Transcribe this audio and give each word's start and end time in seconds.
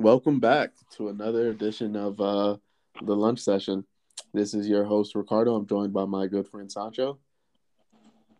Welcome 0.00 0.38
back 0.38 0.70
to 0.92 1.08
another 1.08 1.48
edition 1.48 1.96
of 1.96 2.20
uh, 2.20 2.56
the 3.02 3.16
lunch 3.16 3.40
session. 3.40 3.84
This 4.32 4.54
is 4.54 4.68
your 4.68 4.84
host 4.84 5.16
Ricardo. 5.16 5.56
I'm 5.56 5.66
joined 5.66 5.92
by 5.92 6.04
my 6.04 6.28
good 6.28 6.46
friend 6.46 6.70
Sancho. 6.70 7.18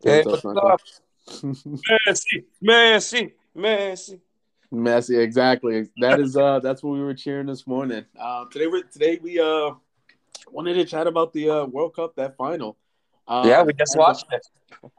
Hey, 0.05 0.23
What's 0.25 0.45
up, 0.45 0.57
up? 0.57 0.81
Messi, 1.27 2.45
Messi, 2.63 3.33
Messi. 3.57 4.21
Messi, 4.73 5.19
exactly. 5.19 5.89
That 6.01 6.21
is 6.21 6.37
uh 6.37 6.61
that's 6.61 6.81
what 6.85 6.93
we 6.93 7.01
were 7.01 7.15
cheering 7.15 7.46
this 7.46 7.66
morning. 7.66 8.04
Uh, 8.16 8.45
today 8.52 8.68
we 8.68 8.84
today 8.93 9.18
we 9.20 9.40
uh 9.40 9.72
wanted 10.52 10.75
to 10.75 10.84
chat 10.84 11.09
about 11.09 11.32
the 11.32 11.50
uh, 11.50 11.64
World 11.64 11.96
Cup 11.96 12.14
that 12.14 12.36
final. 12.36 12.79
Um, 13.27 13.48
Yeah, 13.48 13.64
we 13.64 13.72
just 13.72 13.96
uh, 13.96 13.98
watched 13.98 14.27
it. 14.30 14.46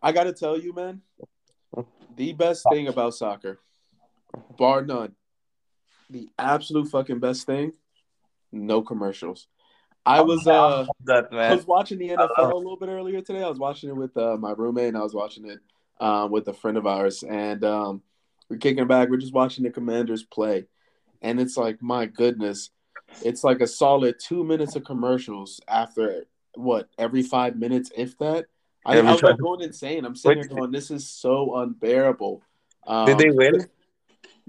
I 0.03 0.11
got 0.11 0.25
to 0.25 0.33
tell 0.33 0.59
you, 0.59 0.73
man, 0.73 1.03
the 2.17 2.33
best 2.33 2.65
thing 2.69 2.89
about 2.89 3.13
soccer, 3.13 3.59
bar 4.57 4.81
none, 4.83 5.15
the 6.09 6.29
absolute 6.37 6.89
fucking 6.89 7.19
best 7.19 7.45
thing, 7.45 7.73
no 8.51 8.81
commercials. 8.81 9.47
I 10.05 10.21
was 10.21 10.47
uh 10.47 10.87
that 11.05 11.27
I 11.31 11.53
was 11.53 11.67
watching 11.67 11.99
the 11.99 12.09
NFL 12.09 12.51
a 12.51 12.55
little 12.55 12.77
bit 12.77 12.89
earlier 12.89 13.21
today. 13.21 13.43
I 13.43 13.49
was 13.49 13.59
watching 13.59 13.89
it 13.89 13.95
with 13.95 14.15
uh, 14.17 14.37
my 14.37 14.51
roommate, 14.51 14.89
and 14.89 14.97
I 14.97 15.01
was 15.01 15.13
watching 15.13 15.49
it 15.49 15.59
um, 15.99 16.31
with 16.31 16.47
a 16.47 16.53
friend 16.53 16.77
of 16.77 16.87
ours, 16.87 17.23
and 17.23 17.63
um, 17.63 18.01
we're 18.49 18.57
kicking 18.57 18.87
back. 18.87 19.09
We're 19.09 19.17
just 19.17 19.33
watching 19.33 19.63
the 19.63 19.69
Commanders 19.69 20.23
play, 20.23 20.65
and 21.21 21.39
it's 21.39 21.57
like, 21.57 21.81
my 21.81 22.05
goodness, 22.05 22.71
it's 23.23 23.43
like 23.43 23.61
a 23.61 23.67
solid 23.67 24.15
two 24.19 24.43
minutes 24.43 24.75
of 24.75 24.83
commercials 24.83 25.59
after 25.67 26.25
what 26.55 26.89
every 26.97 27.21
five 27.21 27.55
minutes, 27.55 27.91
if 27.95 28.17
that. 28.19 28.45
I, 28.85 29.01
was 29.01 29.21
like 29.21 29.37
going 29.37 29.61
insane. 29.61 30.05
I'm 30.05 30.15
sitting 30.15 30.39
here 30.39 30.47
Wait. 30.49 30.57
going, 30.57 30.71
this 30.71 30.89
is 30.89 31.07
so 31.07 31.57
unbearable. 31.57 32.41
Um, 32.87 33.05
Did 33.05 33.17
they 33.19 33.29
win? 33.29 33.67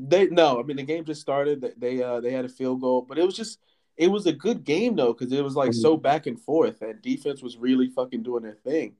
They 0.08 0.26
no, 0.28 0.58
I 0.58 0.62
mean 0.62 0.76
the 0.76 0.82
game 0.82 1.04
just 1.04 1.20
started. 1.20 1.60
They- 1.60 1.74
They 1.96 2.02
uh 2.02 2.20
they 2.20 2.32
had 2.32 2.44
a 2.44 2.48
field 2.48 2.80
goal, 2.80 3.02
but 3.02 3.18
it 3.18 3.24
was 3.24 3.36
just 3.36 3.58
it 3.96 4.08
was 4.08 4.26
a 4.26 4.32
good 4.32 4.64
game 4.64 4.96
though 4.96 5.12
because 5.12 5.32
it 5.32 5.44
was 5.44 5.56
like 5.56 5.72
so 5.74 5.96
back 5.96 6.26
and 6.26 6.40
forth, 6.40 6.80
and 6.82 7.00
defense 7.02 7.42
was 7.42 7.56
really 7.58 7.88
fucking 7.90 8.22
doing 8.22 8.42
their 8.42 8.54
thing, 8.54 8.94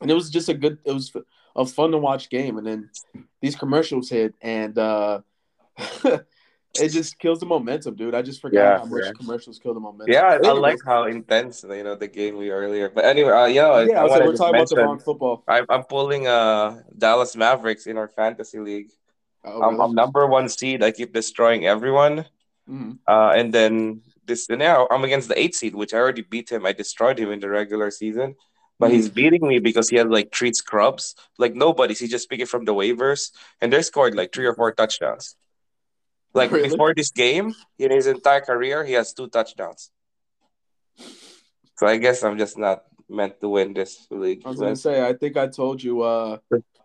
and 0.00 0.10
it 0.10 0.14
was 0.14 0.30
just 0.30 0.48
a 0.48 0.54
good. 0.54 0.78
It 0.84 0.92
was 0.92 1.14
a 1.56 1.66
fun 1.66 1.90
to 1.92 1.98
watch 1.98 2.30
game, 2.30 2.56
and 2.58 2.66
then 2.66 2.90
these 3.40 3.54
commercials 3.56 4.08
hit, 4.08 4.34
and 4.40 4.78
uh 4.78 5.20
it 6.04 6.88
just 6.88 7.18
kills 7.18 7.40
the 7.40 7.46
momentum, 7.46 7.94
dude. 7.94 8.14
I 8.14 8.22
just 8.22 8.40
forgot 8.40 8.62
Yeah, 8.62 8.78
how 8.78 8.84
much 8.86 9.04
yeah. 9.04 9.12
commercials 9.12 9.58
kill 9.58 9.74
the 9.74 9.80
momentum. 9.80 10.12
Yeah, 10.12 10.22
I, 10.42 10.48
I 10.48 10.52
like 10.52 10.78
how 10.84 11.04
intense 11.04 11.64
you 11.68 11.84
know 11.84 11.94
the 11.94 12.08
game 12.08 12.36
we 12.36 12.50
earlier. 12.50 12.88
But 12.88 13.04
anyway, 13.04 13.30
uh, 13.30 13.46
yeah, 13.46 13.84
yeah, 13.84 13.98
I 13.98 14.00
I 14.00 14.02
was 14.04 14.10
like, 14.12 14.24
we're 14.24 14.36
talking 14.36 14.54
about 14.56 14.68
the 14.68 14.76
wrong 14.76 14.98
football. 14.98 15.44
I, 15.46 15.62
I'm 15.68 15.84
pulling 15.84 16.26
uh 16.26 16.82
Dallas 16.96 17.36
Mavericks 17.36 17.86
in 17.86 17.96
our 17.96 18.08
fantasy 18.08 18.58
league. 18.58 18.90
Oh, 19.44 19.62
I'm. 19.62 19.80
I'm 19.80 19.94
number 19.94 20.26
one 20.26 20.48
seed. 20.48 20.82
I 20.82 20.90
keep 20.90 21.12
destroying 21.12 21.66
everyone. 21.66 22.26
Mhm. 22.68 22.98
Uh, 23.06 23.32
and 23.36 23.52
then 23.52 24.02
this 24.24 24.48
now 24.48 24.88
I'm 24.90 25.04
against 25.04 25.28
the 25.28 25.38
eight 25.38 25.54
seed, 25.54 25.74
which 25.74 25.92
I 25.92 25.98
already 25.98 26.22
beat 26.22 26.50
him. 26.50 26.64
I 26.64 26.72
destroyed 26.72 27.18
him 27.18 27.30
in 27.30 27.40
the 27.40 27.50
regular 27.50 27.90
season, 27.90 28.36
but 28.78 28.90
he's 28.90 29.08
Mm-hmm. 29.08 29.14
beating 29.14 29.46
me 29.48 29.58
because 29.58 29.90
he 29.90 29.96
had 29.96 30.08
like 30.10 30.34
three 30.34 30.52
scrubs, 30.54 31.14
like 31.38 31.54
nobody's. 31.54 32.00
He 32.00 32.08
just 32.08 32.28
picked 32.30 32.42
it 32.42 32.48
from 32.48 32.64
the 32.64 32.72
waivers, 32.74 33.30
and 33.60 33.72
they 33.72 33.82
scored 33.82 34.14
like 34.14 34.32
three 34.32 34.46
or 34.46 34.54
four 34.54 34.72
touchdowns. 34.72 35.36
Like 36.32 36.50
Really? 36.50 36.70
before 36.70 36.94
this 36.94 37.10
game, 37.10 37.54
in 37.78 37.90
his 37.92 38.06
entire 38.06 38.40
career, 38.40 38.84
he 38.84 38.94
has 38.94 39.12
two 39.12 39.28
touchdowns. 39.28 39.90
So 41.76 41.86
I 41.86 41.96
guess 41.98 42.22
I'm 42.22 42.38
just 42.38 42.56
not 42.58 42.84
meant 43.08 43.40
to 43.40 43.48
win 43.48 43.74
this 43.74 44.06
league. 44.10 44.42
I 44.44 44.48
was 44.50 44.60
gonna 44.60 44.76
say, 44.76 45.04
I 45.06 45.12
think 45.12 45.36
I 45.36 45.48
told 45.48 45.82
you 45.82 46.02
uh 46.02 46.38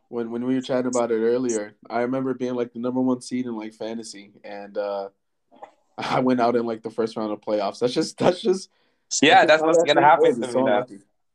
when 0.09 0.31
when 0.31 0.45
we 0.45 0.55
were 0.55 0.61
chatting 0.61 0.87
about 0.87 1.11
it 1.11 1.19
earlier. 1.19 1.73
I 1.89 2.01
remember 2.01 2.33
being 2.33 2.55
like 2.55 2.73
the 2.73 2.79
number 2.79 3.01
one 3.01 3.21
seed 3.21 3.45
in 3.45 3.55
like 3.55 3.73
fantasy, 3.73 4.33
and 4.43 4.77
uh 4.77 5.09
I 5.97 6.19
went 6.19 6.41
out 6.41 6.55
in 6.55 6.65
like 6.65 6.83
the 6.83 6.89
first 6.89 7.15
round 7.15 7.31
of 7.31 7.41
playoffs. 7.41 7.79
That's 7.79 7.93
just 7.93 8.17
that's 8.17 8.41
just 8.41 8.69
yeah, 9.21 9.45
that's 9.45 9.61
that's 9.61 9.77
what's 9.77 9.83
gonna 9.83 10.05
happen 10.05 10.33
to 10.33 10.39
me 10.47 10.51
so 10.51 10.65
now. 10.65 10.85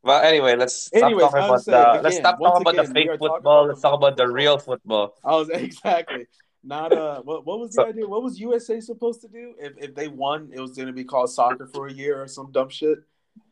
Well, 0.03 0.23
anyway, 0.23 0.55
let's 0.55 0.75
stop 0.75 1.03
Anyways, 1.03 1.23
talking 1.23 1.39
about 1.39 1.51
was 1.51 1.65
the. 1.65 1.93
saying 1.93 2.03
let's 2.03 2.17
stop 2.17 2.39
talking 2.39 2.61
about 2.61 2.75
the 2.75 2.83
again, 2.83 2.95
we 2.95 3.03
fake 3.03 3.11
football. 3.19 3.39
about 3.39 3.69
Let's 3.69 3.81
talk 3.81 3.95
about 3.95 4.17
the 4.17 4.29
real 4.29 4.59
football. 4.59 5.15
I 5.25 5.35
was 5.35 5.49
exactly 5.55 6.27
not 6.67 6.93
uh 6.93 7.21
what 7.23 7.45
what 7.47 7.61
was 7.61 7.71
the 7.73 7.83
So 7.83 7.89
idea? 7.89 8.07
What 8.07 8.23
was 8.23 8.41
USA 8.41 8.81
supposed 8.81 9.21
to 9.23 9.29
do? 9.29 9.55
If 9.59 9.73
if 9.79 9.95
they 9.95 10.09
won, 10.09 10.51
it 10.53 10.61
was 10.61 10.73
gonna 10.73 10.93
be 10.93 11.05
called 11.05 11.31
soccer 11.31 11.67
for 11.67 11.87
a 11.87 11.93
year 11.93 12.23
or 12.23 12.27
some 12.27 12.51
dumb 12.53 12.71
shit. 12.71 12.99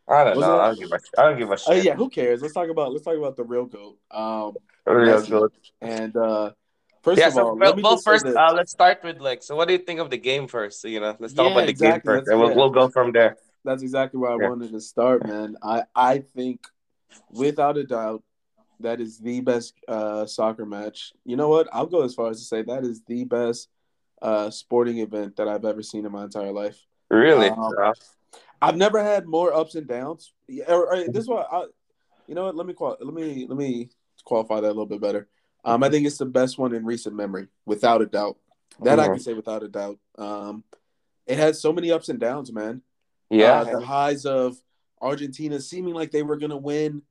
I 0.08 0.24
don't 0.24 0.40
know. 0.40 0.58
Wasn't 0.58 0.60
I 0.60 0.66
don't 0.66 0.78
give 0.80 0.92
a. 0.92 1.20
I 1.20 1.22
don't 1.28 1.38
give 1.38 1.50
a 1.50 1.52
Uh, 1.52 1.56
shit. 1.56 1.84
yeah, 1.84 1.94
who 1.94 2.08
cares? 2.08 2.42
Let's 2.42 2.54
talk 2.54 2.68
about 2.68 2.92
let's 2.92 3.04
talk 3.04 3.16
about 3.16 3.36
the 3.36 3.44
real 3.44 3.66
goat, 3.66 3.98
um, 4.10 4.56
Real 4.86 5.16
Messi. 5.18 5.30
good. 5.30 5.50
And 5.80 6.16
uh 6.16 6.50
first 7.02 7.20
Yeah. 7.20 7.28
of 7.28 7.34
So 7.34 7.42
all, 7.44 7.56
well, 7.56 7.68
let 7.68 7.76
me 7.76 7.82
well 7.82 7.96
first, 7.98 8.26
uh, 8.26 8.52
let's 8.52 8.72
start 8.72 9.02
with 9.04 9.20
like. 9.20 9.42
So, 9.42 9.54
what 9.56 9.68
do 9.68 9.74
you 9.74 9.78
think 9.78 10.00
of 10.00 10.10
the 10.10 10.18
game 10.18 10.48
first? 10.48 10.80
So, 10.80 10.88
you 10.88 11.00
know, 11.00 11.16
let's 11.18 11.34
talk 11.34 11.46
Yeah, 11.46 11.52
about 11.52 11.66
the 11.66 11.72
game 11.72 12.00
first, 12.00 12.04
That's 12.04 12.28
and 12.30 12.40
we'll 12.40 12.50
yeah. 12.50 12.56
we'll 12.56 12.70
go 12.70 12.88
from 12.88 13.12
there. 13.12 13.36
That's 13.64 13.82
exactly 13.82 14.18
where 14.18 14.32
I 14.32 14.36
Yeah. 14.36 14.48
wanted 14.48 14.72
to 14.72 14.80
start, 14.80 15.24
man. 15.26 15.56
I 15.62 15.84
I 15.94 16.18
think 16.18 16.66
without 17.30 17.76
a 17.76 17.84
doubt 17.84 18.22
that 18.80 19.00
is 19.00 19.18
the 19.18 19.40
best 19.40 19.74
uh 19.86 20.26
soccer 20.26 20.66
match. 20.66 21.12
You 21.24 21.36
know 21.36 21.48
what? 21.48 21.68
I'll 21.72 21.86
go 21.86 22.02
as 22.02 22.14
far 22.14 22.30
as 22.30 22.38
to 22.40 22.44
say 22.44 22.62
that 22.62 22.84
is 22.84 23.02
the 23.06 23.24
best 23.24 23.68
uh 24.20 24.50
sporting 24.50 24.98
event 24.98 25.36
that 25.36 25.48
I've 25.48 25.64
ever 25.64 25.82
seen 25.82 26.04
in 26.06 26.12
my 26.12 26.24
entire 26.24 26.52
life. 26.52 26.78
Really? 27.10 27.48
Um 27.48 27.72
Uh, 27.82 27.92
I've 28.62 28.76
never 28.76 29.02
had 29.02 29.26
more 29.26 29.52
ups 29.52 29.74
and 29.74 29.86
downs. 29.86 30.32
Yeah, 30.48 30.64
this 31.08 31.24
is 31.24 31.28
what 31.28 31.48
I 31.52 31.64
you 32.26 32.34
know 32.34 32.44
what, 32.44 32.56
let 32.56 32.66
me 32.66 32.72
qual- 32.72 32.96
let 33.00 33.12
me 33.12 33.46
let 33.48 33.58
me 33.58 33.90
qualify 34.24 34.60
that 34.60 34.68
a 34.68 34.68
little 34.68 34.86
bit 34.86 35.00
better. 35.00 35.28
Um 35.64 35.82
I 35.82 35.90
think 35.90 36.06
it's 36.06 36.18
the 36.18 36.26
best 36.26 36.58
one 36.58 36.74
in 36.74 36.84
recent 36.84 37.14
memory, 37.16 37.48
without 37.66 38.02
a 38.02 38.06
doubt. 38.06 38.38
That 38.82 39.00
I 39.00 39.08
mhm. 39.08 39.14
can 39.14 39.20
say 39.20 39.34
without 39.34 39.62
a 39.62 39.68
doubt. 39.68 39.98
Um 40.16 40.64
it 41.26 41.38
had 41.38 41.56
so 41.56 41.72
many 41.72 41.90
ups 41.90 42.08
and 42.08 42.18
downs, 42.20 42.52
man. 42.52 42.82
Yeah. 43.30 43.60
uh, 43.60 43.64
the 43.64 43.80
highs 43.80 44.26
of 44.26 44.56
Argentina 45.00 45.60
seeming 45.60 45.94
like 45.94 46.10
they 46.10 46.22
were 46.22 46.36
going 46.36 46.50
to 46.50 46.56
win 46.56 47.02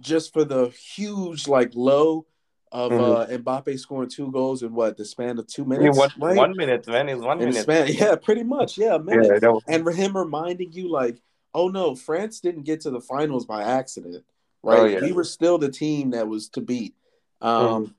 just 0.00 0.32
for 0.32 0.44
the 0.44 0.68
huge 0.68 1.48
like 1.48 1.72
low 1.74 2.26
of 2.72 2.92
Mhm. 2.92 3.00
uh, 3.00 3.26
Mbappe 3.38 3.78
scoring 3.78 4.08
two 4.08 4.30
goals 4.30 4.62
in 4.62 4.74
what 4.74 4.96
the 4.96 5.04
span 5.04 5.38
of 5.38 5.46
two 5.46 5.64
minutes, 5.64 5.96
one 5.96 6.10
right? 6.18 6.36
one 6.36 6.56
minute, 6.56 6.86
man. 6.86 7.08
Is 7.08 7.20
one 7.20 7.40
In 7.40 7.48
minute. 7.48 7.62
span, 7.62 7.88
yeah, 7.92 8.14
pretty 8.16 8.42
much, 8.42 8.76
yeah, 8.78 8.92
Yeah. 8.92 8.98
minute. 8.98 9.40
That 9.40 9.60
And 9.66 9.84
for 9.84 9.92
him 9.92 10.16
reminding 10.16 10.72
you 10.72 10.88
like, 10.90 11.20
oh 11.54 11.68
no, 11.68 11.94
France 11.94 12.40
didn't 12.40 12.62
get 12.64 12.80
to 12.82 12.90
the 12.90 13.00
finals 13.00 13.46
by 13.46 13.62
accident, 13.62 14.24
oh 14.64 14.70
right? 14.70 14.92
yeah. 14.92 15.00
We 15.00 15.12
were 15.12 15.24
still 15.24 15.58
the 15.58 15.70
team 15.70 16.10
that 16.10 16.28
was 16.28 16.48
to 16.50 16.60
beat. 16.60 16.94
Mhm. 17.42 17.46
Um, 17.46 17.94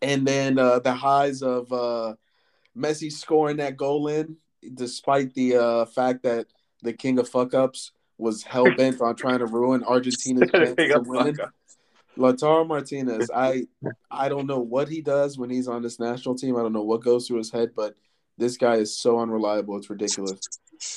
and 0.00 0.26
then 0.26 0.58
uh, 0.58 0.78
the 0.78 0.92
highs 0.94 1.42
of 1.42 1.72
uh, 1.72 2.14
Messi 2.76 3.12
scoring 3.12 3.58
that 3.58 3.76
goal 3.76 4.08
in, 4.08 4.36
despite 4.74 5.34
the 5.34 5.56
uh, 5.56 5.84
fact 5.86 6.22
that 6.22 6.46
the 6.82 6.92
king 6.92 7.18
of 7.18 7.28
fuck 7.28 7.52
ups 7.54 7.92
was 8.18 8.42
hell 8.42 8.70
bent 8.76 9.00
on 9.00 9.16
trying 9.16 9.38
to 9.40 9.46
ruin 9.46 9.82
Argentina's 9.84 10.50
chances 10.52 10.74
Big 10.76 10.90
of 10.92 11.02
up, 11.02 11.06
winning. 11.06 11.34
fucker. 11.34 11.50
Lautaro 12.16 12.66
Martinez, 12.66 13.30
I 13.34 13.66
I 14.10 14.28
don't 14.28 14.46
know 14.46 14.60
what 14.60 14.88
he 14.88 15.00
does 15.00 15.38
when 15.38 15.50
he's 15.50 15.68
on 15.68 15.82
this 15.82 15.98
national 15.98 16.34
team. 16.34 16.56
I 16.56 16.62
don't 16.62 16.72
know 16.72 16.82
what 16.82 17.02
goes 17.02 17.26
through 17.26 17.38
his 17.38 17.50
head, 17.50 17.70
but 17.74 17.94
this 18.38 18.56
guy 18.56 18.76
is 18.76 18.98
so 18.98 19.20
unreliable. 19.20 19.76
It's 19.76 19.90
ridiculous. 19.90 20.40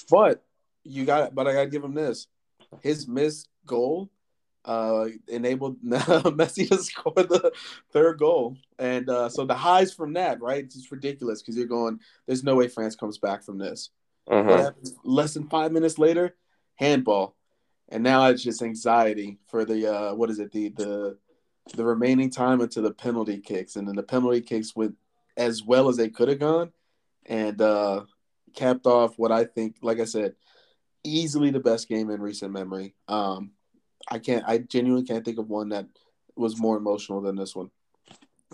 But 0.09 0.43
you 0.83 1.05
got, 1.05 1.35
but 1.35 1.47
I 1.47 1.53
got 1.53 1.63
to 1.63 1.69
give 1.69 1.83
him 1.83 1.93
this: 1.93 2.27
his 2.81 3.07
missed 3.07 3.49
goal 3.65 4.09
uh, 4.65 5.07
enabled 5.27 5.81
Messi 5.83 6.67
to 6.69 6.77
score 6.77 7.13
the 7.15 7.51
third 7.91 8.17
goal, 8.17 8.57
and 8.79 9.09
uh, 9.09 9.29
so 9.29 9.45
the 9.45 9.55
highs 9.55 9.93
from 9.93 10.13
that, 10.13 10.41
right? 10.41 10.63
It's 10.63 10.75
just 10.75 10.91
ridiculous 10.91 11.41
because 11.41 11.55
you're 11.55 11.67
going, 11.67 11.99
"There's 12.25 12.43
no 12.43 12.55
way 12.55 12.67
France 12.67 12.95
comes 12.95 13.17
back 13.17 13.43
from 13.43 13.57
this." 13.57 13.89
Happens 14.57 14.95
less 15.03 15.35
than 15.35 15.47
five 15.49 15.71
minutes 15.71 15.99
later? 15.99 16.35
Handball, 16.75 17.35
and 17.89 18.03
now 18.03 18.25
it's 18.27 18.43
just 18.43 18.61
anxiety 18.61 19.37
for 19.47 19.65
the 19.65 19.93
uh, 19.93 20.15
what 20.15 20.29
is 20.29 20.39
it? 20.39 20.51
The 20.51 20.69
the 20.69 21.17
the 21.75 21.85
remaining 21.85 22.29
time 22.29 22.61
until 22.61 22.83
the 22.83 22.91
penalty 22.91 23.39
kicks, 23.39 23.75
and 23.75 23.87
then 23.87 23.95
the 23.95 24.03
penalty 24.03 24.41
kicks 24.41 24.75
went 24.75 24.95
as 25.37 25.63
well 25.63 25.89
as 25.89 25.97
they 25.97 26.09
could 26.09 26.29
have 26.29 26.39
gone, 26.39 26.71
and 27.25 27.61
uh, 27.61 28.03
capped 28.55 28.85
off 28.85 29.17
what 29.17 29.31
I 29.31 29.45
think, 29.45 29.77
like 29.81 29.99
I 29.99 30.05
said, 30.05 30.35
easily 31.03 31.51
the 31.51 31.59
best 31.59 31.87
game 31.87 32.09
in 32.09 32.21
recent 32.21 32.51
memory. 32.51 32.95
Um, 33.07 33.51
I 34.09 34.19
can't, 34.19 34.43
I 34.47 34.59
genuinely 34.59 35.05
can't 35.05 35.25
think 35.25 35.37
of 35.37 35.49
one 35.49 35.69
that 35.69 35.87
was 36.35 36.59
more 36.59 36.77
emotional 36.77 37.21
than 37.21 37.35
this 37.35 37.55
one. 37.55 37.71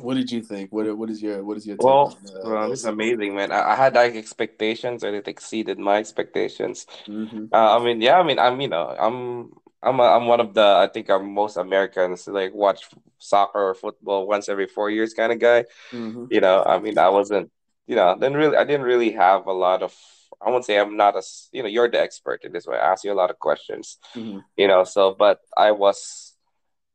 What 0.01 0.15
did 0.15 0.31
you 0.31 0.42
think? 0.42 0.71
What 0.71 0.98
what 0.98 1.09
is 1.09 1.21
your 1.21 1.44
what 1.44 1.57
is 1.57 1.65
your 1.68 1.77
take 1.77 2.03
Well, 2.03 2.13
on 2.13 2.18
well, 2.44 2.69
this 2.69 2.80
is 2.80 2.86
amazing, 2.86 3.36
man. 3.36 3.51
I, 3.51 3.71
I 3.71 3.75
had 3.75 3.95
like 3.95 4.15
expectations, 4.15 5.03
and 5.03 5.15
it 5.15 5.27
exceeded 5.27 5.80
my 5.80 5.98
expectations. 5.98 6.86
hmm 7.07 7.53
Uh, 7.53 7.77
I 7.80 7.83
mean, 7.83 8.01
yeah, 8.01 8.19
I 8.19 8.24
mean, 8.24 8.39
I'm, 8.39 8.62
you 8.62 8.68
know, 8.68 8.95
I'm, 9.00 9.51
I'm, 9.83 10.00
a, 10.00 10.03
I'm 10.03 10.27
one 10.27 10.39
of 10.39 10.53
the, 10.53 10.62
I 10.63 10.88
think, 10.94 11.09
I'm 11.09 11.33
most 11.33 11.57
Americans 11.57 12.27
like 12.27 12.53
watch 12.53 12.89
soccer 13.19 13.59
or 13.59 13.74
football 13.75 14.27
once 14.27 14.50
every 14.50 14.68
four 14.68 14.89
years 14.89 15.13
kind 15.13 15.31
of 15.31 15.39
guy. 15.39 15.65
hmm 15.92 16.25
You 16.30 16.42
know, 16.42 16.63
I 16.65 16.80
mean, 16.80 16.97
I 17.00 17.09
wasn't, 17.09 17.51
you 17.88 17.95
know, 17.95 18.15
didn't 18.15 18.38
really, 18.38 18.57
I 18.57 18.63
didn't 18.65 18.86
really 18.86 19.12
have 19.13 19.47
a 19.47 19.54
lot 19.54 19.83
of. 19.83 19.95
I 20.42 20.50
won't 20.50 20.65
say 20.65 20.80
I'm 20.80 20.97
not 20.97 21.18
as, 21.18 21.50
you 21.54 21.63
know, 21.63 21.69
you're 21.69 21.89
the 21.89 22.01
expert 22.01 22.44
in 22.45 22.51
this 22.54 22.68
way. 22.68 22.77
I 22.77 22.92
ask 22.94 23.04
you 23.04 23.13
a 23.13 23.15
lot 23.15 23.30
of 23.31 23.39
questions, 23.39 23.97
hmm 24.15 24.51
you 24.57 24.68
know. 24.68 24.83
So, 24.83 25.15
but 25.18 25.39
I 25.57 25.71
was, 25.71 26.31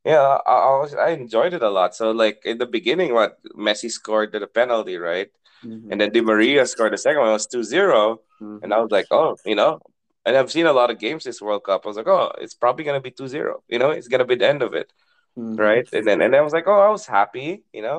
Yeah, 0.07 0.39
I, 0.47 0.55
I 0.71 0.73
was 0.79 0.95
I 0.95 1.11
enjoyed 1.19 1.53
it 1.59 1.63
a 1.63 1.71
lot. 1.71 1.95
So 1.99 2.13
like 2.13 2.43
in 2.47 2.59
the 2.63 2.67
beginning, 2.67 3.13
what 3.13 3.43
Messi 3.59 3.91
scored 3.91 4.31
the 4.33 4.47
penalty, 4.47 4.97
right? 4.99 5.31
Mhm. 5.65 5.91
And 5.91 6.01
then 6.01 6.11
Di 6.15 6.21
Maria 6.23 6.63
scored 6.67 6.93
the 6.95 6.99
second 6.99 7.21
one. 7.23 7.31
It 7.31 7.41
was 7.43 7.49
2-0. 7.51 8.23
Mhm. 8.41 8.63
And 8.63 8.71
I 8.75 8.79
was 8.79 8.93
like, 8.93 9.09
oh, 9.11 9.37
you 9.45 9.57
know, 9.57 9.81
and 10.25 10.37
I've 10.37 10.53
seen 10.53 10.67
a 10.67 10.73
lot 10.73 10.91
of 10.93 10.99
games 11.01 11.25
this 11.25 11.43
World 11.43 11.65
Cup. 11.65 11.83
I 11.85 11.89
was 11.89 11.97
like, 11.97 12.07
oh, 12.07 12.31
it's 12.39 12.55
probably 12.55 12.85
gonna 12.85 13.01
be 13.01 13.11
2-0. 13.11 13.63
You 13.69 13.79
know, 13.81 13.91
it's 13.91 14.09
gonna 14.09 14.25
be 14.33 14.37
the 14.37 14.47
end 14.47 14.63
of 14.63 14.75
it, 14.75 14.93
Mhm. 15.37 15.59
right? 15.59 15.87
And 15.93 16.07
then 16.07 16.23
and 16.23 16.37
I 16.37 16.43
was 16.47 16.53
like, 16.53 16.69
oh, 16.69 16.81
I 16.89 16.91
was 16.91 17.07
happy. 17.07 17.65
You 17.73 17.83
know, 17.83 17.99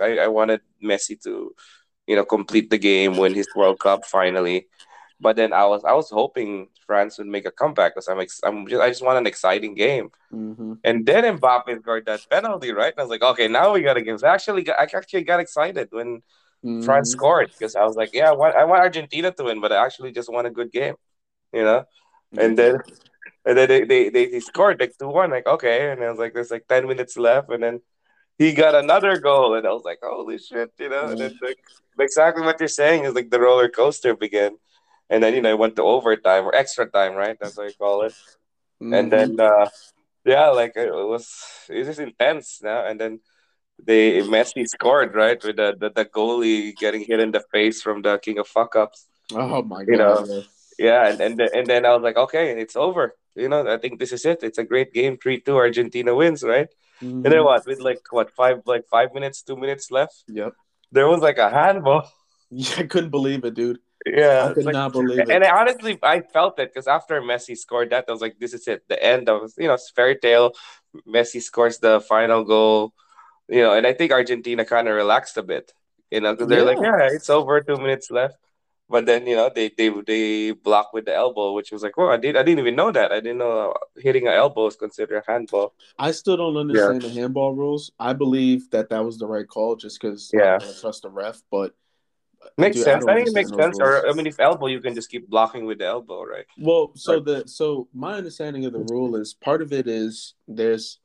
I 0.00 0.10
I 0.26 0.28
wanted 0.28 0.60
Messi 0.90 1.20
to, 1.26 1.34
you 2.06 2.16
know, 2.16 2.24
complete 2.36 2.70
the 2.70 2.78
game, 2.78 3.16
win 3.18 3.34
his 3.34 3.48
World 3.56 3.80
Cup 3.80 4.04
finally. 4.06 4.68
But 5.22 5.36
then 5.36 5.52
I 5.52 5.64
was 5.66 5.82
I 5.84 5.94
was 5.94 6.10
hoping 6.10 6.68
France 6.86 7.18
would 7.18 7.28
make 7.28 7.46
a 7.46 7.52
comeback 7.52 7.94
because 7.94 8.08
I'm 8.08 8.20
ex- 8.20 8.42
I'm 8.44 8.66
just 8.68 8.82
I 8.82 8.88
just 8.88 9.04
want 9.06 9.18
an 9.18 9.28
exciting 9.28 9.74
game. 9.74 10.10
Mhm. 10.32 10.78
And 10.84 11.06
then 11.06 11.24
Mbappe 11.38 11.80
scored 11.82 12.06
that 12.06 12.28
penalty, 12.30 12.72
right? 12.72 12.92
And 12.94 13.00
I 13.00 13.04
was 13.04 13.10
like, 13.10 13.22
okay, 13.32 13.48
now 13.48 13.72
we 13.72 13.82
got 13.82 13.96
a 13.96 14.02
game. 14.02 14.18
So 14.18 14.26
I 14.28 14.34
actually 14.34 14.64
got, 14.64 14.80
I 14.80 14.84
actually 14.84 15.24
got 15.24 15.40
excited 15.40 15.88
when 15.92 16.22
France 16.86 17.10
Mhm. 17.10 17.18
scored 17.18 17.50
because 17.52 17.76
I 17.76 17.84
was 17.84 17.96
like, 17.96 18.10
yeah, 18.14 18.30
I 18.30 18.34
want, 18.42 18.56
I 18.56 18.64
want 18.64 18.80
Argentina 18.82 19.30
to 19.32 19.44
win, 19.44 19.60
but 19.60 19.72
I 19.72 19.84
actually 19.86 20.12
just 20.12 20.32
want 20.32 20.46
a 20.48 20.50
good 20.58 20.72
game, 20.72 20.96
you 21.52 21.64
know. 21.64 21.84
And 22.36 22.58
then 22.58 22.74
and 23.44 23.58
then 23.58 23.68
they 23.68 23.84
they, 23.84 24.08
they, 24.10 24.26
they 24.32 24.40
scored 24.40 24.80
like 24.80 24.94
two 24.98 25.08
one, 25.08 25.30
like 25.30 25.46
okay, 25.46 25.90
and 25.92 26.02
I 26.02 26.10
was 26.10 26.18
like, 26.18 26.34
there's 26.34 26.50
like 26.50 26.66
ten 26.68 26.86
minutes 26.88 27.16
left, 27.16 27.50
and 27.50 27.62
then 27.62 27.80
he 28.38 28.52
got 28.54 28.74
another 28.74 29.18
goal, 29.18 29.54
and 29.56 29.66
I 29.66 29.72
was 29.72 29.84
like, 29.84 30.00
holy 30.02 30.38
shit, 30.38 30.72
you 30.78 30.88
know. 30.88 31.10
And 31.10 31.20
then 31.20 31.38
like, 31.42 31.58
exactly 32.00 32.42
what 32.44 32.58
you're 32.60 32.68
saying 32.68 33.04
is 33.04 33.14
like 33.14 33.30
the 33.30 33.40
roller 33.40 33.68
coaster 33.68 34.14
began, 34.16 34.56
and 35.12 35.22
then 35.22 35.34
you 35.36 35.42
know 35.44 35.52
it 35.52 35.60
went 35.60 35.76
to 35.76 35.84
overtime 35.84 36.44
or 36.48 36.54
extra 36.56 36.88
time, 36.88 37.12
right? 37.14 37.36
That's 37.40 37.56
what 37.56 37.68
you 37.68 37.76
call 37.76 38.02
it. 38.08 38.14
Mhm. 38.82 38.92
And 38.98 39.06
then 39.12 39.30
uh, 39.40 39.68
yeah, 40.24 40.48
like 40.50 40.72
it 40.76 40.90
was 40.90 41.28
it 41.68 41.78
was 41.84 41.88
just 41.92 42.00
intense 42.00 42.60
now, 42.64 42.80
and 42.88 42.96
then 42.98 43.20
they 43.82 44.20
Messi 44.22 44.64
scored 44.66 45.14
right 45.14 45.40
with 45.44 45.56
the, 45.56 45.74
the 45.78 45.90
the 45.90 46.04
goalie 46.06 46.74
getting 46.76 47.02
hit 47.04 47.20
in 47.20 47.30
the 47.36 47.44
face 47.52 47.82
from 47.84 48.02
the 48.02 48.18
king 48.18 48.38
of 48.38 48.48
fuck 48.48 48.76
ups. 48.76 49.06
oh 49.34 49.62
my 49.62 49.84
god! 49.84 49.88
you 49.92 49.98
know, 49.98 50.16
yeah. 50.78 51.02
And 51.10 51.20
and, 51.20 51.34
and 51.40 51.66
then 51.66 51.84
I 51.86 51.92
was 51.94 52.02
like, 52.02 52.16
okay, 52.16 52.46
it's 52.60 52.76
over. 52.76 53.14
You 53.34 53.48
know, 53.48 53.66
I 53.66 53.78
think 53.78 53.98
this 53.98 54.12
is 54.12 54.24
it. 54.26 54.42
It's 54.42 54.58
a 54.58 54.64
great 54.72 54.92
game. 54.92 55.16
Three 55.16 55.40
two, 55.40 55.56
Argentina 55.56 56.14
wins, 56.14 56.42
right? 56.44 56.68
Mhm. 57.02 57.24
And 57.24 57.30
then 57.32 57.42
what? 57.44 57.66
With 57.66 57.80
like 57.80 58.02
what 58.10 58.30
five 58.30 58.62
like 58.66 58.86
five 58.88 59.12
minutes, 59.14 59.42
two 59.42 59.56
minutes 59.56 59.90
left, 59.90 60.24
Yep. 60.28 60.52
there 60.92 61.08
was 61.08 61.20
like 61.20 61.38
a 61.38 61.50
handball. 61.50 62.06
Yeah, 62.54 62.84
I 62.84 62.86
couldn't 62.92 63.08
believe 63.08 63.48
it, 63.48 63.54
dude. 63.56 63.80
Yeah, 64.06 64.48
I 64.50 64.52
could 64.54 64.64
like- 64.64 64.72
not 64.72 64.92
believe 64.92 65.18
it. 65.20 65.30
and 65.30 65.44
I 65.44 65.50
honestly, 65.60 65.98
I 66.02 66.20
felt 66.20 66.58
it 66.58 66.70
because 66.72 66.86
after 66.88 67.20
Messi 67.20 67.56
scored 67.56 67.90
that, 67.90 68.04
I 68.08 68.12
was 68.12 68.20
like, 68.20 68.38
"This 68.38 68.52
is 68.54 68.66
it, 68.66 68.82
the 68.88 69.02
end 69.02 69.28
of 69.28 69.52
you 69.58 69.68
know, 69.68 69.74
it's 69.74 69.90
fairy 69.90 70.16
tale." 70.16 70.52
Messi 71.06 71.40
scores 71.40 71.78
the 71.78 72.00
final 72.00 72.44
goal, 72.44 72.92
you 73.48 73.62
know, 73.62 73.72
and 73.74 73.86
I 73.86 73.92
think 73.92 74.12
Argentina 74.12 74.64
kind 74.64 74.88
of 74.88 74.94
relaxed 74.94 75.36
a 75.36 75.42
bit, 75.42 75.72
you 76.10 76.20
know, 76.20 76.32
because 76.32 76.48
they're 76.48 76.64
like, 76.64 76.78
Yeah. 76.80 76.98
"Yeah, 76.98 77.08
it's 77.12 77.30
over, 77.30 77.60
two 77.60 77.76
minutes 77.76 78.10
left." 78.10 78.36
But 78.88 79.06
then 79.06 79.26
you 79.26 79.36
know 79.36 79.48
they 79.54 79.70
they 79.78 79.88
they 80.06 80.50
block 80.50 80.92
with 80.92 81.06
the 81.06 81.14
elbow, 81.14 81.52
which 81.52 81.70
was 81.72 81.82
like, 81.82 81.96
"Well, 81.96 82.10
I 82.10 82.18
did 82.18 82.36
I 82.36 82.42
didn't 82.42 82.58
even 82.58 82.76
know 82.76 82.90
that. 82.92 83.10
I 83.10 83.20
didn't 83.20 83.38
know 83.38 83.72
hitting 83.96 84.26
an 84.26 84.34
elbow 84.34 84.66
is 84.66 84.76
considered 84.76 85.22
a 85.26 85.30
handball." 85.32 85.72
I 85.98 86.10
still 86.10 86.36
don't 86.36 86.56
understand 86.58 87.00
the 87.00 87.08
handball 87.08 87.54
rules. 87.54 87.90
I 87.98 88.12
believe 88.12 88.68
that 88.70 88.90
that 88.90 89.02
was 89.04 89.16
the 89.18 89.26
right 89.26 89.48
call, 89.48 89.76
just 89.76 89.98
because 90.00 90.30
Yeah. 90.34 90.56
I 90.56 90.58
don't 90.58 90.80
trust 90.80 91.02
the 91.02 91.08
ref. 91.10 91.40
But 91.50 91.72
Makes 92.58 92.76
dude, 92.76 92.84
sense. 92.84 93.04
don't 93.04 93.10
I, 93.10 93.16
think 93.16 93.28
it 93.28 93.34
makes 93.34 93.50
sense. 93.50 93.78
those 93.78 93.80
Or. 93.80 94.08
I 94.08 94.12
mean, 94.12 94.26
if 94.26 94.38
elbow, 94.38 94.66
you 94.66 94.80
can 94.80 94.94
just 94.94 95.10
keep 95.10 95.28
blocking 95.28 95.64
with 95.64 95.78
the 95.78 95.86
elbow, 95.86 96.22
right? 96.24 96.44
Well, 96.58 96.92
so 96.96 97.14
Right. 97.14 97.24
the 97.24 97.48
so 97.48 97.88
my 97.94 98.14
understanding 98.14 98.64
of 98.66 98.72
the 98.72 98.80
rule 98.80 99.16
is 99.16 99.32
part 99.34 99.62
of 99.62 99.72
it 99.72 99.86
is 99.88 100.34
there's 100.48 100.98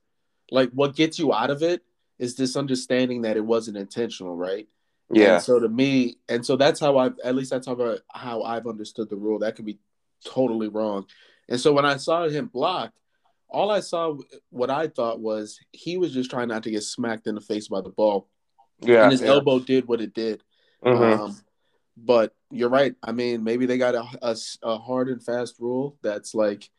like 0.52 0.70
what 0.72 0.96
gets 0.96 1.20
you 1.20 1.34
out 1.34 1.50
of 1.50 1.64
it 1.64 1.84
is 2.20 2.36
this 2.36 2.56
understanding 2.56 3.22
that 3.22 3.38
it 3.38 3.46
wasn't 3.46 3.78
intentional, 3.78 4.36
right? 4.36 4.68
Yeah. 5.12 5.36
And 5.36 5.44
so 5.44 5.60
to 5.60 5.70
me, 5.70 6.18
and 6.28 6.46
so 6.46 6.56
that's 6.58 6.80
how 6.80 6.98
I've 6.98 7.18
at 7.24 7.36
least 7.36 7.52
that's 7.52 7.68
how 7.68 7.80
I, 7.82 7.98
how 8.14 8.42
I've 8.44 8.68
understood 8.68 9.10
the 9.10 9.16
rule. 9.16 9.40
That 9.40 9.56
could 9.56 9.66
be 9.66 9.80
totally 10.26 10.68
wrong. 10.68 11.06
And 11.48 11.60
so 11.60 11.72
when 11.72 11.86
I 11.86 11.96
saw 11.98 12.28
him 12.28 12.48
block, 12.48 12.92
all 13.50 13.72
I 13.72 13.80
saw, 13.80 14.18
what 14.50 14.70
I 14.70 14.88
thought 14.88 15.22
was 15.22 15.58
he 15.72 15.96
was 15.98 16.14
just 16.14 16.30
trying 16.30 16.50
not 16.50 16.64
to 16.64 16.72
get 16.72 16.84
smacked 16.84 17.28
in 17.28 17.36
the 17.36 17.42
face 17.42 17.70
by 17.70 17.80
the 17.80 17.90
ball, 17.90 18.28
Yeah. 18.82 19.04
and 19.04 19.12
his 19.14 19.22
yeah. 19.22 19.30
elbow 19.30 19.60
did 19.60 19.88
what 19.88 20.02
it 20.02 20.14
did. 20.14 20.44
Mhm. 20.84 21.20
Um, 21.20 21.38
but 21.98 22.34
you're 22.52 22.70
right. 22.70 22.96
I 23.04 23.12
mean, 23.12 23.44
maybe 23.44 23.66
they 23.66 23.78
got 23.78 23.96
a 23.96 24.36
a 24.64 24.78
hard 24.78 25.10
and 25.10 25.24
fast 25.24 25.56
rule 25.60 25.98
that's 26.02 26.36
like 26.36 26.70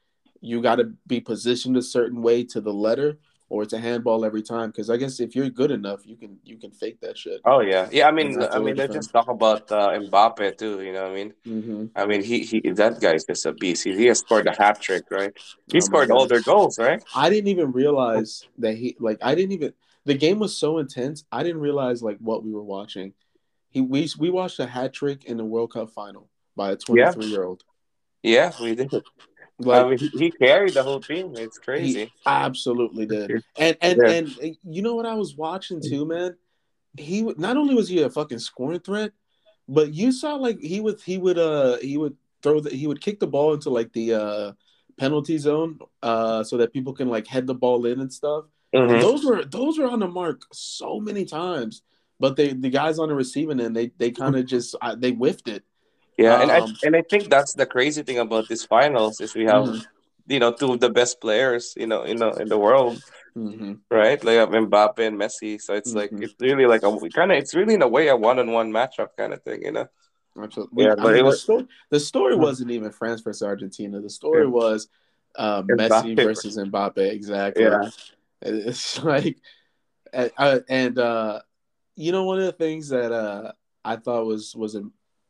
you 0.41 0.63
got 0.63 0.77
to 0.77 0.93
be 1.07 1.21
positioned 1.21 1.77
a 1.77 1.83
certain 1.83 2.23
way 2.23 2.45
to 2.45 2.61
the 2.61 2.73
letter, 2.73 3.19
or 3.49 3.65
it's 3.65 3.73
a 3.73 3.81
handball 3.81 4.25
every 4.25 4.43
time. 4.43 4.71
Because 4.71 4.91
I 4.91 4.97
guess 4.97 5.19
if 5.19 5.35
you're 5.35 5.51
good 5.51 5.73
enough, 5.73 6.07
you 6.07 6.17
can 6.17 6.39
you 6.45 6.57
can 6.57 6.71
fake 6.71 7.01
that 7.01 7.19
shit. 7.19 7.41
Oh 7.45 7.61
yeah, 7.61 7.89
yeah. 7.91 8.07
I 8.07 8.13
mean, 8.13 8.41
I 8.41 8.59
mean, 8.61 8.77
let's 8.77 8.95
just 8.95 9.11
talk 9.11 9.29
about 9.29 9.71
uh, 9.73 9.91
Mbappe 9.91 10.57
too. 10.57 10.83
You 10.83 10.93
know, 10.93 11.03
what 11.03 11.13
I 11.13 11.15
mean, 11.15 11.35
Mm-hmm. 11.47 11.87
I 11.97 12.07
mean, 12.07 12.23
he 12.23 12.41
he 12.41 12.61
that 12.73 13.01
guy's 13.01 13.25
just 13.25 13.47
a 13.47 13.53
beast. 13.53 13.85
He, 13.85 13.97
he 13.97 14.07
has 14.07 14.21
scored 14.21 14.47
a 14.47 14.53
hat 14.57 14.81
trick, 14.81 15.05
right? 15.11 15.33
He 15.67 15.79
Oh 15.79 15.81
scored 15.81 16.11
all 16.11 16.27
their 16.27 16.43
goals, 16.43 16.79
right? 16.79 17.03
I 17.15 17.31
didn't 17.31 17.49
even 17.49 17.73
realize 17.73 18.47
that 18.59 18.77
he 18.77 18.97
like 19.01 19.19
I 19.23 19.35
didn't 19.35 19.53
even 19.53 19.73
the 20.05 20.15
game 20.15 20.39
was 20.39 20.57
so 20.57 20.79
intense. 20.79 21.25
I 21.33 21.43
didn't 21.43 21.61
realize 21.61 22.03
like 22.03 22.19
what 22.19 22.45
we 22.45 22.53
were 22.53 22.63
watching. 22.63 23.15
He 23.71 23.81
we 23.81 24.09
we 24.19 24.31
watched 24.31 24.59
a 24.59 24.67
hat 24.67 24.93
trick 24.93 25.25
in 25.25 25.37
the 25.37 25.45
World 25.45 25.73
Cup 25.73 25.91
final 25.91 26.29
by 26.57 26.73
a 26.73 26.77
23 26.77 27.27
year 27.27 27.45
old. 27.45 27.63
Yeah, 28.23 28.53
we 28.61 28.75
did. 28.75 28.91
Like 29.61 29.85
I 29.85 29.89
mean, 29.89 29.99
he, 29.99 30.09
he 30.15 30.31
carried 30.31 30.75
the 30.75 30.83
whole 30.83 31.01
team. 31.01 31.35
It's 31.37 31.59
crazy. 31.59 32.13
absolutely 32.27 33.07
did. 33.07 33.43
And 33.59 33.77
and 33.81 33.99
Yeah. 33.99 34.11
and 34.11 34.39
uh, 34.43 34.47
you 34.65 34.83
know 34.83 34.95
what 34.95 35.07
I 35.07 35.15
was 35.15 35.37
watching 35.37 35.81
too, 35.81 36.05
man. 36.07 36.37
He 36.97 37.23
not 37.23 37.57
only 37.57 37.75
was 37.75 37.89
he 37.89 38.03
a 38.03 38.11
fucking 38.11 38.39
scoring 38.39 38.81
threat, 38.81 39.13
but 39.69 39.93
you 39.93 40.13
saw 40.13 40.35
like 40.37 40.59
he 40.61 40.81
would 40.81 41.01
he 41.01 41.19
would 41.19 41.39
uh 41.39 41.79
he 41.79 41.97
would 41.97 42.17
throw 42.43 42.61
the 42.61 42.71
he 42.71 42.87
would 42.87 43.01
kick 43.01 43.21
the 43.21 43.27
ball 43.27 43.53
into 43.55 43.71
like 43.71 43.93
the 43.93 44.15
uh 44.15 44.53
penalty 44.97 45.39
zone 45.39 45.79
uh 46.03 46.43
so 46.43 46.57
that 46.57 46.73
people 46.73 46.93
can 46.93 47.09
like 47.09 47.27
head 47.27 47.47
the 47.47 47.55
ball 47.55 47.85
in 47.87 48.01
and 48.01 48.13
stuff. 48.13 48.45
And 48.73 48.83
Mhm. 48.91 49.01
those 49.01 49.25
were 49.25 49.45
those 49.45 49.79
were 49.79 49.89
on 49.89 50.01
the 50.01 50.09
mark 50.09 50.43
so 50.53 51.01
many 51.01 51.25
times, 51.25 51.83
but 52.21 52.37
they 52.37 52.53
the 52.53 52.71
guys 52.71 52.99
on 52.99 53.09
the 53.09 53.15
receiving 53.15 53.61
end 53.61 53.77
they 53.77 53.91
they 53.99 54.11
kind 54.11 54.37
of 54.37 54.47
just 54.47 54.75
uh, 54.83 54.95
they 54.95 55.13
whiffed 55.13 55.49
it. 55.49 55.65
Yeah, 56.17 56.41
and 56.41 56.51
I 56.51 56.59
Um, 56.63 56.75
and 56.83 56.97
I 56.97 57.03
think 57.03 57.31
that's 57.31 57.55
the 57.55 57.67
crazy 57.67 58.03
thing 58.03 58.19
about 58.19 58.49
this 58.49 58.65
finals 58.65 59.21
is 59.21 59.35
we 59.35 59.45
have 59.47 59.67
Mhm. 59.67 59.85
you 60.27 60.39
know 60.39 60.53
two 60.53 60.73
of 60.73 60.81
the 60.81 60.91
best 60.91 61.21
players 61.21 61.75
you 61.77 61.87
know 61.87 62.03
in 62.03 62.19
the 62.19 62.31
in 62.43 62.49
the 62.49 62.59
world, 62.59 63.01
hmm 63.35 63.75
right? 63.91 64.23
Like 64.23 64.49
Mbappe 64.51 64.99
and 64.99 65.19
Messi. 65.19 65.61
So 65.61 65.75
it's 65.75 65.95
like 65.95 66.11
Mhm. 66.13 66.23
it's 66.23 66.35
really 66.41 66.67
like 66.67 66.83
a 66.83 66.91
kind 67.11 67.33
of 67.33 67.39
it's 67.39 67.55
really 67.55 67.75
in 67.75 67.83
a 67.83 67.89
way 67.89 68.09
a 68.09 68.17
one 68.17 68.39
on 68.39 68.53
one 68.53 68.73
matchup 68.73 69.09
kind 69.17 69.33
of 69.33 69.43
thing, 69.43 69.63
you 69.63 69.73
know? 69.73 69.87
Absolutely. 70.41 70.85
Yeah, 70.85 70.93
I 70.93 71.03
but 71.03 71.15
mean, 71.15 71.27
it 71.27 71.31
the, 71.31 71.33
story, 71.33 71.67
the 71.91 72.01
story 72.01 72.35
Mhm. 72.37 72.41
wasn't 72.43 72.71
even 72.71 72.91
France 72.93 73.21
versus 73.23 73.43
Argentina. 73.43 74.01
The 74.01 74.11
story 74.11 74.45
Yeah. 74.45 74.51
was 74.53 74.89
uh, 75.37 75.63
Mbappe. 75.63 75.79
Messi 75.79 76.17
versus 76.17 76.57
Mbappe. 76.59 76.99
Exactly. 76.99 77.65
Yeah. 77.65 77.91
It's 78.43 79.03
like, 79.15 79.39
uh, 80.13 80.29
uh, 80.37 80.61
and 80.69 80.99
uh, 80.99 81.41
you 81.99 82.13
know, 82.13 82.23
one 82.25 82.39
of 82.39 82.45
the 82.45 82.53
things 82.53 82.91
that 82.91 83.11
uh, 83.11 83.53
I 83.85 83.97
thought 83.97 84.25
was 84.27 84.55
was 84.55 84.77
a 84.77 84.85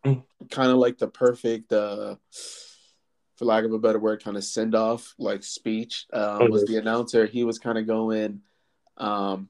Mm. 0.05 0.23
kind 0.51 0.71
of 0.71 0.77
like 0.77 0.99
the 0.99 1.09
perfect, 1.09 1.73
uh, 1.73 2.15
for 3.37 3.45
lack 3.45 3.65
of 3.65 3.73
a 3.73 3.79
better 3.79 3.99
word, 3.99 4.23
kind 4.23 4.37
of 4.37 4.45
send 4.45 4.75
off 4.75 5.15
like 5.19 5.43
speech 5.43 6.07
uh, 6.13 6.39
was 6.51 6.65
the 6.67 6.77
announcer. 6.77 7.27
He 7.27 7.43
was 7.43 7.59
kind 7.59 7.79
of 7.79 7.87
going. 7.87 8.43
Um, 8.97 9.49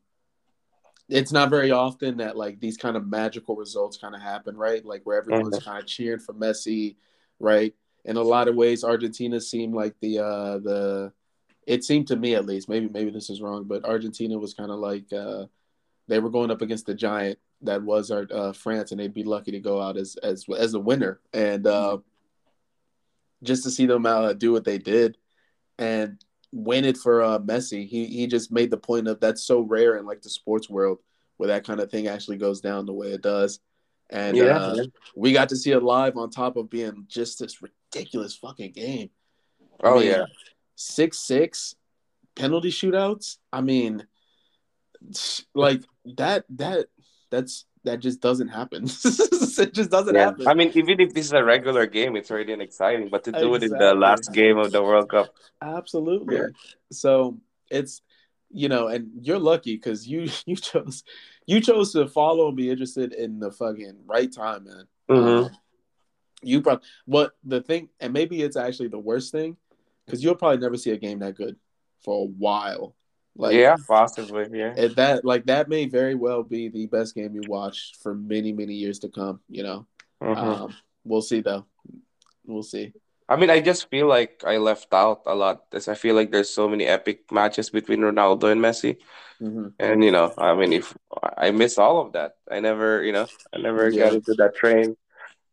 it's 1.08 1.32
not 1.32 1.50
very 1.50 1.70
often 1.70 2.18
that 2.18 2.36
like 2.36 2.60
these 2.60 2.76
kind 2.76 2.96
of 2.96 3.06
magical 3.06 3.56
results 3.56 3.96
kind 3.96 4.14
of 4.14 4.20
happen, 4.22 4.56
right? 4.56 4.84
Like 4.84 5.02
where 5.04 5.18
everyone's 5.18 5.58
kind 5.64 5.78
of 5.78 5.86
cheering 5.86 6.20
for 6.20 6.34
Messi, 6.34 6.96
right? 7.40 7.74
In 8.04 8.16
a 8.16 8.22
lot 8.22 8.48
of 8.48 8.54
ways, 8.54 8.84
Argentina 8.84 9.40
seemed 9.40 9.74
like 9.74 9.96
the 10.00 10.20
uh 10.20 10.58
the 10.58 11.12
it 11.66 11.84
seemed 11.84 12.08
to 12.08 12.16
me 12.16 12.34
at 12.34 12.46
least, 12.46 12.68
maybe 12.68 12.88
maybe 12.88 13.10
this 13.10 13.28
is 13.28 13.42
wrong, 13.42 13.64
but 13.64 13.84
Argentina 13.84 14.38
was 14.38 14.54
kind 14.54 14.70
of 14.70 14.78
like 14.78 15.12
uh 15.12 15.46
they 16.08 16.18
were 16.18 16.30
going 16.30 16.50
up 16.50 16.62
against 16.62 16.86
the 16.86 16.94
giant 16.94 17.38
that 17.62 17.82
was 17.82 18.10
our 18.10 18.26
uh, 18.32 18.52
France, 18.52 18.90
and 18.90 19.00
they'd 19.00 19.14
be 19.14 19.24
lucky 19.24 19.52
to 19.52 19.60
go 19.60 19.80
out 19.80 19.96
as 19.96 20.16
as 20.22 20.46
as 20.56 20.74
a 20.74 20.80
winner. 20.80 21.20
And 21.32 21.66
uh, 21.66 21.98
just 23.42 23.62
to 23.64 23.70
see 23.70 23.86
them 23.86 24.06
uh, 24.06 24.32
do 24.32 24.52
what 24.52 24.64
they 24.64 24.78
did 24.78 25.16
and 25.78 26.22
win 26.52 26.84
it 26.84 26.96
for 26.96 27.22
uh, 27.22 27.38
Messi, 27.38 27.86
he 27.86 28.06
he 28.06 28.26
just 28.26 28.50
made 28.50 28.70
the 28.70 28.76
point 28.76 29.08
of 29.08 29.20
that's 29.20 29.42
so 29.42 29.60
rare 29.60 29.96
in 29.96 30.06
like 30.06 30.22
the 30.22 30.30
sports 30.30 30.68
world 30.68 30.98
where 31.36 31.48
that 31.48 31.64
kind 31.64 31.80
of 31.80 31.90
thing 31.90 32.08
actually 32.08 32.36
goes 32.36 32.60
down 32.60 32.86
the 32.86 32.92
way 32.92 33.08
it 33.12 33.22
does. 33.22 33.60
And 34.10 34.36
Yeah, 34.36 34.56
uh, 34.58 34.84
we 35.14 35.32
got 35.32 35.50
to 35.50 35.56
see 35.56 35.70
it 35.72 35.82
live 35.82 36.16
on 36.16 36.30
top 36.30 36.56
of 36.56 36.70
being 36.70 37.04
just 37.08 37.38
this 37.38 37.58
ridiculous 37.62 38.34
fucking 38.34 38.72
game. 38.72 39.10
I 39.82 39.90
Oh 39.90 39.98
mean, 39.98 40.08
yeah. 40.08 40.24
six 40.74 41.18
six 41.20 41.74
penalty 42.34 42.70
shootouts. 42.70 43.36
I 43.52 43.60
mean, 43.60 44.06
like 45.54 45.82
that 46.16 46.44
that 46.50 46.86
that's 47.30 47.64
that 47.84 48.00
just 48.00 48.20
doesn't 48.20 48.48
happen. 48.48 48.84
it 49.04 49.74
just 49.74 49.90
doesn't 49.90 50.14
Yeah. 50.14 50.26
happen. 50.26 50.48
I 50.48 50.54
mean, 50.54 50.72
even 50.74 51.00
if 51.00 51.14
this 51.14 51.26
is 51.26 51.32
a 51.32 51.44
regular 51.44 51.86
game, 51.86 52.16
it's 52.16 52.30
already 52.30 52.52
an 52.52 52.60
exciting. 52.60 53.08
But 53.08 53.24
to 53.24 53.32
do 53.32 53.54
it 53.54 53.62
in 53.62 53.70
the 53.70 53.94
last 53.94 54.32
game 54.32 54.58
of 54.58 54.72
the 54.72 54.82
World 54.82 55.08
Cup, 55.10 55.28
Absolutely. 55.62 56.36
Yeah. 56.36 56.46
So 56.90 57.38
it's 57.70 58.02
you 58.50 58.68
know, 58.68 58.88
and 58.88 59.10
you're 59.20 59.38
lucky 59.38 59.76
because 59.76 60.06
you 60.08 60.28
you 60.46 60.56
chose 60.56 61.04
you 61.46 61.60
chose 61.60 61.92
to 61.92 62.06
follow 62.08 62.48
and 62.48 62.56
be 62.56 62.70
interested 62.70 63.12
in 63.12 63.38
the 63.38 63.50
fucking 63.50 63.98
right 64.06 64.32
time, 64.32 64.64
man. 64.64 64.84
Mhm. 65.10 65.44
Um, 65.46 65.50
you 66.42 66.62
probably 66.62 66.86
what 67.04 67.32
the 67.44 67.60
thing, 67.60 67.88
and 68.00 68.12
maybe 68.12 68.42
it's 68.42 68.56
actually 68.56 68.88
the 68.88 68.98
worst 68.98 69.32
thing 69.32 69.56
because 70.06 70.22
you'll 70.22 70.36
probably 70.36 70.58
never 70.58 70.76
see 70.76 70.90
a 70.92 70.96
game 70.96 71.18
that 71.18 71.34
good 71.34 71.56
for 72.02 72.24
a 72.24 72.28
while. 72.28 72.94
Like 73.38 73.54
yeah, 73.54 73.76
possibly. 73.86 74.46
Yeah. 74.52 74.74
and 74.76 74.96
that 74.96 75.24
like 75.24 75.46
that 75.46 75.68
may 75.70 75.86
very 75.86 76.16
well 76.18 76.42
be 76.42 76.68
the 76.68 76.86
best 76.86 77.14
game 77.14 77.34
you 77.38 77.42
watched 77.46 78.02
for 78.02 78.12
many 78.12 78.50
many 78.52 78.74
years 78.74 78.98
to 79.00 79.08
come. 79.08 79.38
You 79.48 79.62
know, 79.62 79.86
Mhm. 80.20 80.36
um, 80.36 80.74
we'll 81.04 81.22
see 81.22 81.40
though. 81.40 81.64
We'll 82.44 82.64
see. 82.66 82.92
I 83.28 83.36
mean, 83.36 83.50
I 83.50 83.60
just 83.60 83.88
feel 83.90 84.08
like 84.08 84.42
I 84.44 84.56
left 84.56 84.92
out 84.92 85.22
a 85.26 85.34
lot. 85.36 85.66
As 85.72 85.86
I 85.86 85.94
feel 85.94 86.16
like 86.16 86.32
there's 86.32 86.50
so 86.50 86.66
many 86.68 86.86
epic 86.86 87.30
matches 87.30 87.70
between 87.70 88.00
Ronaldo 88.00 88.50
and 88.50 88.60
Messi, 88.60 88.96
Mhm. 89.40 89.72
and 89.78 90.02
you 90.02 90.10
know, 90.10 90.32
I 90.36 90.54
mean, 90.58 90.72
if 90.72 90.96
I 91.36 91.52
miss 91.52 91.78
all 91.78 92.00
of 92.00 92.12
that, 92.18 92.36
I 92.50 92.58
never, 92.58 93.04
you 93.04 93.12
know, 93.12 93.26
I 93.54 93.58
never 93.62 93.88
Yeah. 93.88 94.04
got 94.10 94.14
into 94.14 94.34
that 94.34 94.56
train. 94.56 94.96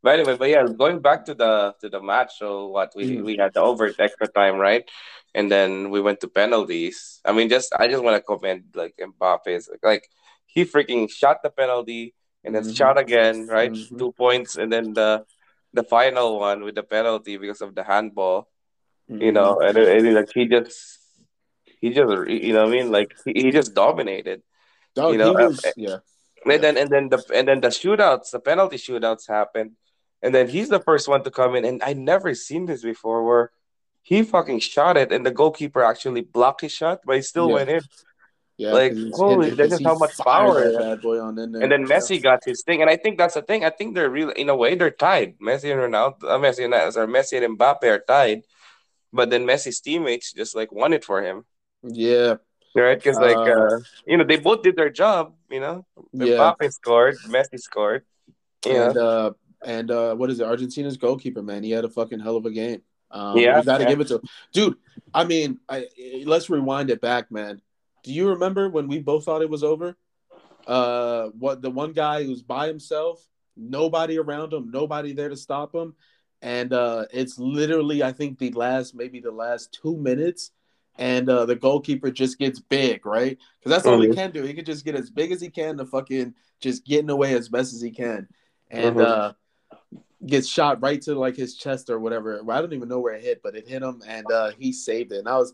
But 0.05 0.19
anyway, 0.21 0.37
but 0.37 0.49
yeah, 0.53 0.61
going 0.69 1.01
back 1.01 1.25
to 1.25 1.33
the 1.33 1.73
to 1.81 1.89
the 1.89 1.97
match. 1.97 2.37
So 2.37 2.69
what 2.69 2.93
we 2.93 3.17
Mhm. 3.17 3.25
we 3.25 3.33
had 3.41 3.57
the 3.57 3.65
over 3.65 3.89
extra 3.89 4.29
time, 4.29 4.61
right? 4.61 4.85
And 5.33 5.49
then 5.49 5.89
we 5.89 5.97
went 5.97 6.21
to 6.21 6.29
penalties. 6.29 7.25
I 7.25 7.33
mean, 7.33 7.49
just 7.49 7.73
I 7.73 7.89
just 7.89 8.05
want 8.05 8.13
to 8.13 8.21
comment 8.21 8.69
like 8.77 8.93
Mbappe's 9.01 9.65
like 9.65 9.81
like 9.81 10.05
he 10.45 10.61
freaking 10.61 11.09
shot 11.09 11.41
the 11.41 11.49
penalty 11.49 12.13
and 12.45 12.53
then 12.53 12.69
Mhm. 12.69 12.77
shot 12.77 13.01
again, 13.01 13.49
right? 13.49 13.73
Mhm. 13.73 13.97
Two 13.97 14.11
points, 14.13 14.61
and 14.61 14.69
then 14.69 14.93
the 14.93 15.25
the 15.73 15.81
final 15.81 16.37
one 16.37 16.61
with 16.61 16.77
the 16.77 16.85
penalty 16.85 17.41
because 17.41 17.65
of 17.65 17.73
the 17.73 17.81
handball, 17.81 18.45
you 19.09 19.33
know, 19.33 19.57
and, 19.65 19.73
and 19.77 20.13
like 20.13 20.29
he 20.37 20.45
just 20.45 21.01
he 21.81 21.89
just 21.97 22.13
you 22.29 22.53
know 22.53 22.69
what 22.69 22.73
I 22.73 22.77
mean 22.77 22.93
like 22.93 23.11
he, 23.25 23.33
he 23.41 23.49
just 23.49 23.73
dominated, 23.73 24.45
Dog, 24.93 25.13
you 25.13 25.17
know, 25.17 25.33
was 25.33 25.65
yeah. 25.75 26.05
and 26.45 26.61
then 26.61 26.77
and 26.77 26.93
then 26.93 27.09
the 27.09 27.17
and 27.33 27.49
then 27.49 27.59
the 27.65 27.73
shootouts, 27.73 28.29
the 28.29 28.39
penalty 28.39 28.77
shootouts 28.77 29.25
happened, 29.27 29.73
and 30.21 30.33
then 30.33 30.47
he's 30.47 30.69
the 30.69 30.79
first 30.79 31.07
one 31.07 31.23
to 31.23 31.31
come 31.31 31.55
in, 31.55 31.65
and 31.65 31.81
I 31.83 31.93
never 31.93 32.33
seen 32.33 32.65
this 32.65 32.81
before 32.83 33.23
where 33.23 33.51
he 34.01 34.21
fucking 34.23 34.59
shot 34.59 34.97
it 34.97 35.11
and 35.11 35.25
the 35.25 35.31
goalkeeper 35.31 35.83
actually 35.83 36.21
blocked 36.21 36.61
his 36.61 36.71
shot, 36.71 37.01
but 37.05 37.15
he 37.15 37.21
still 37.21 37.47
Yeah. 37.47 37.53
went 37.55 37.69
in. 37.69 37.81
Yeah, 38.57 38.71
like 38.71 38.93
holy, 39.11 39.49
that's 39.49 39.71
just 39.71 39.83
how 39.83 39.97
much 39.97 40.17
power 40.17 40.71
that 40.71 40.79
bad 40.79 41.01
boy 41.01 41.19
on 41.19 41.37
in 41.37 41.51
there. 41.51 41.61
And 41.61 41.71
then 41.71 41.81
Yeah. 41.81 41.97
Messi 41.97 42.23
got 42.23 42.39
his 42.45 42.63
thing, 42.63 42.81
and 42.81 42.89
I 42.89 42.95
think 42.95 43.17
that's 43.17 43.33
the 43.33 43.41
thing. 43.41 43.65
I 43.65 43.69
think 43.69 43.95
they're 43.95 44.09
really, 44.09 44.33
in 44.39 44.47
a 44.47 44.55
way, 44.55 44.75
they're 44.75 44.91
tied. 44.91 45.37
Messi 45.39 45.71
and 45.73 45.81
Ronaldo, 45.81 46.23
uh, 46.23 46.37
Messi 46.39 46.63
and 46.63 46.73
or 46.73 47.07
Messi 47.07 47.43
and 47.43 47.59
Mbappe 47.59 47.83
are 47.83 47.99
tied, 47.99 48.43
but 49.11 49.29
then 49.29 49.45
Messi's 49.45 49.81
teammates 49.81 50.31
just 50.31 50.55
like 50.55 50.71
won 50.71 50.93
it 50.93 51.03
for 51.03 51.21
him, 51.21 51.43
Yeah, 51.83 52.35
right? 52.75 52.97
Because 52.97 53.19
like, 53.19 53.37
Uh, 53.37 53.51
uh, 53.51 53.79
you 54.07 54.17
know, 54.17 54.23
they 54.23 54.37
both 54.37 54.61
did 54.61 54.75
their 54.77 54.89
job. 54.89 55.33
You 55.49 55.59
know, 55.59 55.85
yeah. 56.13 56.53
Mbappe 56.55 56.71
scored, 56.71 57.17
Messi 57.27 57.59
scored. 57.59 58.03
You 58.65 58.71
And 58.71 58.97
uh 58.97 59.31
and 59.65 59.91
uh 59.91 60.15
what 60.15 60.29
is 60.29 60.39
it? 60.39 60.45
Argentina's 60.45 60.97
goalkeeper, 60.97 61.41
man. 61.41 61.63
He 61.63 61.71
had 61.71 61.85
a 61.85 61.89
fucking 61.89 62.19
hell 62.19 62.37
of 62.37 62.45
a 62.45 62.51
game. 62.51 62.81
Um 63.11 63.37
Yeah, 63.37 63.59
you 63.59 63.65
gotta 63.65 63.83
yeah. 63.83 63.89
give 63.89 64.01
it 64.01 64.07
to 64.07 64.15
him. 64.15 64.21
Dude, 64.53 64.77
I 65.13 65.23
mean, 65.25 65.59
I 65.67 65.87
let's 66.25 66.49
rewind 66.49 66.89
it 66.89 67.01
back, 67.01 67.31
man. 67.31 67.61
Do 68.03 68.13
you 68.13 68.29
remember 68.29 68.69
when 68.69 68.87
we 68.87 68.99
both 68.99 69.25
thought 69.25 69.41
it 69.41 69.49
was 69.49 69.63
over? 69.63 69.97
Uh 70.67 71.27
what 71.37 71.61
the 71.61 71.69
one 71.69 71.91
guy 71.93 72.23
who's 72.23 72.41
by 72.41 72.67
himself, 72.67 73.27
nobody 73.57 74.17
around 74.17 74.53
him, 74.53 74.71
nobody 74.71 75.13
there 75.13 75.29
to 75.29 75.37
stop 75.37 75.73
him. 75.75 75.95
And 76.41 76.73
uh 76.73 77.05
it's 77.11 77.37
literally, 77.39 78.03
I 78.03 78.11
think, 78.11 78.39
the 78.39 78.51
last 78.51 78.95
maybe 78.95 79.19
the 79.19 79.31
last 79.31 79.71
two 79.73 79.95
minutes, 79.97 80.51
and 80.97 81.29
uh 81.29 81.45
the 81.45 81.55
goalkeeper 81.55 82.11
just 82.11 82.37
gets 82.37 82.59
big, 82.59 83.05
right? 83.05 83.37
Because 83.59 83.69
that's 83.75 83.85
all 83.87 84.01
he 84.01 84.07
Mhm. 84.09 84.15
can 84.15 84.31
do. 84.31 84.43
He 84.43 84.53
can 84.53 84.65
just 84.65 84.85
get 84.85 84.95
as 84.95 85.09
big 85.09 85.31
as 85.31 85.41
he 85.41 85.49
can 85.49 85.77
to 85.77 85.85
fucking 85.85 86.33
just 86.59 86.85
getting 86.85 87.09
away 87.09 87.33
as 87.35 87.49
best 87.49 87.73
as 87.73 87.81
he 87.81 87.91
can. 87.91 88.27
And 88.69 88.95
Mhm. 88.97 89.01
uh 89.01 89.33
gets 90.25 90.47
shot 90.47 90.81
right 90.81 91.01
to 91.01 91.15
like 91.15 91.35
his 91.35 91.55
chest 91.55 91.89
or 91.89 91.99
whatever. 91.99 92.41
I 92.49 92.61
don't 92.61 92.73
even 92.73 92.89
know 92.89 92.99
where 92.99 93.13
it 93.13 93.23
hit, 93.23 93.41
but 93.43 93.55
it 93.55 93.67
hit 93.67 93.81
him 93.81 94.01
and 94.07 94.29
uh 94.31 94.51
he 94.57 94.71
saved 94.71 95.11
it. 95.11 95.19
And 95.19 95.27
I 95.27 95.37
was 95.37 95.53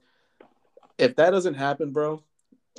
if 0.98 1.16
that 1.16 1.32
doesn't 1.32 1.56
happen, 1.56 1.92
bro. 1.92 2.24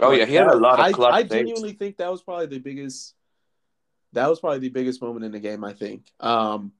oh 0.00 0.08
like, 0.08 0.18
yeah, 0.18 0.24
he 0.26 0.34
had 0.34 0.48
a 0.48 0.56
lot 0.56 0.78
of 0.78 0.86
I, 0.86 0.92
clutch 0.92 1.14
I 1.14 1.22
genuinely 1.22 1.72
think 1.72 1.96
that 1.98 2.10
was 2.10 2.22
probably 2.22 2.46
the 2.46 2.58
biggest 2.58 3.14
that 4.12 4.28
was 4.28 4.40
probably 4.40 4.60
the 4.60 4.68
biggest 4.68 5.00
moment 5.00 5.24
in 5.24 5.32
the 5.32 5.40
game, 5.40 5.64
I 5.64 5.72
think. 5.72 6.04
Um 6.20 6.72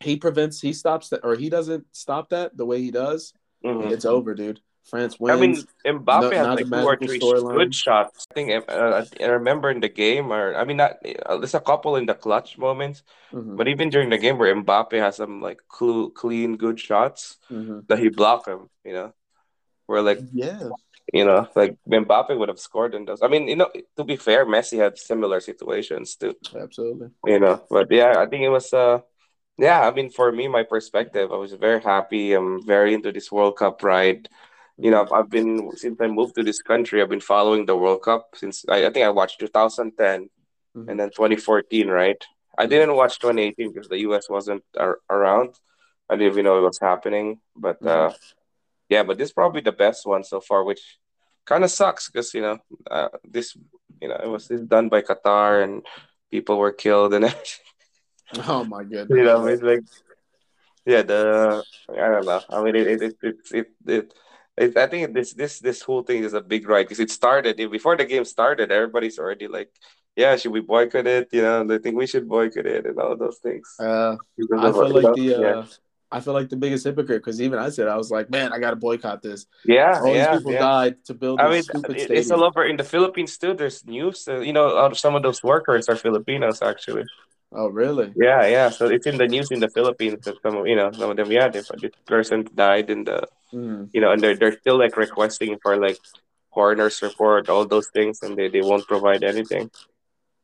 he 0.00 0.16
prevents 0.16 0.60
he 0.60 0.72
stops 0.72 1.08
that 1.10 1.20
or 1.24 1.36
he 1.36 1.48
doesn't 1.48 1.86
stop 1.92 2.30
that 2.30 2.56
the 2.56 2.66
way 2.66 2.80
he 2.80 2.90
does. 2.90 3.32
Mhm. 3.64 3.90
It's 3.90 4.04
over, 4.04 4.34
dude. 4.34 4.60
France 4.86 5.16
I 5.20 5.34
mean, 5.36 5.56
Mbappe 5.84 6.30
No- 6.30 6.30
has 6.30 6.46
like 6.56 6.70
two 6.70 6.86
or 6.86 6.96
three 6.96 7.18
good 7.18 7.74
shots. 7.74 8.26
I 8.30 8.34
think 8.34 8.46
uh, 8.68 9.04
I 9.20 9.26
remember 9.26 9.70
in 9.70 9.80
the 9.80 9.88
game, 9.88 10.32
or 10.32 10.54
I 10.54 10.64
mean, 10.64 10.76
not 10.78 10.92
uh, 11.26 11.36
there's 11.38 11.54
a 11.54 11.60
couple 11.60 11.96
in 11.96 12.06
the 12.06 12.14
clutch 12.14 12.56
moments, 12.58 13.02
Mhm, 13.32 13.56
but 13.56 13.66
even 13.68 13.90
during 13.90 14.10
the 14.10 14.18
game 14.18 14.38
where 14.38 14.54
Mbappe 14.54 14.94
has 14.98 15.16
some 15.16 15.40
like 15.42 15.60
clu- 15.68 16.10
clean, 16.10 16.56
good 16.56 16.78
shots 16.78 17.38
mhm. 17.50 17.86
that 17.88 17.98
he 17.98 18.08
blocked 18.08 18.46
him, 18.48 18.70
you 18.84 18.92
know, 18.92 19.12
where 19.86 20.02
like 20.02 20.20
Yeah. 20.32 20.70
you 21.12 21.24
know, 21.24 21.48
like 21.54 21.76
Mbappe 21.88 22.36
would 22.38 22.48
have 22.48 22.58
scored 22.58 22.94
in 22.94 23.04
those. 23.04 23.22
I 23.22 23.28
mean, 23.28 23.48
you 23.48 23.56
know, 23.56 23.70
to 23.96 24.04
be 24.04 24.16
fair, 24.16 24.46
Messi 24.46 24.78
had 24.78 24.98
similar 24.98 25.40
situations 25.40 26.16
too, 26.16 26.34
Absolutely. 26.54 27.10
you 27.26 27.38
know, 27.40 27.62
but 27.70 27.90
yeah, 27.90 28.14
I 28.18 28.26
think 28.26 28.42
it 28.44 28.50
was 28.50 28.72
uh. 28.72 29.00
Yeah, 29.58 29.88
I 29.88 29.90
mean, 29.90 30.10
for 30.10 30.30
me, 30.32 30.48
my 30.48 30.64
perspective, 30.64 31.32
I 31.32 31.36
was 31.40 31.54
very 31.54 31.80
happy. 31.80 32.34
I'm 32.34 32.60
very 32.60 32.92
into 32.92 33.10
this 33.10 33.32
World 33.32 33.56
Cup 33.56 33.82
ride. 33.82 34.28
You 34.78 34.90
know, 34.90 35.06
I've, 35.10 35.30
been 35.30 35.70
since 35.76 35.98
I 36.00 36.06
moved 36.06 36.34
to 36.34 36.42
this 36.42 36.60
country. 36.60 37.00
I've 37.00 37.08
been 37.08 37.20
following 37.20 37.64
the 37.64 37.76
World 37.76 38.02
Cup 38.02 38.28
since 38.34 38.64
I, 38.68 38.86
I 38.86 38.90
think 38.90 39.06
I 39.06 39.10
watched 39.10 39.40
2010 39.40 40.28
Mhm. 40.76 40.88
and 40.88 41.00
then 41.00 41.10
2014. 41.10 41.88
Right? 41.88 42.22
I 42.58 42.66
didn't 42.66 42.94
watch 42.94 43.18
2018 43.18 43.72
because 43.72 43.88
the 43.88 44.00
US 44.00 44.28
wasn't 44.28 44.64
ar- 44.78 45.00
around. 45.08 45.54
I 46.10 46.16
didn't 46.16 46.32
even 46.32 46.44
know 46.44 46.58
it 46.58 46.62
was 46.62 46.78
happening. 46.78 47.40
But 47.56 47.84
uh, 47.86 48.12
yeah, 48.88 49.02
but 49.02 49.16
this 49.18 49.28
is 49.28 49.32
probably 49.32 49.62
the 49.62 49.72
best 49.72 50.06
one 50.06 50.24
so 50.24 50.40
far, 50.40 50.62
which 50.64 50.98
kind 51.46 51.64
of 51.64 51.70
sucks 51.70 52.10
because 52.10 52.34
you 52.34 52.42
know 52.42 52.58
uh, 52.90 53.08
this 53.24 53.56
you 54.00 54.08
know 54.08 54.16
it 54.22 54.28
was 54.28 54.48
done 54.48 54.88
by 54.88 55.00
Qatar 55.00 55.64
and 55.64 55.86
people 56.30 56.58
were 56.58 56.72
killed 56.72 57.14
and 57.14 57.24
everything. 57.24 57.64
Oh 58.48 58.64
my 58.64 58.82
goodness. 58.82 59.16
you 59.16 59.22
know 59.22 59.46
it's 59.46 59.62
like 59.62 59.84
yeah 60.84 61.02
the 61.02 61.62
I 61.88 62.08
don't 62.12 62.26
know. 62.26 62.40
I 62.50 62.62
mean 62.62 62.74
it 62.74 62.86
it 62.88 63.02
it 63.02 63.16
it, 63.22 63.36
it, 63.60 63.68
it 63.86 64.14
it, 64.56 64.76
I 64.76 64.86
think 64.86 65.14
this 65.14 65.32
this 65.34 65.58
this 65.60 65.82
whole 65.82 66.02
thing 66.02 66.24
is 66.24 66.32
a 66.34 66.40
big 66.40 66.68
ride 66.68 66.84
because 66.84 67.00
it 67.00 67.10
started 67.10 67.56
before 67.70 67.96
the 67.96 68.04
game 68.04 68.24
started. 68.24 68.70
Everybody's 68.72 69.18
already 69.18 69.48
like, 69.48 69.70
"Yeah, 70.16 70.36
should 70.36 70.52
we 70.52 70.60
boycott 70.60 71.06
it?" 71.06 71.28
You 71.32 71.42
know, 71.42 71.64
they 71.64 71.78
think 71.78 71.96
we 71.96 72.06
should 72.06 72.28
boycott 72.28 72.66
it 72.66 72.86
and 72.86 72.98
all 72.98 73.16
those 73.16 73.38
things. 73.38 73.74
Uh, 73.78 74.16
I 74.58 74.72
feel 74.72 74.90
like 74.90 75.14
the 75.14 75.34
uh, 75.34 75.40
yeah, 75.40 75.62
I 76.10 76.20
feel 76.20 76.32
like 76.34 76.48
the 76.48 76.56
biggest 76.56 76.84
hypocrite 76.84 77.20
because 77.22 77.40
even 77.40 77.58
I 77.58 77.68
said 77.68 77.88
I 77.88 77.96
was 77.96 78.10
like, 78.10 78.30
man, 78.30 78.52
I 78.52 78.58
gotta 78.58 78.76
boycott 78.76 79.22
this. 79.22 79.46
yeah, 79.64 80.00
All 80.00 80.14
yeah, 80.14 80.30
these 80.32 80.38
people 80.40 80.52
yeah. 80.52 80.58
died 80.60 81.04
to 81.06 81.14
build 81.14 81.40
I 81.40 81.50
mean, 81.50 81.62
stupid 81.62 81.96
it- 81.96 82.10
it's 82.10 82.30
all 82.30 82.44
over 82.44 82.64
in 82.64 82.76
the 82.76 82.84
Philippines 82.84 83.36
too. 83.38 83.54
There's 83.54 83.84
news. 83.84 84.26
Uh, 84.28 84.40
you 84.40 84.52
know, 84.52 84.68
of 84.76 84.96
some 84.98 85.14
of 85.14 85.22
those 85.22 85.42
workers 85.42 85.88
are 85.88 85.96
Filipinos 85.96 86.62
actually. 86.62 87.04
Oh 87.52 87.68
really? 87.68 88.12
Yeah, 88.16 88.46
yeah. 88.46 88.70
So 88.70 88.86
it's 88.88 89.06
in 89.06 89.16
the 89.18 89.26
news 89.26 89.50
in 89.50 89.60
the 89.60 89.68
Philippines 89.68 90.24
that 90.24 90.36
some, 90.42 90.56
of- 90.56 90.66
you 90.66 90.76
know, 90.76 90.90
some 90.92 91.10
of 91.10 91.16
them, 91.16 91.30
yeah, 91.30 91.48
this 91.48 91.70
person 92.06 92.46
died 92.54 92.90
in 92.90 93.04
the, 93.04 93.26
Mm. 93.54 93.88
you 93.92 94.00
know, 94.00 94.10
and 94.10 94.20
they're 94.20 94.34
they're 94.36 94.58
still 94.58 94.76
like 94.76 94.96
requesting 94.96 95.56
for 95.62 95.76
like 95.76 95.98
coroner's 96.52 97.00
report, 97.00 97.48
all 97.48 97.64
those 97.64 97.86
things, 97.94 98.18
and 98.22 98.36
they, 98.36 98.48
they 98.48 98.60
won't 98.60 98.84
provide 98.88 99.22
anything. 99.22 99.70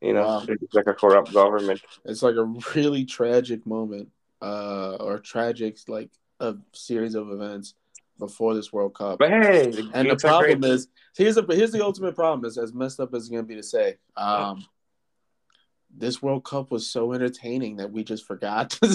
You 0.01 0.13
know, 0.15 0.23
Wow. 0.27 0.41
they're 0.47 0.57
like 0.73 0.87
a 0.87 0.95
corrupt 0.95 1.33
government. 1.33 1.81
It's 2.05 2.23
like 2.23 2.37
a 2.37 2.45
really 2.77 3.05
tragic 3.05 3.67
moment, 3.67 4.11
uh, 4.41 4.95
or 5.01 5.19
tragic 5.19 5.79
like 5.89 6.11
a 6.39 6.55
series 6.73 7.17
of 7.17 7.31
events 7.31 7.75
before 8.21 8.55
this 8.55 8.73
World 8.73 8.95
Cup. 8.95 9.19
But 9.19 9.31
hey, 9.31 9.71
the 9.73 9.91
and 9.95 10.09
the 10.09 10.17
problem 10.17 10.61
great. 10.61 10.73
is 10.73 10.87
here's 11.17 11.35
the 11.35 11.43
here's 11.51 11.73
the 11.73 11.85
ultimate 11.85 12.15
problem 12.15 12.45
is 12.45 12.57
as 12.57 12.73
messed 12.73 13.01
up 13.01 13.13
as 13.15 13.23
it's 13.25 13.31
gonna 13.31 13.43
be 13.43 13.57
to 13.57 13.63
say. 13.65 13.97
Um, 14.17 14.65
this 16.03 16.21
World 16.21 16.45
Cup 16.45 16.73
was 16.73 16.91
so 16.91 17.13
entertaining 17.13 17.77
that 17.77 17.93
we 17.93 18.03
just 18.05 18.27
forgot. 18.27 18.77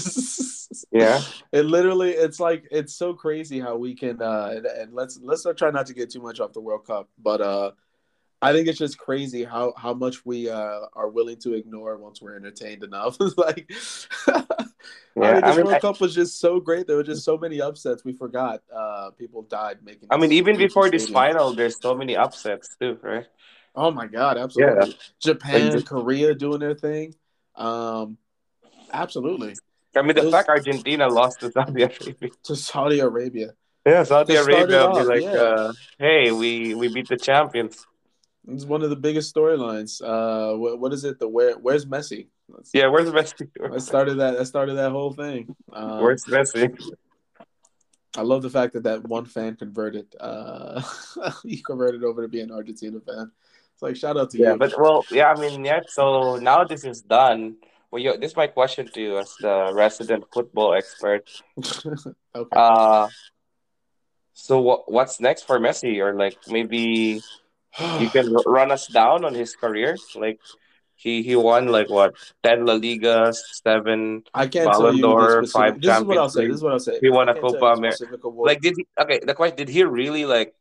Yeah. 0.92 1.22
it 1.54 1.64
literally 1.66 2.12
it's 2.12 2.42
like 2.42 2.68
it's 2.72 2.94
so 2.94 3.14
crazy 3.14 3.58
how 3.58 3.78
we 3.78 3.96
can 3.96 4.22
uh 4.22 4.52
and, 4.54 4.66
and 4.66 4.94
let's 4.94 5.18
let's 5.24 5.46
not 5.46 5.56
try 5.58 5.72
not 5.72 5.86
to 5.88 5.94
get 5.94 6.10
too 6.12 6.22
much 6.22 6.42
off 6.42 6.52
the 6.52 6.60
World 6.60 6.86
Cup, 6.86 7.08
but 7.18 7.40
uh 7.40 7.72
I 8.42 8.52
think 8.52 8.68
it's 8.68 8.78
just 8.78 8.98
crazy 8.98 9.46
how 9.46 9.74
how 9.78 9.94
much 9.94 10.26
we 10.26 10.50
uh 10.50 10.82
are 10.94 11.08
willing 11.10 11.38
to 11.46 11.54
ignore 11.54 11.98
once 11.98 12.22
we're 12.22 12.36
entertained 12.36 12.84
enough. 12.84 13.16
like 13.38 13.72
I 14.28 14.66
Yeah, 15.16 15.34
think 15.36 15.46
I 15.46 15.56
mean, 15.56 15.66
World 15.66 15.78
I- 15.78 15.80
Cup 15.80 16.02
was 16.02 16.14
just 16.14 16.40
so 16.40 16.60
great. 16.60 16.86
There 16.86 16.98
were 16.98 17.04
just 17.14 17.24
so 17.24 17.38
many 17.38 17.62
upsets 17.62 18.04
we 18.04 18.12
forgot. 18.12 18.62
Uh 18.82 19.12
people 19.12 19.44
died 19.44 19.78
making 19.84 20.10
I 20.12 20.18
mean, 20.18 20.34
even 20.34 20.58
before 20.58 20.90
this 20.92 21.08
final, 21.08 21.54
there's 21.54 21.80
so 21.80 21.96
many 21.96 22.18
upsets 22.18 22.76
too, 22.80 23.00
right? 23.02 23.28
Oh 23.78 23.92
my 23.92 24.08
god, 24.08 24.38
absolutely. 24.38 24.98
Japan, 25.22 25.76
Like, 25.76 25.86
Korea 25.86 26.34
doing 26.34 26.60
their 26.60 26.74
thing. 26.76 27.14
Um 27.56 28.18
absolutely. 28.92 29.54
I 29.96 30.02
mean, 30.02 30.16
the 30.16 30.22
Those- 30.24 30.32
fact 30.34 30.50
Argentina 30.50 31.08
lost 31.08 31.40
to 31.42 31.52
Saudi 31.52 31.84
Arabia. 31.84 32.30
To 32.44 32.56
Saudi 32.56 33.00
Arabia. 33.00 33.54
Yeah, 33.86 34.04
Saudi 34.04 34.34
To 34.34 34.42
Arabia 34.42 34.88
will 34.88 34.94
be 34.96 35.00
off, 35.02 35.08
like, 35.08 35.22
yeah. 35.24 35.42
uh, 35.48 35.74
"Hey, 35.98 36.32
we 36.32 36.76
we 36.76 36.88
beat 36.94 37.08
the 37.08 37.16
champions." 37.18 37.86
It's 38.50 38.66
one 38.66 38.82
of 38.82 38.90
the 38.90 38.96
biggest 39.08 39.34
storylines. 39.34 40.02
Uh, 40.02 40.58
what, 40.58 40.80
what 40.80 40.92
is 40.94 41.04
it? 41.04 41.20
The 41.20 41.28
where? 41.28 41.54
Where's 41.58 41.86
Messi? 41.86 42.28
Let's, 42.50 42.72
Yeah, 42.74 42.88
where's 42.88 43.10
Messi? 43.10 43.48
I 43.76 43.78
started 43.78 44.16
that. 44.22 44.38
That 44.38 44.46
started 44.46 44.76
that 44.76 44.92
whole 44.92 45.14
thing. 45.14 45.54
Um, 45.74 46.02
Where's 46.02 46.26
Messi? 46.26 46.66
I 48.18 48.22
love 48.22 48.42
the 48.42 48.50
fact 48.50 48.74
that 48.74 48.84
that 48.84 49.04
one 49.08 49.26
fan 49.26 49.56
converted. 49.56 50.08
Uh, 50.20 50.82
he 51.44 51.62
converted 51.62 52.04
over 52.04 52.22
to 52.24 52.28
be 52.28 52.42
an 52.42 52.52
Argentina 52.52 53.00
fan. 53.00 53.32
It's 53.78 53.84
like 53.84 53.96
shout 53.96 54.18
out 54.18 54.32
to 54.32 54.40
Yeah, 54.40 54.54
you. 54.54 54.58
but 54.58 54.74
well, 54.82 55.06
yeah, 55.12 55.30
I 55.30 55.40
mean, 55.40 55.64
yeah. 55.64 55.82
So 55.88 56.38
now 56.38 56.64
this 56.64 56.84
is 56.84 57.04
done. 57.04 57.58
Well, 57.92 58.02
you, 58.02 58.18
this 58.18 58.32
is 58.32 58.36
my 58.36 58.48
question 58.48 58.88
to 58.90 59.00
you 59.00 59.20
as 59.20 59.36
the 59.40 59.70
resident 59.72 60.26
football 60.34 60.74
expert. 60.74 61.30
okay. 62.36 62.58
Uh, 62.58 63.08
so 64.34 64.60
what 64.62 64.92
what's 64.92 65.20
next 65.22 65.44
for 65.46 65.60
Messi? 65.60 66.02
Or 66.02 66.18
like 66.18 66.40
maybe 66.48 67.22
you 68.02 68.10
can 68.10 68.34
run 68.48 68.72
us 68.72 68.88
down 68.88 69.24
on 69.24 69.36
his 69.36 69.56
career. 69.56 69.96
Like 70.16 70.40
he 70.96 71.22
he 71.22 71.36
won 71.36 71.68
like 71.68 71.88
what 71.92 72.16
ten 72.42 72.66
La 72.66 72.74
Ligas, 72.80 73.38
seven. 73.64 74.24
I 74.34 74.48
can't 74.48 74.72
tell 74.74 74.90
Ballon 74.90 74.96
you 74.98 75.02
d'Or, 75.04 75.46
five 75.46 75.78
specific. 75.78 75.82
This 75.84 75.98
is 75.98 76.04
what 76.04 76.18
I'll 76.18 76.30
say. 76.30 76.40
League. 76.42 76.50
This 76.50 76.58
is 76.58 76.64
what 76.64 76.74
I'll 76.74 76.80
say. 76.80 76.98
He 77.00 77.10
won 77.12 77.30
a 77.30 77.36
Copa 77.36 77.58
you 77.62 77.74
Amer- 77.78 77.92
specific 77.92 78.24
award. 78.24 78.48
Like 78.48 78.62
did 78.62 78.74
he? 78.76 78.88
Okay, 79.00 79.20
the 79.22 79.36
question: 79.36 79.56
Did 79.56 79.70
he 79.70 79.84
really 79.84 80.26
like? 80.26 80.56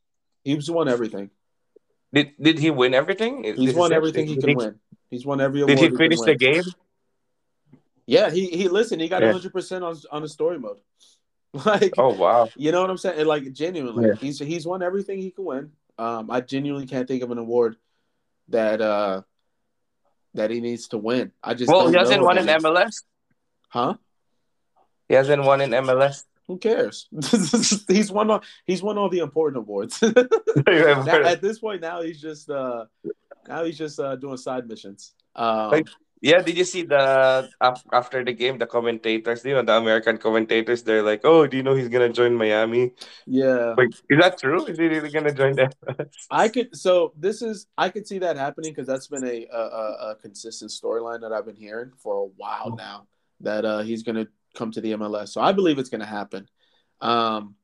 he's 0.44 0.70
won 0.70 0.86
everything. 0.86 1.30
Did 2.12 2.32
did 2.40 2.58
he 2.58 2.70
win 2.70 2.94
everything? 2.94 3.44
He's 3.44 3.74
won 3.74 3.92
everything 3.92 4.26
he 4.26 4.36
can 4.36 4.54
win. 4.54 4.80
He's 5.10 5.26
won 5.26 5.40
every 5.40 5.62
award. 5.62 5.76
Did 5.78 5.90
he 5.92 5.96
finish 5.96 6.20
the 6.20 6.34
game? 6.34 6.62
Yeah, 8.06 8.30
he 8.30 8.46
he 8.46 8.68
listen. 8.68 9.00
He 9.00 9.08
got 9.08 9.22
Yeah. 9.22 9.28
100 9.32 9.52
percent 9.52 9.82
on 9.84 9.96
on 10.10 10.22
the 10.22 10.28
story 10.28 10.58
mode. 10.58 10.78
Like 11.64 11.94
Oh 11.96 12.12
wow! 12.14 12.48
you 12.56 12.70
know 12.70 12.80
what 12.82 12.90
I'm 12.90 12.98
saying? 12.98 13.18
And, 13.18 13.26
like 13.28 13.50
genuinely, 13.52 14.08
Yeah. 14.08 14.14
he's 14.14 14.38
he's 14.38 14.66
won 14.66 14.82
everything 14.82 15.18
he 15.18 15.30
can 15.30 15.44
win. 15.44 15.72
Um, 15.98 16.30
I 16.30 16.42
genuinely 16.42 16.86
can't 16.86 17.08
think 17.08 17.22
of 17.22 17.30
an 17.30 17.38
award 17.38 17.76
that 18.48 18.80
uh 18.82 19.22
that 20.34 20.50
he 20.50 20.60
needs 20.60 20.88
to 20.88 20.98
win. 20.98 21.32
I 21.42 21.54
just 21.54 21.70
Well, 21.72 21.88
he 21.88 21.96
hasn't 21.96 22.22
won 22.22 22.36
in. 22.36 22.46
MLS. 22.46 23.04
huh? 23.68 23.94
He 25.08 25.14
hasn't 25.14 25.42
won 25.44 25.60
in 25.62 25.70
MLS. 25.70 26.24
Who 26.48 26.58
cares? 26.58 27.08
he's 27.88 28.12
won 28.12 28.30
all 28.30 28.42
he's 28.66 28.82
won 28.82 28.98
all 28.98 29.08
the 29.08 29.18
important 29.18 29.58
awards. 29.58 30.00
now, 30.66 31.24
at 31.24 31.42
this 31.42 31.58
point, 31.58 31.80
now 31.80 32.02
he's 32.02 32.20
just 32.20 32.48
uh 32.50 32.84
now 33.48 33.64
he's 33.64 33.78
just 33.78 33.98
uh 33.98 34.16
doing 34.16 34.36
side 34.36 34.68
missions. 34.68 35.14
Um, 35.34 35.82
yeah, 36.22 36.40
did 36.40 36.56
you 36.56 36.64
see 36.64 36.82
the 36.82 37.48
after 37.92 38.24
the 38.24 38.32
game 38.32 38.58
the 38.58 38.66
commentators, 38.66 39.44
you 39.44 39.54
know, 39.54 39.62
the 39.62 39.74
American 39.74 40.16
commentators, 40.18 40.82
they're 40.82 41.02
like, 41.02 41.20
"Oh, 41.24 41.46
do 41.46 41.56
you 41.56 41.62
know 41.62 41.74
he's 41.74 41.88
gonna 41.88 42.08
join 42.08 42.34
Miami?" 42.34 42.92
yeah. 43.26 43.74
Like, 43.76 43.90
is 44.08 44.18
that 44.20 44.38
true? 44.38 44.64
Is 44.66 44.78
he 44.78 44.86
really 44.86 45.10
gonna 45.10 45.34
join 45.34 45.56
the 45.56 45.70
MLS? 45.84 46.26
I 46.30 46.48
could 46.48 46.74
so 46.74 47.12
this 47.18 47.42
is 47.42 47.66
I 47.76 47.90
could 47.90 48.06
see 48.06 48.18
that 48.20 48.36
happening 48.36 48.72
because 48.72 48.86
that's 48.86 49.08
been 49.08 49.26
a, 49.26 49.46
a 49.52 49.58
a- 49.58 50.10
a 50.10 50.16
consistent 50.16 50.70
storyline 50.70 51.20
that 51.20 51.32
I've 51.32 51.44
been 51.44 51.56
hearing 51.56 51.92
for 51.98 52.14
a 52.14 52.26
while 52.36 52.74
now 52.76 53.08
that 53.40 53.64
uh, 53.64 53.80
he's 53.80 54.02
going 54.02 54.16
to 54.16 54.28
come 54.56 54.72
to 54.72 54.80
the 54.80 54.92
MLS. 54.92 55.28
So 55.28 55.40
I 55.40 55.52
believe 55.52 55.78
it's 55.78 55.90
going 55.90 56.00
to 56.00 56.06
happen. 56.06 56.48
Um, 57.00 57.54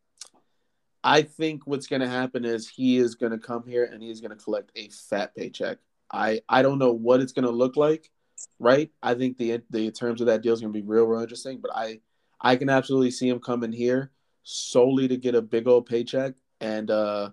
I 1.02 1.22
think 1.22 1.66
what's 1.66 1.88
going 1.88 2.02
to 2.02 2.08
happen 2.08 2.44
is 2.44 2.68
he 2.68 2.98
is 2.98 3.16
going 3.16 3.32
to 3.32 3.38
come 3.38 3.66
here 3.66 3.84
and 3.84 4.02
he's 4.02 4.20
going 4.20 4.36
to 4.36 4.42
collect 4.42 4.70
a 4.76 4.88
fat 4.88 5.34
paycheck. 5.34 5.78
I 6.12 6.42
I 6.48 6.62
don't 6.62 6.78
know 6.78 6.92
what 6.92 7.20
it's 7.20 7.32
going 7.32 7.46
to 7.46 7.50
look 7.50 7.76
like, 7.76 8.10
right? 8.58 8.90
I 9.02 9.14
think 9.14 9.38
the 9.38 9.62
the 9.70 9.90
terms 9.90 10.20
of 10.20 10.28
that 10.28 10.42
deal 10.42 10.52
is 10.52 10.60
going 10.60 10.72
to 10.72 10.78
be 10.78 10.86
real 10.86 11.04
real 11.04 11.22
interesting, 11.22 11.58
but 11.60 11.72
I 11.74 12.00
I 12.40 12.56
can 12.56 12.68
absolutely 12.68 13.10
see 13.10 13.28
him 13.28 13.40
coming 13.40 13.72
here 13.72 14.12
solely 14.44 15.08
to 15.08 15.16
get 15.16 15.34
a 15.34 15.42
big 15.42 15.68
old 15.68 15.86
paycheck 15.86 16.34
and 16.60 16.90
uh 16.90 17.30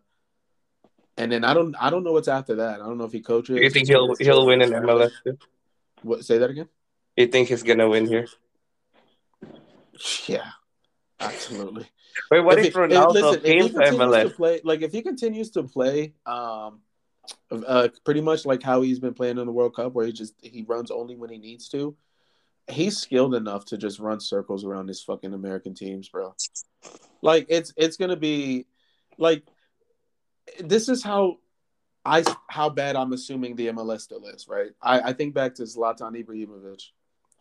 and 1.18 1.32
then 1.32 1.44
I 1.44 1.54
don't 1.54 1.76
I 1.80 1.90
don't 1.90 2.04
know 2.04 2.14
what's 2.14 2.28
after 2.28 2.56
that. 2.56 2.82
I 2.82 2.86
don't 2.86 2.98
know 2.98 3.04
if 3.04 3.12
he 3.12 3.20
coaches. 3.20 3.60
You 3.60 3.70
think 3.70 3.88
he'll 3.88 4.16
he'll 4.16 4.46
win 4.46 4.62
in 4.62 4.70
MLS? 4.70 5.12
What 6.02 6.24
say 6.24 6.38
that 6.38 6.50
again? 6.50 6.70
You 7.18 7.28
think 7.28 7.50
he's 7.50 7.64
gonna 7.64 7.90
win 7.90 8.08
here? 8.08 8.28
Yeah. 10.28 10.50
Absolutely. 11.20 11.86
Wait, 12.32 12.40
what 12.40 12.60
if, 12.60 12.66
he- 12.66 12.72
Ronaldo 12.72 13.14
listen, 13.14 13.42
came 13.42 13.66
if 13.66 13.72
to 13.74 13.80
he 13.80 13.90
continues 13.90 14.16
MLS? 14.16 14.24
to 14.24 14.30
play 14.30 14.62
like 14.64 14.82
if 14.82 14.92
he 14.92 15.02
continues 15.02 15.50
to 15.52 15.64
play 15.64 16.14
um 16.26 16.82
uh 17.52 17.90
pretty 18.06 18.22
much 18.22 18.46
like 18.46 18.64
how 18.64 18.82
he's 18.82 19.00
been 19.00 19.14
playing 19.14 19.38
in 19.38 19.46
the 19.46 19.52
World 19.52 19.76
Cup 19.76 19.94
where 19.94 20.06
he 20.06 20.12
just 20.12 20.34
he 20.42 20.64
runs 20.68 20.92
only 20.92 21.16
when 21.16 21.30
he 21.30 21.38
needs 21.38 21.68
to, 21.70 21.96
he's 22.70 22.98
skilled 22.98 23.36
enough 23.36 23.66
to 23.66 23.78
just 23.78 24.00
run 24.00 24.20
circles 24.20 24.64
around 24.66 24.88
his 24.88 25.04
fucking 25.04 25.34
American 25.34 25.74
teams, 25.76 26.10
bro. 26.10 26.34
Like 27.22 27.48
it's 27.50 27.74
it's 27.78 27.98
gonna 27.98 28.16
be 28.16 28.66
like 29.18 29.44
this 30.60 30.88
is 30.90 31.04
how 31.04 31.38
I 32.06 32.24
how 32.48 32.70
bad 32.70 32.96
I'm 32.96 33.14
assuming 33.14 33.56
the 33.56 33.68
MLS 33.68 34.02
still 34.02 34.26
is, 34.28 34.48
right? 34.48 34.72
I, 34.82 35.02
I 35.02 35.14
think 35.14 35.34
back 35.34 35.56
to 35.56 35.64
Zlatan 35.64 36.16
Ibrahimovic. 36.24 36.82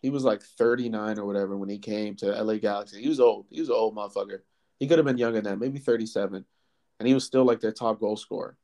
He 0.02 0.10
was 0.10 0.24
like 0.24 0.42
39 0.42 1.18
or 1.18 1.24
whatever 1.26 1.56
when 1.56 1.68
he 1.68 1.78
came 1.78 2.14
to 2.16 2.26
LA 2.42 2.56
Galaxy. 2.56 3.02
He 3.02 3.08
was 3.08 3.20
old. 3.20 3.46
He 3.50 3.60
was 3.60 3.68
an 3.68 3.74
old 3.74 3.96
motherfucker. 3.96 4.40
He 4.78 4.86
could 4.86 4.98
have 4.98 5.06
been 5.06 5.18
younger 5.18 5.40
than 5.40 5.52
that, 5.52 5.58
maybe 5.58 5.78
37. 5.80 6.44
And 7.00 7.08
he 7.08 7.14
was 7.14 7.24
still 7.24 7.44
like 7.44 7.60
their 7.60 7.72
top 7.72 7.98
goal 8.00 8.16
scorer. 8.16 8.56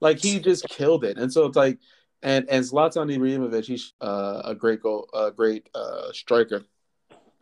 Like 0.00 0.18
he 0.18 0.38
just 0.40 0.68
killed 0.68 1.04
it. 1.04 1.18
And 1.18 1.32
so 1.32 1.46
it's 1.46 1.56
like 1.56 1.78
and 2.22 2.48
and 2.48 2.64
Zlatan 2.64 3.14
Ibrahimovic, 3.14 3.64
he's 3.64 3.92
uh, 4.00 4.42
a 4.44 4.54
great 4.54 4.82
goal, 4.82 5.08
a 5.14 5.30
great 5.30 5.68
uh, 5.74 6.10
striker. 6.12 6.62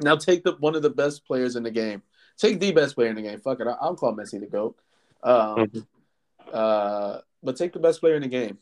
Now 0.00 0.16
take 0.16 0.42
the 0.44 0.52
one 0.58 0.74
of 0.74 0.82
the 0.82 0.90
best 0.90 1.24
players 1.26 1.56
in 1.56 1.62
the 1.62 1.70
game. 1.70 2.02
Take 2.38 2.60
the 2.60 2.72
best 2.72 2.94
player 2.94 3.08
in 3.08 3.16
the 3.16 3.22
game. 3.22 3.40
Fuck 3.40 3.60
it. 3.60 3.66
I- 3.66 3.76
I'll 3.80 3.94
call 3.96 4.14
Messi 4.14 4.38
the 4.40 4.46
GOAT. 4.46 4.76
Um, 5.22 5.56
Mhm. 5.56 5.86
uh, 6.52 7.20
but 7.42 7.56
take 7.56 7.72
the 7.72 7.78
best 7.78 8.00
player 8.00 8.14
in 8.16 8.22
the 8.22 8.28
game. 8.28 8.58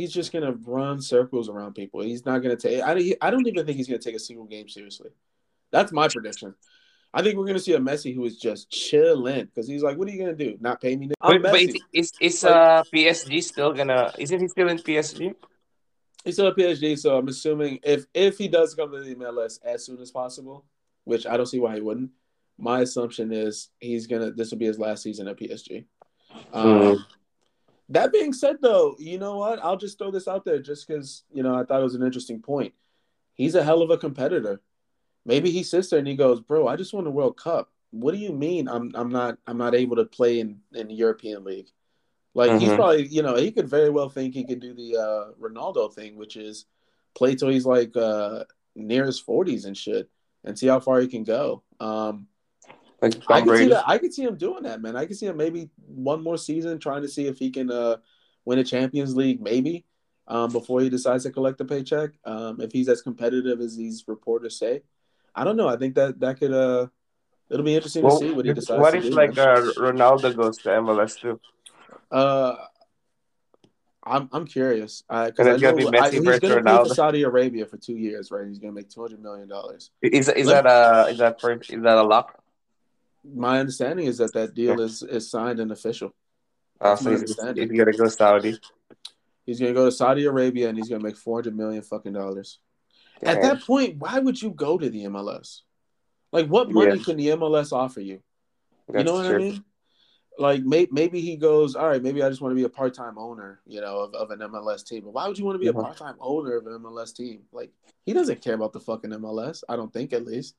He's 0.00 0.14
just 0.14 0.32
gonna 0.32 0.52
run 0.52 0.98
circles 1.02 1.50
around 1.50 1.74
people. 1.74 2.00
He's 2.00 2.24
not 2.24 2.38
gonna 2.38 2.56
take. 2.56 2.80
I, 2.82 2.98
he- 2.98 3.16
I 3.20 3.30
don't 3.30 3.46
even 3.46 3.66
think 3.66 3.76
he's 3.76 3.86
gonna 3.86 3.98
take 3.98 4.14
a 4.16 4.18
single 4.18 4.46
game 4.46 4.66
seriously. 4.66 5.10
That's 5.72 5.92
my 5.92 6.08
prediction. 6.08 6.54
I 7.12 7.22
think 7.22 7.36
we're 7.36 7.46
gonna 7.46 7.58
see 7.58 7.74
a 7.74 7.78
Messi 7.78 8.14
who 8.14 8.24
is 8.24 8.38
just 8.38 8.70
chilling 8.70 9.44
because 9.44 9.68
he's 9.68 9.82
like, 9.82 9.98
"What 9.98 10.08
are 10.08 10.10
you 10.10 10.18
gonna 10.18 10.34
do? 10.34 10.56
Not 10.58 10.80
pay 10.80 10.96
me?" 10.96 11.10
I'm 11.20 11.32
Wait, 11.32 11.42
but 11.42 11.52
Messi. 11.52 11.74
is, 11.92 12.12
is 12.18 12.38
is 12.38 12.44
uh 12.44 12.82
PSG 12.90 13.42
still 13.42 13.74
gonna? 13.74 14.10
Isn't 14.18 14.40
he 14.40 14.48
still 14.48 14.70
in 14.70 14.78
PSG? 14.78 15.34
He's 16.24 16.34
still 16.34 16.46
at 16.48 16.56
PSG, 16.56 16.98
so 16.98 17.18
I'm 17.18 17.28
assuming 17.28 17.80
if 17.82 18.06
if 18.14 18.38
he 18.38 18.48
does 18.48 18.74
come 18.74 18.92
to 18.92 19.00
the 19.00 19.14
MLS 19.16 19.58
as 19.62 19.84
soon 19.84 20.00
as 20.00 20.10
possible, 20.10 20.64
which 21.04 21.26
I 21.26 21.36
don't 21.36 21.44
see 21.44 21.60
why 21.60 21.74
he 21.74 21.82
wouldn't. 21.82 22.10
My 22.56 22.80
assumption 22.80 23.32
is 23.32 23.68
he's 23.80 24.06
gonna. 24.06 24.30
This 24.30 24.50
will 24.50 24.58
be 24.58 24.66
his 24.66 24.78
last 24.78 25.02
season 25.02 25.28
at 25.28 25.36
PSG. 25.36 25.84
Um, 26.54 26.96
Hmm. 26.96 27.02
That 27.90 28.12
being 28.12 28.32
said, 28.32 28.56
though, 28.62 28.94
you 28.98 29.18
know 29.18 29.36
what? 29.36 29.58
I'll 29.62 29.76
just 29.76 29.98
throw 29.98 30.10
this 30.12 30.28
out 30.28 30.44
there 30.44 30.60
just 30.60 30.86
because 30.86 31.24
you 31.32 31.42
know 31.42 31.54
I 31.56 31.64
thought 31.64 31.80
it 31.80 31.84
was 31.84 31.96
an 31.96 32.04
interesting 32.04 32.40
point. 32.40 32.72
He's 33.34 33.54
a 33.56 33.64
hell 33.64 33.82
of 33.82 33.90
a 33.90 33.98
competitor. 33.98 34.60
Maybe 35.26 35.50
he 35.50 35.62
sits 35.62 35.90
there 35.90 35.98
and 35.98 36.08
he 36.08 36.16
goes, 36.16 36.40
"Bro, 36.40 36.68
I 36.68 36.76
just 36.76 36.94
won 36.94 37.04
the 37.04 37.10
World 37.10 37.36
Cup. 37.36 37.70
What 37.90 38.12
do 38.12 38.18
you 38.18 38.32
mean 38.32 38.68
I'm 38.68 38.92
I'm 38.94 39.10
not 39.10 39.38
I'm 39.46 39.58
not 39.58 39.74
able 39.74 39.96
to 39.96 40.04
play 40.04 40.38
in 40.40 40.60
in 40.72 40.88
the 40.88 40.94
European 40.94 41.42
League?" 41.44 41.68
Like 42.32 42.52
he's 42.60 42.70
Mhm. 42.70 42.76
probably 42.76 43.06
you 43.08 43.22
know 43.22 43.34
he 43.34 43.50
could 43.50 43.68
very 43.68 43.90
well 43.90 44.08
think 44.08 44.34
he 44.34 44.44
could 44.44 44.60
do 44.60 44.72
the 44.72 44.96
uh, 44.96 45.32
Ronaldo 45.40 45.92
thing, 45.92 46.16
which 46.16 46.36
is 46.36 46.66
play 47.14 47.34
till 47.34 47.48
he's 47.48 47.66
like 47.66 47.96
uh, 47.96 48.44
near 48.76 49.04
his 49.04 49.18
forties 49.18 49.64
and 49.64 49.76
shit, 49.76 50.08
and 50.44 50.56
see 50.56 50.68
how 50.68 50.78
far 50.78 51.00
he 51.00 51.08
can 51.08 51.24
go. 51.24 51.64
Um, 51.80 52.28
Like 53.02 53.14
I 53.30 53.40
can 53.40 53.56
see 53.56 53.68
that. 53.68 53.84
I 53.86 53.98
can 53.98 54.12
see 54.12 54.22
him 54.24 54.36
doing 54.36 54.62
that, 54.64 54.82
man. 54.82 54.96
I 54.96 55.06
can 55.06 55.14
see 55.14 55.26
him 55.26 55.36
maybe 55.36 55.70
one 55.86 56.22
more 56.22 56.36
season 56.36 56.78
trying 56.78 57.02
to 57.02 57.08
see 57.08 57.26
if 57.26 57.38
he 57.38 57.50
can 57.50 57.70
uh, 57.70 57.96
win 58.44 58.58
a 58.58 58.64
Champions 58.64 59.16
League, 59.16 59.40
maybe 59.40 59.86
um, 60.28 60.52
before 60.52 60.80
he 60.80 60.90
decides 60.90 61.24
to 61.24 61.30
collect 61.30 61.60
a 61.60 61.64
paycheck. 61.64 62.10
Um, 62.24 62.60
if 62.60 62.72
he's 62.72 62.88
as 62.88 63.00
competitive 63.00 63.60
as 63.60 63.76
these 63.76 64.04
reporters 64.06 64.58
say, 64.58 64.82
I 65.34 65.44
don't 65.44 65.56
know. 65.56 65.68
I 65.68 65.76
think 65.76 65.94
that 65.94 66.20
that 66.20 66.38
could 66.38 66.52
uh, 66.52 66.88
it'll 67.48 67.64
be 67.64 67.74
interesting 67.74 68.02
Well, 68.02 68.18
to 68.20 68.26
see 68.26 68.32
what 68.32 68.44
he 68.44 68.52
decides. 68.52 68.80
what 68.80 68.90
to 68.90 68.98
if 68.98 69.04
do, 69.04 69.10
like 69.10 69.38
uh, 69.38 69.60
Ronaldo 69.78 70.36
goes 70.36 70.58
to 70.58 70.68
MLS 70.68 71.18
too? 71.18 71.40
Uh, 72.10 72.56
I'm 74.04 74.28
I'm 74.32 74.46
curious 74.46 75.02
because 75.08 75.34
And 75.38 75.48
I 75.48 75.52
gonna 75.58 75.72
know 75.84 75.90
be 75.90 75.98
Messi 75.98 76.00
I, 76.02 76.10
he's 76.10 76.20
versus 76.24 76.40
going 76.40 76.56
to 76.56 76.62
play 76.62 76.88
for 76.88 76.94
Saudi 76.94 77.22
Arabia 77.22 77.66
for 77.66 77.76
two 77.76 77.96
years, 77.96 78.30
right? 78.30 78.46
He's 78.46 78.58
going 78.58 78.74
to 78.74 78.78
make 78.78 78.88
two 78.90 79.00
hundred 79.02 79.22
million 79.22 79.48
dollars. 79.48 79.90
Is 80.02 80.28
is 80.28 80.46
Let- 80.46 80.64
that 80.64 81.06
a 81.06 81.10
is 81.10 81.18
that 81.18 81.40
for, 81.40 81.52
is 81.52 81.68
that 81.68 81.98
a 81.98 82.02
lock? 82.02 82.39
My 83.24 83.60
understanding 83.60 84.06
is 84.06 84.18
that 84.18 84.32
that 84.34 84.54
deal 84.54 84.80
is 84.80 85.02
is 85.02 85.30
signed 85.30 85.60
and 85.60 85.72
official. 85.72 86.14
Uh, 86.80 86.96
so 86.96 87.10
he's, 87.10 87.20
he's 87.22 87.36
gonna 87.36 87.92
go 87.92 88.08
Saudi. 88.08 88.58
He's 89.46 89.58
going 89.58 89.74
to 89.74 89.78
go 89.80 89.86
to 89.86 89.92
Saudi 89.92 90.26
Arabia 90.26 90.68
and 90.68 90.78
he's 90.78 90.88
going 90.88 91.00
to 91.00 91.04
make 91.06 91.16
four 91.16 91.38
hundred 91.38 91.56
million 91.56 91.82
fucking 91.82 92.12
dollars. 92.12 92.60
At 93.22 93.42
that 93.42 93.62
point, 93.62 93.96
why 93.98 94.18
would 94.18 94.40
you 94.40 94.50
go 94.50 94.78
to 94.78 94.88
the 94.88 95.04
MLS? 95.06 95.62
Like, 96.30 96.46
what 96.46 96.70
money 96.70 96.96
Yeah. 96.98 97.02
can 97.02 97.16
the 97.16 97.28
MLS 97.28 97.72
offer 97.72 98.00
you? 98.00 98.22
you 98.94 99.02
know 99.02 99.14
what 99.14 99.26
true. 99.26 99.34
I 99.34 99.38
mean? 99.38 99.64
Like, 100.38 100.62
may, 100.62 100.86
maybe 100.92 101.20
he 101.20 101.36
goes, 101.36 101.74
all 101.74 101.88
right, 101.88 102.02
maybe 102.02 102.22
I 102.22 102.28
just 102.28 102.40
want 102.40 102.52
to 102.52 102.56
be 102.56 102.62
a 102.64 102.68
part 102.68 102.94
time 102.94 103.18
owner, 103.18 103.60
you 103.66 103.80
know, 103.80 103.98
of, 104.00 104.14
of 104.14 104.30
an 104.30 104.38
MLS 104.38 104.86
team. 104.86 105.02
But 105.04 105.14
why 105.14 105.26
would 105.26 105.38
you 105.38 105.44
want 105.44 105.56
to 105.56 105.58
be 105.58 105.68
a 105.68 105.72
Mhm. 105.72 105.82
part 105.82 105.96
time 105.96 106.14
owner 106.20 106.56
of 106.56 106.66
an 106.66 106.74
MLS 106.74 107.12
team? 107.14 107.42
Like, 107.52 107.72
he 108.06 108.12
doesn't 108.12 108.40
care 108.42 108.54
about 108.54 108.72
the 108.72 108.80
fucking 108.80 109.10
MLS. 109.10 109.64
I 109.68 109.74
don't 109.76 109.92
think, 109.92 110.12
at 110.12 110.24
least. 110.24 110.54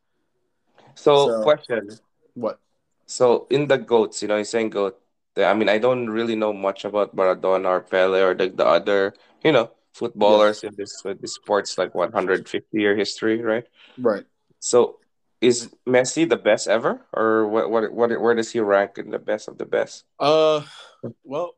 So, 0.95 1.28
So- 1.28 1.43
question: 1.43 1.89
What? 2.34 2.60
So 3.06 3.48
in 3.50 3.67
the 3.67 3.78
goats, 3.78 4.22
you 4.22 4.28
know, 4.28 4.36
you're 4.36 4.46
saying 4.46 4.70
goat. 4.72 5.00
I 5.38 5.54
mean, 5.54 5.70
I 5.70 5.78
don't 5.78 6.10
really 6.10 6.36
know 6.36 6.54
much 6.54 6.86
about 6.86 7.15
Maradona 7.15 7.67
or 7.67 7.82
Pele 7.82 8.22
or 8.22 8.36
like 8.36 8.58
the 8.58 8.65
other, 8.65 9.13
you 9.44 9.52
know, 9.52 9.72
Yeah, 10.15 10.39
footballers 10.39 10.63
in 10.63 10.76
this 10.78 11.04
uh, 11.06 11.13
this 11.20 11.36
sports 11.36 11.78
like 11.78 11.96
150 11.96 12.80
year 12.80 12.96
history, 12.96 13.41
right? 13.41 13.65
right. 13.98 14.26
So 14.60 15.00
is 15.41 15.70
Messi 15.88 16.28
the 16.30 16.38
best 16.38 16.67
ever, 16.67 17.06
or 17.13 17.48
what? 17.48 17.70
What? 17.72 17.91
What? 17.94 18.22
Where 18.22 18.36
does 18.36 18.52
he 18.52 18.60
rank 18.60 18.98
in 18.98 19.12
the 19.12 19.20
best 19.20 19.48
of 19.48 19.58
the 19.58 19.65
best? 19.65 20.06
Uh, 20.20 20.62
well, 21.24 21.56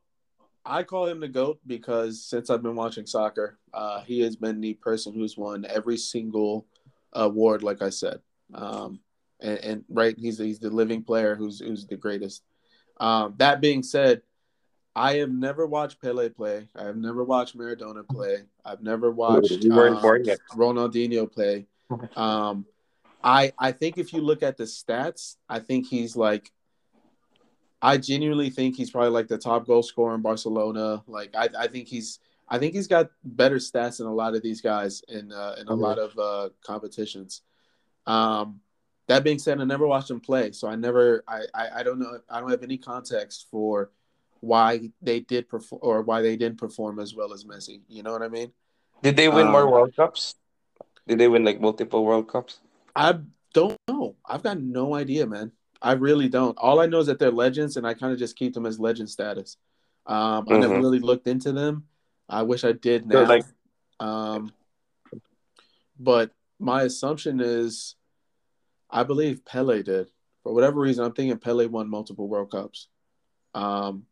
I 0.65 0.83
call 0.83 1.07
him 1.07 1.19
the 1.19 1.27
goat 1.27 1.59
because 1.67 2.23
since 2.25 2.49
I've 2.49 2.63
been 2.63 2.75
watching 2.75 3.05
soccer, 3.05 3.59
uh, 3.73 4.01
he 4.01 4.21
has 4.21 4.35
been 4.35 4.61
the 4.61 4.75
person 4.75 5.13
who's 5.13 5.37
won 5.37 5.65
every 5.69 5.97
single 5.97 6.65
award. 7.13 7.63
Like 7.63 7.81
I 7.81 7.89
said, 7.89 8.21
um, 8.53 8.99
and, 9.43 9.59
and 9.59 9.85
right, 9.89 10.17
he's 10.17 10.37
he's 10.39 10.59
the 10.59 10.69
living 10.69 11.03
player 11.03 11.35
who's 11.35 11.59
who's 11.59 11.85
the 11.85 11.97
greatest. 11.97 12.43
Um, 12.99 13.35
that 13.37 13.61
being 13.61 13.83
said, 13.83 14.21
I 14.95 15.15
have 15.15 15.31
never 15.31 15.67
watched 15.67 16.01
Pele 16.01 16.29
play. 16.29 16.67
I 16.75 16.83
have 16.85 16.97
never 16.97 17.23
watched 17.23 17.57
Maradona 17.57 18.07
play. 18.07 18.43
I've 18.65 18.81
never 18.81 19.11
watched 19.11 19.51
um. 19.71 19.97
Ronaldinho 20.55 21.31
play. 21.31 21.67
Um, 22.15 22.65
I 23.23 23.53
I 23.59 23.71
think 23.71 23.97
if 23.97 24.13
you 24.13 24.21
look 24.21 24.43
at 24.43 24.57
the 24.57 24.63
stats, 24.65 25.37
I 25.47 25.59
think 25.59 25.87
he's 25.87 26.15
like 26.15 26.51
I 27.81 27.97
genuinely 27.97 28.49
think 28.49 28.75
he's 28.75 28.91
probably 28.91 29.09
like 29.11 29.27
the 29.27 29.37
top 29.37 29.67
goal 29.67 29.83
scorer 29.83 30.15
in 30.15 30.21
Barcelona. 30.21 31.03
Like 31.05 31.35
I, 31.35 31.49
I 31.57 31.67
think 31.67 31.87
he's 31.87 32.19
I 32.47 32.57
think 32.57 32.73
he's 32.73 32.87
got 32.87 33.09
better 33.23 33.57
stats 33.57 33.97
than 33.97 34.07
a 34.07 34.13
lot 34.13 34.35
of 34.35 34.41
these 34.41 34.61
guys 34.61 35.01
in 35.07 35.31
uh, 35.31 35.55
in 35.59 35.67
a 35.67 35.71
Mhm. 35.71 35.79
lot 35.79 35.99
of 35.99 36.17
uh, 36.17 36.49
competitions. 36.65 37.41
Um, 38.07 38.61
that 39.07 39.23
being 39.23 39.39
said, 39.39 39.59
I 39.59 39.65
never 39.65 39.87
watched 39.87 40.09
him 40.09 40.19
play, 40.19 40.51
so 40.51 40.67
I 40.67 40.75
never 40.75 41.23
I, 41.27 41.41
I 41.53 41.69
I 41.79 41.83
don't 41.83 41.99
know 41.99 42.19
I 42.29 42.39
don't 42.39 42.51
have 42.51 42.63
any 42.63 42.77
context 42.77 43.47
for 43.51 43.91
why 44.39 44.91
they 45.01 45.19
did 45.21 45.47
perform 45.49 45.79
or 45.83 46.01
why 46.01 46.21
they 46.21 46.35
didn't 46.35 46.57
perform 46.57 46.99
as 46.99 47.15
well 47.15 47.33
as 47.33 47.45
Messi. 47.45 47.81
You 47.87 48.03
know 48.03 48.11
what 48.11 48.21
I 48.21 48.27
mean? 48.27 48.51
Did 49.01 49.15
they 49.17 49.29
win 49.29 49.49
more 49.49 49.65
Um, 49.65 49.71
World 49.71 49.95
Cups? 49.95 50.35
Did 51.07 51.17
they 51.19 51.27
win 51.27 51.43
like 51.43 51.59
multiple 51.61 52.03
World 52.05 52.27
Cups? 52.29 52.59
I 52.95 53.19
don't 53.53 53.77
know. 53.87 54.15
I've 54.25 54.43
got 54.43 54.59
no 54.59 54.95
idea, 54.95 55.25
man. 55.27 55.51
I 55.81 55.93
really 55.93 56.29
don't. 56.29 56.57
All 56.57 56.79
I 56.79 56.85
know 56.85 56.99
is 56.99 57.07
that 57.07 57.19
they're 57.19 57.31
legends, 57.31 57.75
and 57.77 57.85
I 57.85 57.93
kind 57.93 58.13
of 58.13 58.19
just 58.19 58.35
keep 58.37 58.53
them 58.53 58.65
as 58.65 58.79
legend 58.79 59.09
status. 59.09 59.57
Um, 60.05 60.47
I 60.49 60.57
never 60.57 60.73
Mm-hmm. 60.73 60.81
really 60.81 60.99
looked 60.99 61.27
into 61.27 61.51
them. 61.51 61.85
I 62.29 62.43
wish 62.43 62.63
I 62.63 62.71
did 62.71 63.05
now. 63.05 63.27
like, 63.27 63.45
Um, 63.99 64.53
but 65.99 66.31
my 66.59 66.83
assumption 66.83 67.39
is, 67.41 67.95
I 68.93 69.03
believe 69.03 69.43
Pele 69.43 69.81
did. 69.83 70.09
For 70.43 70.53
whatever 70.53 70.79
reason, 70.79 71.03
I'm 71.03 71.13
thinking 71.13 71.37
Pele 71.37 71.65
won 71.65 71.89
multiple 71.89 72.27
World 72.27 72.51
Cups. 72.51 72.87
Um, 73.55 74.05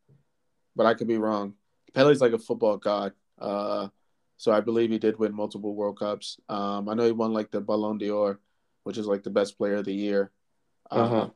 but 0.76 0.86
I 0.86 0.94
could 0.96 1.08
be 1.08 1.17
wrong. 1.17 1.54
Pele's 1.94 2.22
like 2.22 2.34
a 2.34 2.39
football 2.39 2.78
god. 2.78 3.13
Uh, 3.39 3.89
so 4.38 4.52
I 4.52 4.60
believe 4.62 4.89
he 4.89 4.98
did 4.98 5.20
win 5.20 5.34
multiple 5.36 5.76
World 5.76 6.00
Cups. 6.00 6.39
Um, 6.50 6.89
I 6.89 6.96
know 6.96 7.06
he 7.06 7.12
won 7.12 7.32
like 7.32 7.52
the 7.52 7.62
Ballon 7.62 7.98
d'Or, 8.00 8.39
which 8.84 8.98
is 8.98 9.06
like 9.06 9.24
the 9.24 9.30
best 9.30 9.58
player 9.58 9.76
of 9.76 9.86
the 9.86 9.94
year. 9.94 10.32
Um, 10.89 11.12
Mhm. 11.12 11.34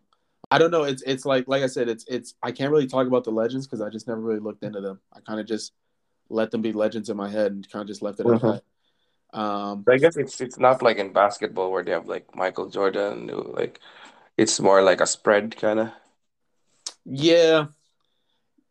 I 0.51 0.58
don't 0.58 0.71
know. 0.71 0.84
It's 0.84 1.01
it's 1.03 1.25
like 1.25 1.47
like 1.47 1.63
I 1.63 1.67
said, 1.67 1.89
it's 1.89 2.05
it's 2.08 2.36
I 2.41 2.51
can't 2.51 2.71
really 2.71 2.88
talk 2.88 3.08
about 3.08 3.23
the 3.23 3.31
legends 3.31 3.67
because 3.67 3.81
I 3.81 3.89
just 3.89 4.08
never 4.08 4.21
really 4.21 4.39
looked 4.39 4.63
into 4.63 4.79
them. 4.81 4.99
I 5.13 5.19
kind 5.19 5.39
of 5.39 5.45
just 5.45 5.73
let 6.29 6.51
them 6.51 6.62
be 6.62 6.71
legends 6.71 7.10
in 7.10 7.17
my 7.17 7.29
head 7.29 7.51
and 7.51 7.69
kind 7.69 7.81
of 7.81 7.88
just 7.88 8.01
left 8.01 8.19
it 8.19 8.27
at 8.27 8.34
Mhm. 8.34 8.41
that. 8.41 8.63
Um, 9.36 9.84
I 9.89 9.98
guess 9.98 10.15
it's 10.15 10.39
it's 10.39 10.58
not 10.58 10.82
like 10.82 10.98
in 10.98 11.12
basketball 11.12 11.69
where 11.69 11.84
they 11.84 11.91
have 11.91 12.08
like 12.08 12.34
Michael 12.36 12.69
Jordan, 12.69 13.28
who, 13.28 13.43
like 13.54 13.82
it's 14.38 14.62
more 14.62 14.82
like 14.82 15.02
a 15.02 15.06
spread 15.06 15.58
kind 15.58 15.80
of. 15.80 15.91
yeah, 17.04 17.65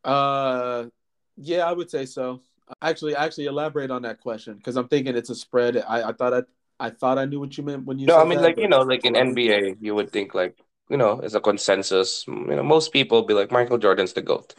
uh, 0.05 0.87
yeah, 1.37 1.68
I 1.68 1.72
would 1.72 1.90
say 1.90 2.07
so. 2.07 2.40
Actually, 2.81 3.14
actually, 3.14 3.44
elaborate 3.44 3.90
on 3.90 4.03
that 4.03 4.20
question 4.20 4.57
because 4.57 4.77
I'm 4.77 4.88
thinking 4.88 5.14
it's 5.14 5.29
a 5.29 5.35
spread. 5.35 5.77
I, 5.77 6.09
I 6.09 6.12
thought 6.14 6.33
I 6.33 6.42
I 6.81 6.90
thought 6.90 7.18
I 7.18 7.27
knew 7.27 7.40
what 7.40 7.57
you 7.59 7.64
meant 7.64 7.85
when 7.85 7.98
you 7.98 8.07
No, 8.07 8.18
I 8.18 8.24
mean 8.24 8.40
that, 8.40 8.44
like 8.44 8.59
you 8.59 8.68
know, 8.68 8.81
like 8.81 9.05
in. 9.05 9.12
NBA, 9.12 9.77
you 9.81 9.94
would 9.94 10.11
think 10.11 10.35
like 10.35 10.57
you 10.88 10.96
know, 10.96 11.20
as 11.20 11.35
a 11.35 11.40
consensus, 11.40 12.24
you 12.27 12.57
know, 12.57 12.62
most 12.62 12.90
people 12.90 13.22
be 13.22 13.35
like 13.35 13.53
Michael 13.53 13.77
Jordan's 13.77 14.14
the 14.14 14.22
GOAT, 14.22 14.55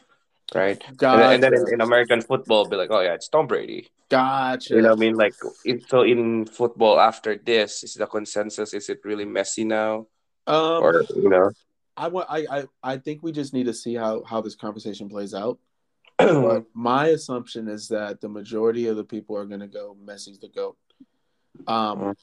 right? 0.53 0.81
And 0.87 0.97
then, 0.99 1.33
and 1.33 1.43
then 1.43 1.53
in, 1.53 1.73
in 1.73 1.81
American 1.81 2.21
football, 2.21 2.67
be 2.67 2.75
like, 2.75 2.91
oh 2.91 3.01
yeah, 3.01 3.13
it's 3.13 3.29
Tom 3.29 3.47
Brady. 3.47 3.87
Gotcha. 4.09 4.75
You 4.75 4.81
know, 4.81 4.89
what 4.89 4.97
I 4.97 4.99
mean, 4.99 5.15
like 5.15 5.33
it, 5.63 5.89
so 5.89 6.03
in 6.03 6.45
football 6.45 6.99
after 6.99 7.35
this, 7.37 7.83
is 7.83 7.95
the 7.95 8.05
consensus? 8.05 8.73
Is 8.73 8.89
it 8.89 8.99
really 9.03 9.25
Messi 9.25 9.65
now, 9.65 10.07
Um, 10.45 10.83
or 10.83 11.03
you 11.15 11.29
know? 11.29 11.51
I 11.97 12.09
want 12.09 12.27
I, 12.29 12.45
I 12.51 12.63
I 12.83 12.97
think 12.97 13.23
we 13.23 13.31
just 13.31 13.53
need 13.53 13.65
to 13.65 13.73
see 13.73 13.95
how 13.95 14.23
how 14.23 14.41
this 14.41 14.55
conversation 14.55 15.09
plays 15.09 15.33
out. 15.33 15.59
But 16.17 16.65
my 16.73 17.07
assumption 17.07 17.67
is 17.67 17.87
that 17.89 18.21
the 18.21 18.29
majority 18.29 18.87
of 18.87 18.95
the 18.95 19.03
people 19.03 19.37
are 19.37 19.45
going 19.45 19.61
to 19.61 19.67
go 19.67 19.97
Messi's 20.05 20.39
the 20.39 20.49
goat. 20.49 20.77
Um, 21.67 22.15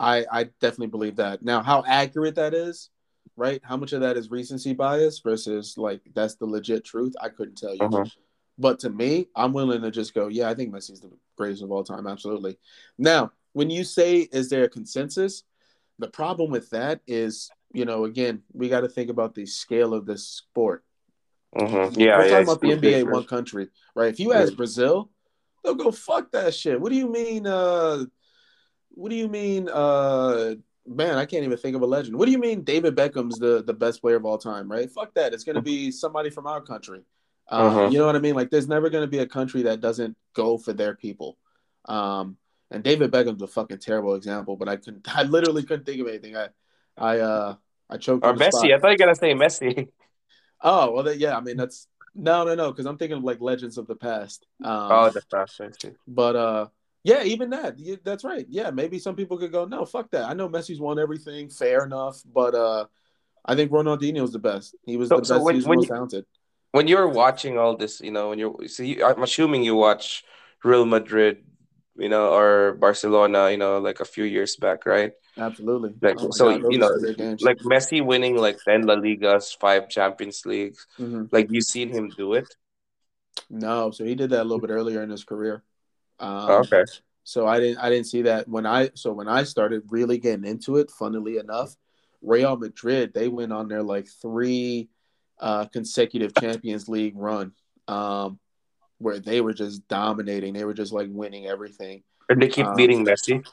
I 0.00 0.24
I 0.30 0.44
definitely 0.60 0.88
believe 0.88 1.16
that. 1.16 1.42
Now, 1.42 1.62
how 1.62 1.84
accurate 1.86 2.36
that 2.36 2.54
is, 2.54 2.90
right? 3.36 3.60
How 3.64 3.76
much 3.76 3.92
of 3.92 4.00
that 4.00 4.16
is 4.16 4.30
recency 4.30 4.72
bias 4.72 5.18
versus 5.20 5.76
like 5.76 6.02
that's 6.14 6.34
the 6.36 6.46
legit 6.46 6.84
truth? 6.84 7.14
I 7.20 7.28
couldn't 7.28 7.56
tell 7.56 7.74
you. 7.74 7.80
Mhm. 7.80 8.10
But 8.58 8.78
to 8.80 8.90
me, 8.90 9.28
I'm 9.34 9.52
willing 9.52 9.82
to 9.82 9.90
just 9.90 10.14
go, 10.14 10.28
yeah, 10.28 10.48
I 10.48 10.54
think 10.54 10.72
Messi's 10.72 11.00
the 11.00 11.10
greatest 11.36 11.62
of 11.62 11.72
all 11.72 11.82
time, 11.82 12.06
absolutely. 12.06 12.56
Now, 12.98 13.32
when 13.52 13.68
you 13.68 13.82
say 13.82 14.20
is 14.32 14.48
there 14.48 14.64
a 14.64 14.68
consensus, 14.68 15.42
the 15.98 16.08
problem 16.08 16.50
with 16.52 16.70
that 16.70 17.00
is, 17.06 17.50
you 17.72 17.84
know, 17.84 18.04
again, 18.04 18.42
we 18.52 18.68
got 18.68 18.80
to 18.82 18.88
think 18.88 19.10
about 19.10 19.34
the 19.34 19.46
scale 19.46 19.92
of 19.94 20.06
this 20.06 20.26
sport. 20.26 20.84
Yeah, 21.56 21.66
We're 21.66 21.90
yeah, 21.96 22.16
talking 22.16 22.42
about 22.42 22.60
the 22.60 22.68
NBA 22.72 22.80
different. 22.80 23.10
one 23.12 23.24
country, 23.24 23.68
right? 23.94 24.08
If 24.12 24.20
you 24.20 24.32
ask 24.32 24.54
Brazil, 24.56 25.10
they'll 25.62 25.74
go 25.74 25.90
fuck 25.92 26.30
that 26.32 26.52
shit. 26.54 26.80
What 26.80 26.90
do 26.90 26.96
you 26.96 27.08
mean? 27.08 27.46
Uh, 27.46 28.04
what 28.90 29.10
do 29.10 29.16
you 29.16 29.28
mean? 29.28 29.68
Uh, 29.68 30.54
man, 30.86 31.16
I 31.16 31.26
can't 31.26 31.44
even 31.44 31.56
think 31.58 31.76
of 31.76 31.82
a 31.82 31.86
legend. 31.86 32.16
What 32.16 32.26
do 32.26 32.32
you 32.32 32.38
mean? 32.38 32.62
David 32.62 32.94
Beckham's 32.96 33.38
the 33.38 33.62
the 33.62 33.72
best 33.74 34.00
player 34.00 34.16
of 34.16 34.24
all 34.24 34.38
time, 34.38 34.70
right? 34.70 34.90
Fuck 34.90 35.14
that. 35.14 35.32
It's 35.34 35.44
gonna 35.44 35.62
be 35.62 35.90
somebody 35.90 36.30
from 36.30 36.46
our 36.46 36.60
country. 36.60 37.02
Um, 37.48 37.72
Mhm. 37.74 37.92
You 37.92 37.98
know 37.98 38.06
what 38.06 38.16
I 38.16 38.20
mean? 38.20 38.34
Like, 38.34 38.50
there's 38.50 38.68
never 38.68 38.88
gonna 38.90 39.06
be 39.06 39.18
a 39.18 39.26
country 39.26 39.62
that 39.62 39.80
doesn't 39.80 40.16
go 40.34 40.56
for 40.58 40.72
their 40.72 40.94
people. 40.94 41.36
Um, 41.86 42.36
and 42.70 42.82
David 42.82 43.10
Beckham's 43.10 43.42
a 43.42 43.46
fucking 43.46 43.78
terrible 43.78 44.14
example, 44.14 44.56
but 44.56 44.68
I 44.68 44.76
couldn't. 44.76 45.04
I 45.16 45.22
literally 45.24 45.62
couldn't 45.62 45.84
think 45.84 46.00
of 46.00 46.08
anything. 46.08 46.36
I, 46.36 46.48
I, 46.96 47.18
uh, 47.20 47.56
I 47.90 47.96
choked 47.98 48.24
Or 48.24 48.34
spot. 48.36 48.52
Messi. 48.52 48.74
I 48.74 48.78
thought 48.78 48.88
you 48.88 48.92
were 48.94 48.96
gonna 48.96 49.14
say 49.14 49.34
Messi. 49.34 49.88
Oh 50.66 50.92
well, 50.92 51.02
that, 51.02 51.18
yeah. 51.18 51.36
I 51.36 51.40
mean, 51.42 51.58
that's 51.58 51.88
no, 52.14 52.44
no, 52.44 52.54
no. 52.54 52.70
Because 52.70 52.86
I'm 52.86 52.96
thinking 52.96 53.18
of 53.18 53.24
like 53.24 53.40
legends 53.42 53.76
of 53.76 53.86
the 53.86 53.96
past. 53.96 54.46
Um, 54.62 54.70
Oh, 54.92 55.10
the 55.10 55.20
Messi. 55.20 55.94
but 56.06 56.36
uh, 56.36 56.66
yeah, 57.04 57.22
even 57.24 57.50
that. 57.50 57.76
That's 58.04 58.24
right. 58.24 58.46
Yeah, 58.48 58.70
maybe 58.70 58.98
some 58.98 59.16
people 59.16 59.38
could 59.38 59.52
go, 59.52 59.66
no, 59.66 59.84
fuck 59.84 60.10
that. 60.12 60.24
I 60.28 60.34
know 60.34 60.48
Messi's 60.48 60.80
won 60.80 60.98
everything, 60.98 61.50
fair 61.50 61.84
enough. 61.84 62.22
But 62.26 62.54
uh, 62.54 62.86
I 63.44 63.56
think 63.56 63.72
Ronaldinho's 63.72 64.32
the 64.32 64.40
best. 64.40 64.76
He 64.86 64.96
was 64.96 65.12
So, 65.12 65.20
the 65.20 65.22
so 65.22 65.38
best. 65.38 65.42
when 65.42 65.56
He 65.56 65.56
was 65.56 65.66
the 65.66 65.70
when 65.70 65.80
most 65.80 65.88
you, 65.88 65.90
talented. 65.90 66.26
when 66.72 66.88
you're 66.88 67.08
watching 67.08 67.58
all 67.58 67.76
this, 67.76 68.00
you 68.00 68.10
know, 68.12 68.30
when 68.30 68.38
you're 68.40 68.68
so 68.68 68.82
you, 68.82 69.04
I'm 69.04 69.22
assuming 69.22 69.64
you 69.64 69.76
watch 69.76 70.24
Real 70.64 70.86
Madrid, 70.86 71.44
you 71.96 72.08
know, 72.08 72.32
or 72.34 72.74
Barcelona, 72.74 73.50
you 73.50 73.58
know, 73.58 73.78
like 73.78 74.00
a 74.00 74.04
few 74.06 74.24
years 74.24 74.56
back, 74.56 74.86
right? 74.86 75.12
Absolutely. 75.36 75.94
Like 76.02 76.16
Oh 76.16 76.28
so, 76.32 76.48
god, 76.48 76.66
you 76.70 76.78
know, 76.78 76.90
some 76.90 76.98
great 76.98 77.16
games. 77.16 77.42
like 77.42 77.58
Messi 77.58 78.04
winning 78.04 78.36
like 78.36 78.58
ten 78.64 78.82
La 78.86 78.96
Ligas, 78.96 79.58
five 79.60 79.88
Champions 79.88 80.46
Leagues. 80.46 80.86
hmm 80.98 81.24
Like 81.32 81.48
you 81.50 81.62
seen 81.62 81.90
him 81.90 82.10
do 82.16 82.34
it? 82.34 82.54
No, 83.48 83.90
so 83.90 84.04
he 84.04 84.14
did 84.14 84.30
that 84.30 84.42
a 84.42 84.44
little 84.44 84.60
bit 84.60 84.70
earlier 84.70 85.02
in 85.02 85.10
his 85.10 85.24
career. 85.24 85.62
Um, 86.20 86.50
okay. 86.50 86.84
So 87.24 87.46
I 87.46 87.58
didn't 87.58 87.78
I 87.78 87.88
didn't 87.88 88.06
see 88.06 88.22
that 88.22 88.48
when 88.48 88.66
I 88.66 88.90
so 88.94 89.12
when 89.12 89.28
I 89.28 89.44
started 89.44 89.82
really 89.88 90.18
getting 90.18 90.44
into 90.44 90.76
it, 90.76 90.90
funnily 90.90 91.38
enough, 91.38 91.74
Real 92.22 92.56
Madrid, 92.56 93.12
they 93.14 93.28
went 93.28 93.52
on 93.52 93.68
their 93.68 93.82
like 93.82 94.06
three 94.06 94.90
uh 95.40 95.64
consecutive 95.66 96.34
Champions 96.38 96.86
League 96.88 97.14
run. 97.16 97.52
Um 97.88 98.38
where 98.98 99.18
they 99.18 99.40
were 99.40 99.54
just 99.54 99.88
dominating. 99.88 100.52
They 100.52 100.64
were 100.64 100.74
just 100.74 100.92
like 100.92 101.08
winning 101.10 101.46
everything. 101.46 102.02
And 102.28 102.40
they 102.40 102.48
keep 102.48 102.66
Um 102.66 102.76
beating 102.76 103.04
Messi. 103.04 103.44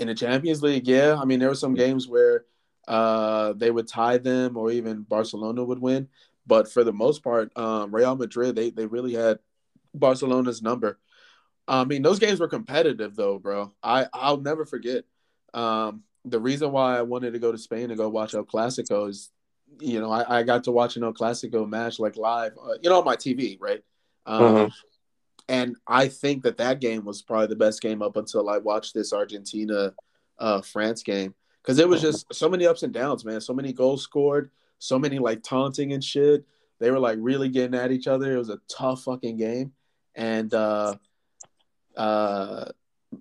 in 0.00 0.08
the 0.08 0.14
Champions 0.14 0.62
League, 0.62 0.88
yeah. 0.88 1.16
I 1.16 1.24
mean 1.24 1.38
there 1.38 1.48
were 1.48 1.54
some 1.54 1.74
games 1.74 2.08
where 2.08 2.44
uh 2.88 3.52
they 3.52 3.70
would 3.70 3.86
tie 3.86 4.18
them 4.18 4.56
or 4.56 4.72
even 4.72 5.02
Barcelona 5.02 5.62
would 5.62 5.78
win. 5.78 6.08
But 6.44 6.70
for 6.72 6.82
the 6.82 6.92
most 6.92 7.22
part, 7.22 7.56
um 7.56 7.94
Real 7.94 8.16
Madrid, 8.16 8.56
they 8.56 8.70
they 8.70 8.86
really 8.86 9.14
had 9.14 9.38
Barcelona's 9.94 10.62
number. 10.62 10.98
I 11.68 11.84
mean, 11.84 12.02
those 12.02 12.18
games 12.18 12.40
were 12.40 12.48
competitive 12.48 13.14
though, 13.16 13.38
bro. 13.38 13.72
I 13.82 14.06
I'll 14.12 14.40
never 14.40 14.64
forget. 14.64 15.04
Um, 15.54 16.02
the 16.24 16.40
reason 16.40 16.72
why 16.72 16.98
I 16.98 17.02
wanted 17.02 17.32
to 17.32 17.38
go 17.38 17.52
to 17.52 17.58
Spain 17.58 17.88
to 17.88 17.96
go 17.96 18.08
watch 18.08 18.34
El 18.34 18.44
Clasico 18.44 19.08
is, 19.08 19.30
you 19.80 20.00
know, 20.00 20.10
I, 20.10 20.40
I 20.40 20.42
got 20.42 20.64
to 20.64 20.72
watch 20.72 20.96
an 20.96 21.04
El 21.04 21.12
Clasico 21.14 21.68
match 21.68 21.98
like 21.98 22.16
live, 22.16 22.52
uh, 22.62 22.74
you 22.82 22.90
know, 22.90 22.98
on 22.98 23.04
my 23.04 23.16
TV, 23.16 23.56
right? 23.60 23.82
Um, 24.26 24.40
Mhm. 24.42 24.72
and 25.48 25.76
I 25.86 26.08
think 26.08 26.42
that 26.42 26.58
that 26.58 26.80
game 26.80 27.04
was 27.04 27.22
probably 27.22 27.46
the 27.48 27.56
best 27.56 27.80
game 27.80 28.02
up 28.02 28.16
until 28.16 28.48
I 28.48 28.58
watched 28.58 28.94
this 28.94 29.12
Argentina 29.12 29.94
uh, 30.38 30.60
France 30.62 31.02
game 31.02 31.34
because 31.62 31.78
it 31.78 31.88
was 31.88 32.00
just 32.00 32.26
so 32.32 32.48
many 32.48 32.66
ups 32.66 32.82
and 32.82 32.92
downs, 32.92 33.24
man. 33.24 33.40
So 33.40 33.52
many 33.54 33.72
goals 33.72 34.02
scored, 34.02 34.50
so 34.78 34.98
many 34.98 35.18
like 35.18 35.42
taunting 35.42 35.92
and 35.92 36.02
shit. 36.02 36.44
They 36.78 36.90
were 36.90 36.98
like 36.98 37.18
really 37.20 37.48
getting 37.48 37.78
at 37.78 37.92
each 37.92 38.06
other. 38.06 38.32
It 38.34 38.38
was 38.38 38.48
a 38.50 38.60
tough 38.68 39.02
fucking 39.04 39.36
game, 39.36 39.72
and 40.20 40.52
uh, 40.52 40.94
uh, 41.96 42.66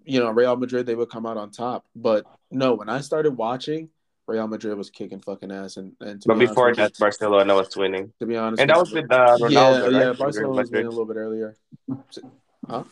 you 0.04 0.20
know, 0.20 0.30
Real 0.32 0.58
Madrid 0.58 0.86
they 0.86 0.96
would 0.96 1.10
come 1.10 1.26
out 1.26 1.38
on 1.38 1.50
top. 1.50 1.86
But 1.96 2.26
no, 2.52 2.74
when 2.76 2.90
I 2.90 3.00
started 3.00 3.32
watching, 3.32 3.90
Real 4.28 4.48
Madrid 4.48 4.78
was 4.78 4.90
kicking 4.90 5.22
fucking 5.22 5.52
ass, 5.52 5.78
and, 5.78 5.94
and 6.02 6.22
but 6.26 6.38
be 6.38 6.46
before 6.46 6.76
that, 6.76 6.92
you, 6.92 7.00
Barcelona 7.00 7.56
was 7.56 7.76
winning. 7.76 8.12
To 8.20 8.26
be 8.26 8.36
honest, 8.36 8.62
and 8.62 8.70
that 8.70 8.78
was 8.78 8.92
with 8.92 9.12
uh, 9.12 9.38
Ronaldo. 9.40 9.52
Yeah, 9.52 9.82
right? 9.82 9.92
yeah, 9.92 10.14
Barcelona 10.14 10.62
was 10.62 10.72
winning 10.72 10.88
a 10.88 10.90
little 10.90 11.06
bit 11.06 11.16
earlier. 11.16 11.56
Huh? 12.68 12.84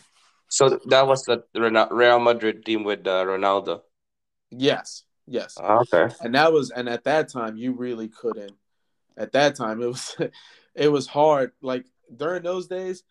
So 0.47 0.79
that 0.85 1.05
was 1.05 1.23
the 1.25 1.43
Real 1.91 2.19
Madrid 2.19 2.65
team 2.65 2.85
with 2.85 3.05
uh, 3.05 3.25
Ronaldo. 3.25 3.81
Yes, 4.49 5.03
yes. 5.27 5.57
Oh, 5.61 5.83
okay. 5.93 6.15
And 6.21 6.33
that 6.35 6.53
was, 6.53 6.71
and 6.71 6.87
at 6.87 7.03
that 7.03 7.27
time, 7.27 7.57
you 7.57 7.73
really 7.73 8.07
couldn't. 8.07 8.53
At 9.17 9.33
that 9.33 9.55
time, 9.55 9.81
it 9.81 9.87
was, 9.87 10.15
it 10.75 10.87
was 10.87 11.05
hard. 11.05 11.51
Like 11.61 11.85
during 12.15 12.43
those 12.43 12.67
days, 12.67 13.03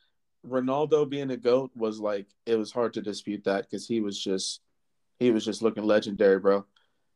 Ronaldo 0.48 1.08
being 1.08 1.30
a 1.30 1.36
goat 1.36 1.70
was 1.74 2.00
like 2.00 2.26
it 2.44 2.56
was 2.56 2.72
hard 2.72 2.94
to 2.94 3.02
dispute 3.02 3.44
that 3.44 3.64
because 3.64 3.86
he 3.86 4.00
was 4.00 4.18
just, 4.18 4.60
he 5.18 5.30
was 5.30 5.44
just 5.44 5.62
looking 5.62 5.84
legendary, 5.84 6.38
bro. 6.38 6.64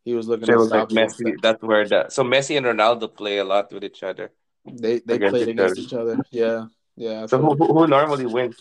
He 0.04 0.14
was 0.14 0.26
looking. 0.28 0.46
So 0.46 0.52
it 0.54 0.58
was 0.58 0.70
like 0.70 0.88
Messi. 0.88 1.34
That's 1.42 1.62
where 1.62 1.86
that. 1.88 2.12
So 2.12 2.24
Messi 2.24 2.56
and 2.56 2.66
Ronaldo 2.66 3.14
play 3.14 3.38
a 3.38 3.44
lot 3.44 3.72
with 3.72 3.84
each 3.84 4.02
other. 4.02 4.32
They 4.64 5.00
they 5.00 5.14
against 5.14 5.34
played 5.34 5.48
against 5.48 5.78
each 5.78 5.92
other. 5.92 6.18
Yeah, 6.30 6.66
yeah. 6.96 7.26
So 7.26 7.38
who, 7.38 7.54
who 7.54 7.86
normally 7.86 8.26
wins? 8.26 8.56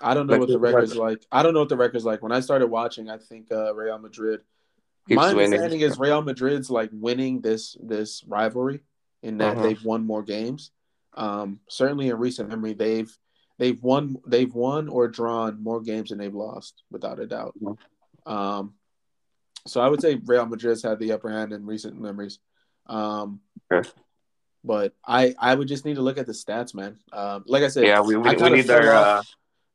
I 0.00 0.14
don't 0.14 0.26
know 0.26 0.34
like, 0.34 0.40
what 0.40 0.48
the 0.48 0.58
record's 0.58 0.96
like. 0.96 1.24
I 1.30 1.42
don't 1.42 1.54
know 1.54 1.60
what 1.60 1.68
the 1.68 1.76
record's 1.76 2.04
like. 2.04 2.22
When 2.22 2.32
I 2.32 2.40
started 2.40 2.68
watching, 2.68 3.10
I 3.10 3.18
think 3.18 3.50
uh, 3.52 3.74
Real 3.74 3.98
Madrid. 3.98 4.40
My 5.08 5.30
understanding 5.30 5.80
is 5.80 5.98
Real 5.98 6.22
Madrid's 6.22 6.70
like 6.70 6.90
winning 6.92 7.40
this 7.40 7.76
this 7.82 8.22
rivalry 8.26 8.80
in 9.22 9.38
that 9.38 9.56
uh-huh. 9.56 9.62
they've 9.62 9.84
won 9.84 10.06
more 10.06 10.22
games. 10.22 10.70
Um, 11.14 11.60
certainly 11.68 12.08
in 12.08 12.16
recent 12.16 12.48
memory, 12.48 12.74
they've 12.74 13.12
they've 13.60 13.80
won 13.82 14.16
they've 14.26 14.52
won 14.52 14.88
or 14.88 15.06
drawn 15.06 15.62
more 15.62 15.80
games 15.82 16.08
than 16.08 16.18
they've 16.18 16.34
lost, 16.34 16.82
without 16.90 17.20
a 17.20 17.26
doubt. 17.26 17.54
Um, 18.26 18.74
so 19.66 19.80
I 19.80 19.88
would 19.88 20.00
say 20.00 20.14
Real 20.24 20.46
Madrid's 20.46 20.82
had 20.82 20.98
the 20.98 21.12
upper 21.12 21.28
hand 21.28 21.52
in 21.52 21.66
recent 21.66 22.00
memories. 22.00 22.38
Um, 22.86 23.40
okay. 23.70 23.88
But 24.64 24.94
I 25.06 25.34
I 25.38 25.54
would 25.54 25.68
just 25.68 25.84
need 25.84 25.96
to 25.96 26.02
look 26.02 26.18
at 26.18 26.26
the 26.26 26.32
stats, 26.32 26.74
man. 26.74 26.98
Um, 27.12 27.44
like 27.46 27.62
I 27.62 27.68
said, 27.68 27.84
yeah, 27.84 28.00
we, 28.00 28.16
we, 28.16 28.34
we 28.34 28.50
need 28.50 28.70
our 28.70 28.92
uh, 28.92 29.22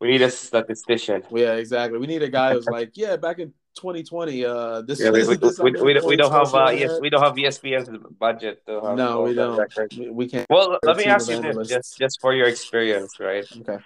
we 0.02 0.10
need 0.10 0.22
a 0.24 0.32
statistician. 0.32 1.24
Yeah, 1.32 1.54
exactly. 1.54 2.00
We 2.00 2.08
need 2.08 2.24
a 2.24 2.30
guy 2.30 2.54
who's 2.54 2.66
like, 2.66 2.92
yeah, 2.96 3.16
back 3.16 3.40
in 3.40 3.54
2020, 3.76 4.46
uh, 4.46 4.82
this. 4.82 5.00
Yeah, 5.00 5.12
we, 5.12 5.28
we, 5.28 5.36
this 5.36 5.60
we, 5.60 5.72
we, 5.72 6.00
we, 6.02 6.16
don't 6.16 6.32
have 6.32 6.54
uh, 6.54 6.70
yes, 6.70 7.00
we 7.00 7.10
don't 7.10 7.22
have 7.22 7.34
ESPN's 7.34 7.90
budget. 8.20 8.64
No, 8.68 9.24
we 9.24 9.34
don't. 9.34 9.60
We, 9.98 10.10
we, 10.10 10.28
can't. 10.28 10.46
Well, 10.50 10.80
let 10.84 10.98
me 10.98 11.06
ask 11.06 11.30
you 11.30 11.42
this, 11.42 11.68
just 11.68 11.98
just 11.98 12.22
for 12.22 12.34
your 12.34 12.48
experience, 12.48 13.20
right? 13.20 13.46
Okay. 13.60 13.80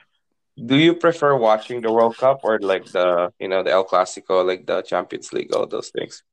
Do 0.63 0.77
you 0.77 0.93
prefer 0.93 1.37
watching 1.37 1.81
the 1.81 1.91
World 1.91 2.17
Cup 2.17 2.41
or 2.43 2.59
like 2.59 2.85
the 2.85 3.31
you 3.39 3.47
know 3.47 3.63
the 3.63 3.71
El 3.71 3.85
Clasico, 3.85 4.45
like 4.45 4.65
the 4.65 4.81
Champions 4.81 5.31
League, 5.33 5.53
all 5.55 5.65
those 5.65 5.89
things, 5.89 6.23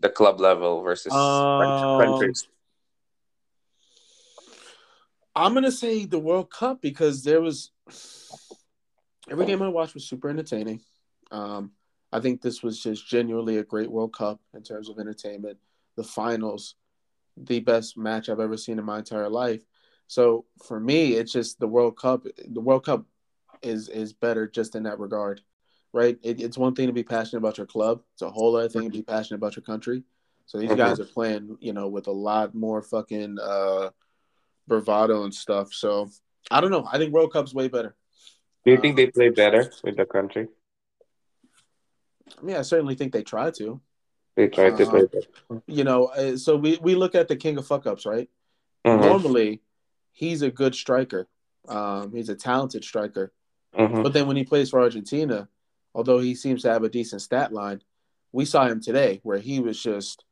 the 0.00 0.08
club 0.08 0.40
level 0.40 0.82
versus 0.82 1.12
um, 1.12 2.00
countries? 2.00 2.48
I'm 5.34 5.52
gonna 5.52 5.70
say 5.70 6.06
the 6.06 6.18
World 6.18 6.50
Cup 6.50 6.80
because 6.80 7.22
there 7.22 7.40
was 7.40 7.70
every 9.30 9.44
game 9.44 9.62
I 9.62 9.68
watched 9.68 9.94
was 9.94 10.08
super 10.08 10.30
entertaining. 10.30 10.80
Um, 11.30 11.72
I 12.12 12.20
think 12.20 12.40
this 12.40 12.62
was 12.62 12.82
just 12.82 13.06
genuinely 13.06 13.58
a 13.58 13.64
great 13.64 13.90
World 13.90 14.14
Cup 14.14 14.40
in 14.54 14.62
terms 14.62 14.88
of 14.88 14.98
entertainment. 14.98 15.58
The 15.96 16.04
finals, 16.04 16.74
the 17.36 17.60
best 17.60 17.96
match 17.96 18.28
I've 18.28 18.40
ever 18.40 18.56
seen 18.56 18.78
in 18.78 18.84
my 18.84 18.98
entire 18.98 19.28
life. 19.28 19.62
So 20.06 20.44
for 20.66 20.78
me, 20.78 21.14
it's 21.14 21.32
just 21.32 21.58
the 21.58 21.66
World 21.66 21.98
Cup. 21.98 22.26
The 22.46 22.60
World 22.60 22.84
Cup 22.84 23.04
is 23.62 23.88
is 23.88 24.12
better 24.12 24.46
just 24.46 24.76
in 24.76 24.84
that 24.84 24.98
regard, 24.98 25.40
right? 25.92 26.18
It, 26.22 26.40
it's 26.40 26.58
one 26.58 26.74
thing 26.74 26.86
to 26.86 26.92
be 26.92 27.02
passionate 27.02 27.38
about 27.40 27.58
your 27.58 27.66
club. 27.66 28.02
It's 28.12 28.22
a 28.22 28.30
whole 28.30 28.56
other 28.56 28.68
thing 28.68 28.84
to 28.84 28.90
be 28.90 29.02
passionate 29.02 29.38
about 29.38 29.56
your 29.56 29.64
country. 29.64 30.04
So 30.46 30.58
these 30.58 30.68
mm-hmm. 30.68 30.78
guys 30.78 31.00
are 31.00 31.04
playing, 31.04 31.58
you 31.60 31.72
know, 31.72 31.88
with 31.88 32.06
a 32.06 32.12
lot 32.12 32.54
more 32.54 32.82
fucking 32.82 33.38
uh, 33.42 33.90
bravado 34.68 35.24
and 35.24 35.34
stuff. 35.34 35.72
So 35.72 36.08
I 36.50 36.60
don't 36.60 36.70
know. 36.70 36.86
I 36.90 36.98
think 36.98 37.12
World 37.12 37.32
Cup's 37.32 37.52
way 37.52 37.68
better. 37.68 37.96
Do 38.64 38.70
you 38.70 38.78
think 38.78 38.96
they 38.96 39.08
play 39.08 39.30
better 39.30 39.72
with 39.82 39.96
the 39.96 40.04
country? 40.04 40.48
I 42.38 42.42
mean, 42.42 42.56
I 42.56 42.62
certainly 42.62 42.94
think 42.94 43.12
they 43.12 43.22
try 43.22 43.50
to. 43.52 43.80
They 44.34 44.48
try 44.48 44.70
to 44.70 44.86
play. 44.86 45.60
You 45.66 45.84
know, 45.84 46.06
uh, 46.06 46.36
so 46.36 46.56
we, 46.56 46.78
we 46.82 46.94
look 46.94 47.14
at 47.14 47.28
the 47.28 47.36
king 47.36 47.56
of 47.58 47.66
fuck 47.66 47.86
ups, 47.86 48.04
right? 48.04 48.28
Mm-hmm. 48.84 49.02
Normally, 49.02 49.62
he's 50.12 50.42
a 50.42 50.50
good 50.50 50.74
striker. 50.74 51.28
Um, 51.68 52.12
he's 52.12 52.28
a 52.28 52.34
talented 52.34 52.84
striker. 52.84 53.32
Mm-hmm. 53.76 54.02
But 54.02 54.12
then 54.12 54.26
when 54.26 54.36
he 54.36 54.44
plays 54.44 54.70
for 54.70 54.80
Argentina, 54.80 55.48
although 55.94 56.18
he 56.18 56.34
seems 56.34 56.62
to 56.62 56.72
have 56.72 56.84
a 56.84 56.88
decent 56.88 57.22
stat 57.22 57.52
line, 57.52 57.82
we 58.32 58.44
saw 58.44 58.66
him 58.66 58.80
today 58.80 59.20
where 59.22 59.38
he 59.38 59.60
was 59.60 59.82
just, 59.82 60.24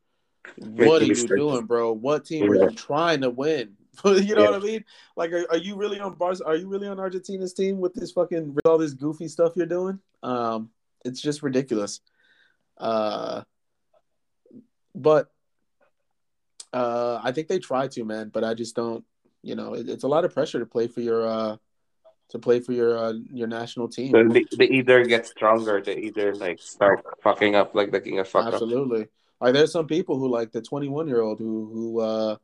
what 0.59 1.03
are 1.03 1.07
you 1.07 1.27
doing, 1.27 1.65
bro? 1.65 1.93
What 1.93 2.27
team 2.27 2.45
yeah. 2.45 2.51
are 2.51 2.71
you 2.71 2.77
trying 2.77 3.23
to 3.23 3.31
win? 3.31 3.77
you 4.05 4.35
know 4.35 4.43
yeah. 4.45 4.51
what 4.51 4.55
I 4.55 4.65
mean? 4.65 4.85
Like, 5.17 5.33
are, 5.33 5.47
are 5.51 5.57
you 5.57 5.77
really 5.77 6.01
on 6.01 6.15
bars? 6.15 6.41
Are 6.41 6.57
you 6.57 6.69
really 6.69 6.89
on 6.89 6.99
Argentina's 6.99 7.55
team 7.55 7.79
with 7.79 7.95
this 7.95 8.13
fucking 8.13 8.55
with 8.55 8.67
all 8.67 8.79
this 8.79 8.93
goofy 8.93 9.29
stuff 9.29 9.53
you're 9.57 9.67
doing? 9.67 10.01
Um, 10.23 10.71
it's 11.05 11.21
just 11.21 11.43
ridiculous. 11.43 12.01
Uh, 12.79 13.43
but 14.95 15.29
uh, 16.73 17.21
I 17.23 17.33
think 17.33 17.49
they 17.49 17.59
try 17.59 17.89
to, 17.89 18.05
man. 18.05 18.31
But 18.33 18.45
I 18.45 18.55
just 18.55 18.75
don't. 18.75 19.05
You 19.43 19.55
know, 19.55 19.75
it, 19.75 19.89
it's 19.89 20.05
a 20.05 20.09
lot 20.09 20.25
of 20.25 20.33
pressure 20.33 20.59
to 20.59 20.67
play 20.67 20.89
for 20.89 21.01
your 21.01 21.27
uh, 21.27 21.57
to 22.31 22.39
play 22.39 22.61
for 22.61 22.73
your 22.73 22.97
uh, 22.97 23.13
your 23.33 23.47
national 23.47 23.89
team. 23.89 24.13
So 24.13 24.25
they, 24.25 24.45
they 24.57 24.67
either 24.67 25.05
get 25.05 25.27
stronger, 25.27 25.81
they 25.81 25.97
either 25.97 26.35
like 26.35 26.61
start 26.61 27.05
fucking 27.23 27.55
up 27.55 27.75
like 27.75 27.93
the 27.93 28.01
king 28.01 28.19
of 28.19 28.29
fuck 28.29 28.53
Absolutely. 28.53 29.03
Up. 29.03 29.09
Like 29.41 29.55
there's 29.55 29.73
some 29.73 29.87
people 29.87 30.19
who 30.19 30.29
like 30.29 30.53
the 30.53 30.63
21 30.63 31.09
year 31.09 31.21
old 31.21 31.39
who 31.39 31.71
who 31.73 32.01
uh, 32.01 32.37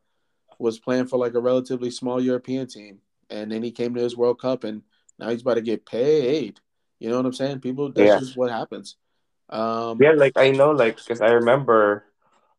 was 0.59 0.79
playing 0.79 1.07
for 1.07 1.17
like 1.19 1.35
a 1.35 1.41
relatively 1.41 1.91
small 1.91 2.21
European 2.21 2.67
team, 2.67 2.99
and 3.31 3.51
then 3.51 3.63
he 3.63 3.71
came 3.71 3.95
to 3.95 4.03
his 4.03 4.17
World 4.17 4.41
Cup, 4.41 4.65
and 4.65 4.83
now 5.19 5.31
he's 5.31 5.43
about 5.43 5.55
to 5.55 5.63
get 5.63 5.87
paid. 5.87 6.61
You 7.01 7.09
know 7.09 7.17
what 7.17 7.27
I'm 7.27 7.33
saying? 7.33 7.61
People, 7.61 7.91
that's 7.91 8.07
yeah. 8.07 8.19
just 8.21 8.37
what 8.37 8.51
happens. 8.51 8.97
Um, 9.49 9.99
yeah, 10.01 10.13
like 10.13 10.35
I 10.37 10.53
know, 10.53 10.71
like 10.71 10.97
because 10.97 11.21
I 11.21 11.31
remember, 11.31 12.05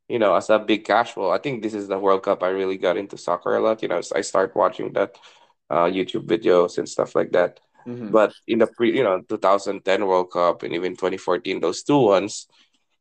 you 0.10 0.20
know, 0.20 0.36
as 0.36 0.50
a 0.50 0.60
big 0.60 0.84
casual, 0.84 1.32
I 1.32 1.38
think 1.38 1.64
this 1.64 1.74
is 1.74 1.88
the 1.88 1.98
World 1.98 2.24
Cup. 2.24 2.44
I 2.44 2.50
really 2.50 2.78
got 2.78 2.98
into 2.98 3.18
soccer 3.18 3.56
a 3.56 3.62
lot. 3.62 3.82
You 3.82 3.88
know, 3.88 4.02
I 4.14 4.22
start 4.22 4.56
watching 4.56 4.92
that 4.94 5.16
uh, 5.70 5.86
YouTube 5.86 6.26
videos 6.28 6.78
and 6.78 6.90
stuff 6.90 7.16
like 7.16 7.32
that. 7.32 7.62
Mm-hmm. 7.88 8.10
But 8.10 8.34
in 8.48 8.60
the 8.60 8.68
pre, 8.68 8.96
you 8.96 9.04
know, 9.04 9.22
2010 9.22 10.06
World 10.06 10.32
Cup 10.32 10.64
and 10.64 10.74
even 10.74 10.94
2014, 10.94 11.62
those 11.62 11.84
two 11.84 11.98
ones, 11.98 12.48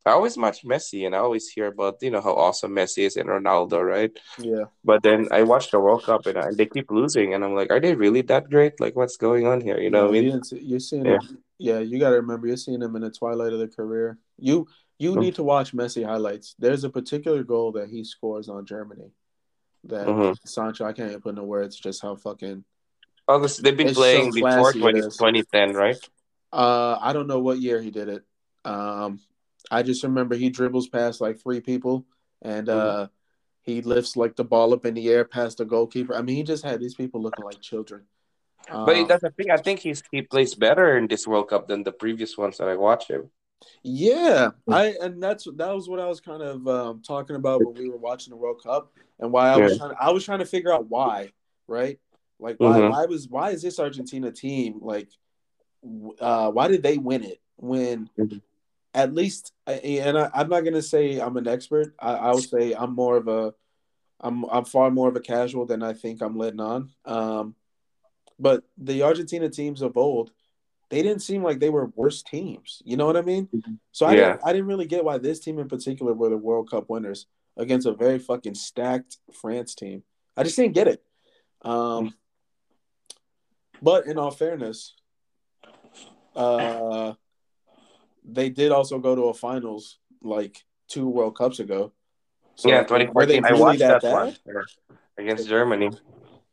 I 0.05 0.11
always 0.11 0.35
watch 0.35 0.63
Messi 0.63 1.05
and 1.05 1.15
I 1.15 1.19
always 1.19 1.47
hear 1.47 1.67
about 1.67 2.01
you 2.01 2.09
know 2.09 2.21
how 2.21 2.33
awesome 2.33 2.71
Messi 2.71 3.05
is 3.05 3.17
and 3.17 3.29
Ronaldo, 3.29 3.83
right? 3.83 4.11
Yeah. 4.39 4.65
But 4.83 5.03
then 5.03 5.27
I 5.31 5.43
watch 5.43 5.69
the 5.69 5.79
World 5.79 6.03
Cup 6.03 6.25
and, 6.25 6.37
I, 6.37 6.51
they 6.51 6.65
keep 6.65 6.89
losing, 6.89 7.33
and 7.33 7.43
I'm 7.43 7.53
like, 7.53 7.71
are 7.71 7.79
they 7.79 7.93
really 7.93 8.21
that 8.23 8.49
great? 8.49 8.79
Like, 8.79 8.95
what's 8.95 9.17
going 9.17 9.45
on 9.45 9.61
here? 9.61 9.79
You 9.79 9.91
know, 9.91 10.07
I 10.07 10.11
mean, 10.11 10.41
you're 10.51 10.79
seeing, 10.79 11.05
yeah. 11.05 11.19
Them, 11.21 11.37
yeah, 11.59 11.79
you 11.79 11.99
got 11.99 12.09
to 12.09 12.15
remember, 12.15 12.47
you're 12.47 12.57
seeing 12.57 12.79
them 12.79 12.95
in 12.95 13.03
the 13.03 13.11
twilight 13.11 13.53
of 13.53 13.59
their 13.59 13.67
career. 13.67 14.17
You 14.39 14.67
you 14.97 15.11
mm-hmm. 15.11 15.21
need 15.21 15.35
to 15.35 15.43
watch 15.43 15.73
Messi 15.73 16.05
highlights. 16.05 16.55
There's 16.57 16.83
a 16.83 16.89
particular 16.89 17.43
goal 17.43 17.71
that 17.73 17.89
he 17.89 18.03
scores 18.03 18.49
on 18.49 18.65
Germany 18.65 19.11
that 19.85 20.07
mm-hmm. 20.07 20.33
Sancho. 20.45 20.85
I 20.85 20.93
can't 20.93 21.09
even 21.09 21.21
put 21.21 21.37
in 21.37 21.45
words 21.45 21.75
just 21.75 22.01
how 22.01 22.15
fucking. 22.15 22.63
Oh, 23.27 23.39
this, 23.39 23.57
they've 23.57 23.77
been 23.77 23.93
playing 23.93 24.31
so 24.31 24.41
before 24.41 24.73
20, 24.73 25.01
2010, 25.01 25.73
right? 25.73 25.95
Uh, 26.51 26.97
I 26.99 27.13
don't 27.13 27.27
know 27.27 27.39
what 27.39 27.59
year 27.59 27.81
he 27.81 27.91
did 27.91 28.09
it. 28.09 28.23
Um, 28.65 29.19
I 29.69 29.83
just 29.83 30.03
remember 30.03 30.35
he 30.35 30.49
dribbles 30.49 30.87
past 30.87 31.21
like 31.21 31.39
three 31.39 31.61
people 31.61 32.05
and 32.41 32.67
mm-hmm. 32.67 33.03
uh 33.03 33.07
he 33.63 33.81
lifts 33.81 34.17
like 34.17 34.35
the 34.35 34.43
ball 34.43 34.73
up 34.73 34.85
in 34.85 34.93
the 34.93 35.09
air 35.09 35.23
past 35.23 35.59
the 35.59 35.65
goalkeeper. 35.65 36.15
I 36.15 36.21
mean, 36.21 36.35
he 36.35 36.43
just 36.43 36.65
had 36.65 36.79
these 36.79 36.95
people 36.95 37.21
looking 37.21 37.45
like 37.45 37.61
children. 37.61 38.03
But 38.67 38.95
um, 38.95 39.07
that's 39.07 39.21
the 39.21 39.31
thing. 39.31 39.51
I 39.51 39.57
think 39.57 39.79
he's 39.79 40.03
he 40.11 40.21
plays 40.21 40.55
better 40.55 40.97
in 40.97 41.07
this 41.07 41.27
World 41.27 41.49
Cup 41.49 41.67
than 41.67 41.83
the 41.83 41.91
previous 41.91 42.37
ones 42.37 42.57
that 42.57 42.67
I 42.67 42.75
watched 42.75 43.09
him. 43.09 43.29
Yeah, 43.83 44.51
I 44.67 44.95
and 45.01 45.21
that's 45.21 45.47
that 45.55 45.75
was 45.75 45.87
what 45.87 45.99
I 45.99 46.07
was 46.07 46.21
kind 46.21 46.41
of 46.41 46.67
um, 46.67 47.01
talking 47.01 47.35
about 47.35 47.63
when 47.63 47.75
we 47.75 47.89
were 47.89 47.97
watching 47.97 48.31
the 48.31 48.37
World 48.37 48.61
Cup 48.63 48.91
and 49.19 49.31
why 49.31 49.49
I 49.49 49.57
yeah. 49.57 49.63
was 49.63 49.77
trying. 49.77 49.89
To, 49.91 49.97
I 50.01 50.09
was 50.11 50.25
trying 50.25 50.39
to 50.39 50.45
figure 50.45 50.73
out 50.73 50.89
why, 50.89 51.31
right? 51.67 51.99
Like 52.39 52.59
why 52.59 52.79
mm-hmm. 52.79 52.91
why 52.91 53.05
was 53.05 53.27
why 53.27 53.51
is 53.51 53.61
this 53.61 53.79
Argentina 53.79 54.31
team 54.31 54.79
like? 54.81 55.09
Uh, 56.19 56.51
why 56.51 56.67
did 56.67 56.83
they 56.83 56.99
win 56.99 57.23
it 57.23 57.41
when 57.57 58.09
mm-hmm 58.17 58.37
at 58.93 59.13
least, 59.13 59.53
and 59.67 60.17
I, 60.17 60.29
am 60.33 60.49
not 60.49 60.61
gonna 60.61 60.81
say 60.81 61.19
I'm 61.19 61.37
an 61.37 61.47
expert. 61.47 61.95
I, 61.99 62.13
I 62.13 62.33
would 62.33 62.43
say 62.43 62.73
I'm 62.73 62.93
more 62.93 63.17
of 63.17 63.27
a, 63.27 63.53
I'm 64.19 64.43
I'm 64.45 64.65
far 64.65 64.91
more 64.91 65.09
of 65.09 65.15
a 65.15 65.21
casual 65.21 65.65
than 65.65 65.81
I 65.81 65.93
think 65.93 66.21
I'm 66.21 66.37
letting 66.37 66.59
on. 66.59 66.91
Um, 67.05 67.55
but 68.39 68.63
the 68.77 69.03
Argentina 69.03 69.49
teams 69.49 69.81
of 69.81 69.97
old, 69.97 70.31
they 70.89 71.01
didn't 71.03 71.21
seem 71.21 71.43
like 71.43 71.59
they 71.59 71.69
were 71.69 71.91
worse 71.95 72.23
teams. 72.23 72.81
You 72.83 72.97
know 72.97 73.05
what 73.05 73.17
I 73.17 73.21
mean? 73.21 73.47
So 73.91 74.05
I 74.05 74.15
Yeah. 74.15 74.31
didn't, 74.33 74.41
I 74.43 74.53
didn't 74.53 74.67
really 74.67 74.87
get 74.87 75.05
why 75.05 75.17
this 75.19 75.39
team 75.39 75.59
in 75.59 75.69
particular 75.69 76.13
were 76.13 76.29
the 76.29 76.37
World 76.37 76.69
Cup 76.69 76.89
winners 76.89 77.27
against 77.55 77.87
a 77.87 77.93
very 77.93 78.19
fucking 78.19 78.55
stacked 78.55 79.17
France 79.31 79.75
team. 79.75 80.03
I 80.35 80.43
just 80.43 80.55
didn't 80.55 80.73
get 80.73 80.87
it. 80.87 81.03
Um, 81.61 82.13
but 83.81 84.07
in 84.07 84.17
all 84.17 84.31
fairness, 84.31 84.95
uh, 86.35 87.13
they 88.23 88.49
did 88.49 88.71
also 88.71 88.99
go 88.99 89.15
to 89.15 89.23
a 89.23 89.33
finals 89.33 89.97
like 90.21 90.63
two 90.87 91.07
World 91.07 91.35
Cups 91.35 91.59
ago. 91.59 91.91
So 92.55 92.69
yeah, 92.69 92.81
were 92.81 93.25
they 93.25 93.39
2014. 93.39 93.45
I 93.45 93.53
watched 93.53 93.79
that, 93.79 94.01
bad? 94.01 94.37
one 94.43 94.65
against 95.17 95.47
Germany. 95.47 95.91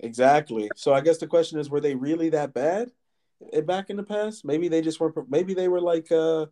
Exactly. 0.01 0.71
So 0.77 0.95
I 0.95 1.01
guess 1.01 1.19
the 1.19 1.27
question 1.27 1.59
is, 1.59 1.69
were 1.69 1.81
they 1.81 1.95
really 1.95 2.31
that 2.31 2.55
bad 2.55 2.91
eh, 3.53 3.61
back 3.61 3.91
in 3.91 3.97
the 3.97 4.03
past? 4.03 4.45
Maybe 4.45 4.69
they 4.69 4.81
just 4.81 5.01
weren't. 5.01 5.29
Maybe 5.29 5.55
they 5.55 5.69
were 5.69 5.81
like, 5.81 6.11
uh, 6.13 6.47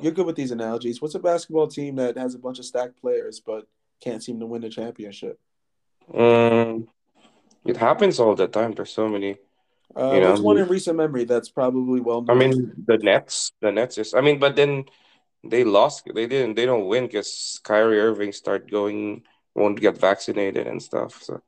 you're 0.00 0.12
good 0.12 0.26
with 0.26 0.36
these 0.36 0.50
analogies. 0.50 1.00
What's 1.00 1.14
a 1.14 1.18
basketball 1.18 1.68
team 1.68 1.96
that 1.96 2.16
has 2.18 2.34
a 2.34 2.38
bunch 2.38 2.58
of 2.58 2.64
stacked 2.64 3.00
players 3.00 3.40
but 3.40 3.66
can't 4.00 4.22
seem 4.22 4.40
to 4.40 4.46
win 4.46 4.62
the 4.62 4.68
championship? 4.68 5.40
Mm, 6.12 6.86
it 7.64 7.76
happens 7.76 8.18
all 8.18 8.34
the 8.34 8.48
time. 8.48 8.72
There's 8.72 8.92
so 8.92 9.08
many. 9.08 9.36
Uh, 9.96 10.12
You 10.14 10.20
know, 10.20 10.30
what's 10.30 10.40
one 10.42 10.58
in 10.58 10.68
recent 10.68 10.96
memory 10.96 11.24
that's 11.24 11.48
probably 11.50 12.00
well 12.00 12.22
known. 12.22 12.36
I 12.36 12.38
mean, 12.38 12.72
the 12.86 12.98
Nets. 12.98 13.52
The 13.60 13.70
Nets 13.72 13.98
is. 13.98 14.14
I 14.14 14.20
mean, 14.20 14.38
but 14.38 14.56
then 14.56 14.84
they 15.44 15.64
lost. 15.64 16.04
They 16.14 16.26
didn't. 16.26 16.54
They 16.54 16.66
don't 16.66 16.86
win 16.86 17.06
because 17.06 17.60
Kyrie 17.62 18.00
Irving 18.00 18.32
start 18.32 18.70
going 18.70 19.22
won't 19.54 19.80
get 19.80 19.98
vaccinated 19.98 20.66
and 20.66 20.82
stuff. 20.82 21.22
So 21.22 21.42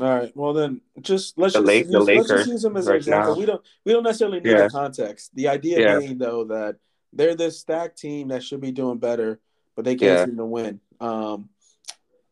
All 0.00 0.08
right. 0.08 0.30
Well, 0.36 0.52
then 0.52 0.80
just 1.00 1.36
let's 1.36 1.54
The 1.54 1.60
just 1.60 1.66
Lake- 1.66 1.88
the 1.90 1.98
use, 1.98 2.06
let's 2.08 2.28
just 2.28 2.48
use 2.48 2.62
them 2.62 2.76
as 2.76 2.86
an 2.86 2.92
right 2.92 2.96
example. 2.98 3.34
now. 3.34 3.38
We 3.40 3.46
don't 3.46 3.62
we 3.84 3.92
don't 3.92 4.04
necessarily 4.04 4.40
need 4.40 4.50
Yeah. 4.52 4.64
the 4.64 4.70
context. 4.70 5.34
The 5.34 5.48
idea 5.48 5.80
Yeah. 5.80 5.98
being 5.98 6.18
though 6.18 6.44
that 6.44 6.76
they're 7.12 7.34
this 7.34 7.58
stacked 7.58 7.98
team 7.98 8.28
that 8.28 8.42
should 8.42 8.60
be 8.60 8.72
doing 8.72 8.98
better, 8.98 9.40
but 9.76 9.84
they 9.84 9.96
can't 9.96 10.18
Yeah. 10.18 10.24
seem 10.26 10.36
to 10.36 10.46
win. 10.46 10.80
Um, 11.00 11.48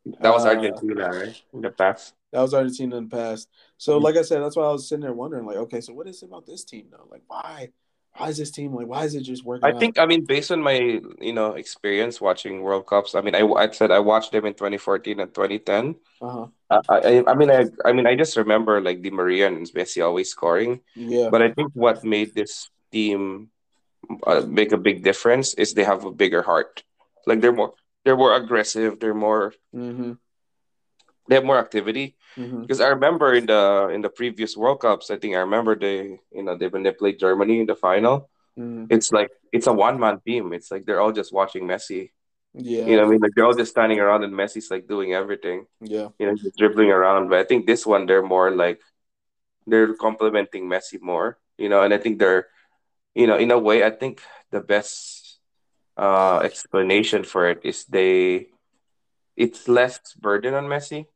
that 0.07 0.31
was 0.31 0.45
Uh, 0.45 0.49
Argentina, 0.49 1.09
right? 1.11 1.43
In 1.53 1.61
the 1.61 1.71
past. 1.71 2.15
That 2.33 2.43
was 2.43 2.55
Argentina 2.55 2.97
in 2.97 3.09
the 3.09 3.17
past. 3.17 3.49
So, 3.77 3.95
Mm-hmm. 3.95 4.05
like 4.05 4.17
I 4.17 4.23
said, 4.23 4.41
that's 4.43 4.57
why 4.57 4.65
I 4.65 4.73
was 4.73 4.89
sitting 4.89 5.03
there 5.03 5.13
wondering, 5.13 5.47
like, 5.47 5.57
okay, 5.57 5.81
so 5.81 5.93
what 5.95 6.07
is 6.07 6.23
it 6.23 6.27
about 6.27 6.47
this 6.47 6.65
team 6.65 6.87
though? 6.91 7.07
Like, 7.11 7.23
why, 7.27 7.71
why 8.17 8.29
is 8.29 8.39
this 8.39 8.51
team 8.51 8.75
like, 8.75 8.87
why 8.87 9.05
is 9.05 9.15
it 9.15 9.23
just 9.23 9.45
working? 9.45 9.65
I 9.65 9.73
out? 9.73 9.81
think. 9.81 9.99
I 9.99 10.07
mean, 10.07 10.25
based 10.25 10.51
on 10.51 10.63
my 10.63 11.01
you 11.21 11.33
know 11.33 11.53
experience 11.55 12.21
watching 12.21 12.63
World 12.63 12.87
Cups. 12.87 13.15
I 13.15 13.21
mean, 13.21 13.35
I, 13.35 13.43
I 13.43 13.71
said 13.71 13.91
I 13.91 13.99
watched 14.01 14.33
them 14.33 14.47
in 14.47 14.55
2014 14.55 15.21
and 15.21 15.33
2010. 15.35 15.97
uh-huh. 16.21 16.47
I, 16.71 16.79
I 16.89 17.25
I 17.29 17.35
mean 17.35 17.51
I 17.51 17.67
I 17.85 17.93
mean 17.93 18.07
I 18.07 18.15
just 18.17 18.37
remember 18.37 18.81
like 18.81 19.03
Di 19.03 19.11
Maria 19.11 19.47
and 19.49 19.67
Messi 19.75 20.05
always 20.05 20.31
scoring. 20.31 20.81
yeah, 20.95 21.29
But 21.31 21.43
I 21.43 21.51
think 21.53 21.73
what 21.75 22.05
made 22.05 22.35
this 22.35 22.71
team 22.93 23.51
uh, 24.27 24.43
make 24.47 24.73
a 24.73 24.79
big 24.79 25.03
difference 25.05 25.55
is 25.55 25.75
they 25.75 25.85
have 25.85 26.05
a 26.05 26.13
bigger 26.13 26.43
heart. 26.43 26.83
Like 27.27 27.41
they're 27.41 27.53
more 27.53 27.75
they're 28.05 28.17
more 28.17 28.35
aggressive. 28.35 28.99
They're 29.01 29.15
more 29.15 29.55
mm-hmm, 29.75 30.13
they 31.29 31.37
have 31.37 31.45
more 31.45 31.59
activity. 31.59 32.17
mm-hmm, 32.37 32.63
Because 32.63 32.81
I 32.81 32.89
remember 32.89 33.35
in 33.35 33.47
the 33.47 33.89
in 33.93 34.01
the 34.03 34.09
previous 34.11 34.57
World 34.57 34.81
Cups, 34.81 35.11
I 35.11 35.17
think 35.17 35.35
I 35.37 35.41
remember 35.41 35.77
they 35.77 36.19
you 36.33 36.43
know 36.43 36.57
they 36.57 36.69
when 36.69 36.83
they 36.83 36.93
played 36.93 37.19
Germany 37.19 37.61
in 37.61 37.67
the 37.67 37.77
final. 37.77 38.29
mm-hmm. 38.59 38.87
It's 38.91 39.13
like 39.13 39.31
it's 39.53 39.67
a 39.67 39.73
one 39.73 39.99
man 39.99 40.21
team. 40.27 40.53
It's 40.53 40.71
like 40.71 40.85
they're 40.87 41.01
all 41.01 41.13
just 41.13 41.33
watching 41.33 41.67
Messi. 41.67 42.11
yeah, 42.55 42.85
You 42.87 42.97
know, 42.97 43.03
what 43.05 43.09
I 43.09 43.11
mean, 43.13 43.21
like 43.21 43.33
they're 43.37 43.45
all 43.47 43.55
just 43.55 43.73
standing 43.73 44.01
around 44.01 44.25
and 44.25 44.35
Messi's 44.35 44.71
like 44.71 44.89
doing 44.89 45.15
everything. 45.15 45.67
yeah, 45.81 46.09
You 46.19 46.27
know, 46.27 46.35
just 46.37 46.57
dribbling 46.59 46.91
around. 46.91 47.29
But 47.31 47.39
I 47.41 47.45
think 47.45 47.67
this 47.67 47.87
one 47.87 48.07
they're 48.07 48.23
more 48.27 48.51
like 48.51 48.81
they're 49.67 49.95
complimenting 49.95 50.67
Messi 50.69 51.01
more. 51.01 51.39
You 51.59 51.69
know, 51.69 51.83
and 51.83 51.93
I 51.95 51.99
think 51.99 52.19
they're 52.19 52.47
you 53.15 53.27
know 53.27 53.37
in 53.37 53.51
a 53.51 53.59
way 53.59 53.85
I 53.85 53.91
think 53.91 54.23
the 54.51 54.61
best 54.61 55.20
uh 56.01 56.41
explanation 56.41 57.25
for 57.25 57.49
it 57.51 57.61
is 57.65 57.85
they 57.87 58.49
it's 59.37 59.69
less 59.69 60.01
burden 60.17 60.55
on 60.55 60.67
Messi. 60.67 61.07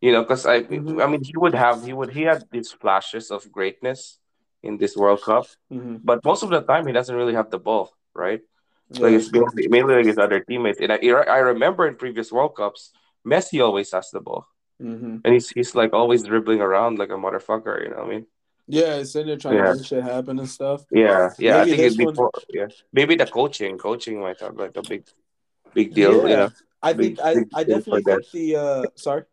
You 0.00 0.12
know, 0.12 0.22
because 0.22 0.46
I 0.46 0.62
Mhm. 0.62 1.02
I 1.02 1.06
mean 1.06 1.22
he 1.24 1.34
would 1.36 1.54
have 1.54 1.84
he 1.84 1.92
would 1.94 2.10
he 2.12 2.22
had 2.22 2.44
these 2.50 2.72
flashes 2.72 3.30
of 3.30 3.50
greatness 3.52 4.18
in 4.62 4.78
this 4.78 4.96
World 4.96 5.22
Cup, 5.22 5.46
mm-hmm, 5.72 5.96
but 6.04 6.24
most 6.24 6.42
of 6.42 6.50
the 6.50 6.62
time 6.62 6.86
he 6.86 6.92
doesn't 6.92 7.14
really 7.16 7.34
have 7.34 7.50
the 7.50 7.58
ball, 7.58 7.92
right? 8.14 8.42
yeah. 8.90 9.02
Like 9.02 9.14
it's 9.14 9.32
mainly, 9.32 9.68
mainly 9.68 9.94
like 9.96 10.06
his 10.06 10.18
other 10.18 10.40
teammates. 10.40 10.80
And 10.80 10.92
I 10.92 10.98
I 10.98 11.38
remember 11.38 11.86
in 11.88 11.96
previous 11.96 12.32
World 12.32 12.56
Cups, 12.56 12.92
Messi 13.26 13.62
always 13.64 13.92
has 13.92 14.10
the 14.10 14.20
ball, 14.20 14.46
mm-hmm. 14.82 15.18
and 15.24 15.34
he's 15.34 15.50
he's 15.50 15.74
like 15.74 15.92
always 15.94 16.24
dribbling 16.24 16.60
around 16.60 16.98
like 16.98 17.10
a 17.10 17.20
motherfucker. 17.20 17.82
You 17.84 17.90
know 17.90 17.98
what 18.04 18.06
I 18.06 18.10
mean? 18.10 18.26
Yeah. 18.66 18.94
It's 18.96 19.14
in 19.16 19.26
there 19.26 19.36
trying 19.36 19.56
Yeah. 19.56 19.72
to 19.72 19.76
make 19.76 19.86
shit 19.86 20.02
happen 20.02 20.38
and 20.38 20.48
stuff. 20.48 20.84
Yeah, 20.90 21.30
yeah. 21.38 21.56
I 21.56 21.64
Maybe 21.64 21.70
think 21.70 21.82
this 21.82 21.92
it's 21.94 22.04
one- 22.04 22.14
before. 22.14 22.30
Yeah, 22.50 22.66
maybe 22.92 23.16
the 23.16 23.26
coaching, 23.26 23.78
coaching 23.78 24.20
might 24.20 24.40
have 24.40 24.56
like 24.56 24.76
a 24.76 24.82
big, 24.82 25.06
big 25.74 25.94
deal. 25.94 26.28
Yeah. 26.28 26.36
know? 26.36 26.50
I 26.82 26.92
Big- 26.92 27.16
think 27.16 27.20
I, 27.26 27.34
big 27.34 27.48
I 27.54 27.64
deal 27.64 27.76
definitely 27.78 28.02
think 28.02 28.30
the 28.32 28.56
uh 28.56 28.82
sorry. 28.96 29.24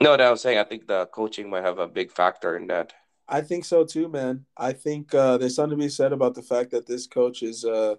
No, 0.00 0.12
that 0.16 0.20
I 0.20 0.30
was 0.30 0.40
saying. 0.40 0.58
I 0.58 0.64
think 0.64 0.86
the 0.86 1.06
coaching 1.06 1.50
might 1.50 1.64
have 1.64 1.78
a 1.80 1.88
big 1.88 2.12
factor 2.12 2.56
in 2.56 2.68
that. 2.68 2.92
I 3.28 3.40
think 3.42 3.64
so 3.64 3.84
too, 3.84 4.08
man. 4.08 4.46
I 4.56 4.72
think 4.72 5.12
uh, 5.14 5.36
there's 5.38 5.56
something 5.56 5.76
to 5.78 5.84
be 5.84 5.88
said 5.90 6.12
about 6.12 6.34
the 6.34 6.42
fact 6.42 6.70
that 6.70 6.86
this 6.86 7.06
coach 7.06 7.42
is. 7.42 7.64
Uh, 7.64 7.96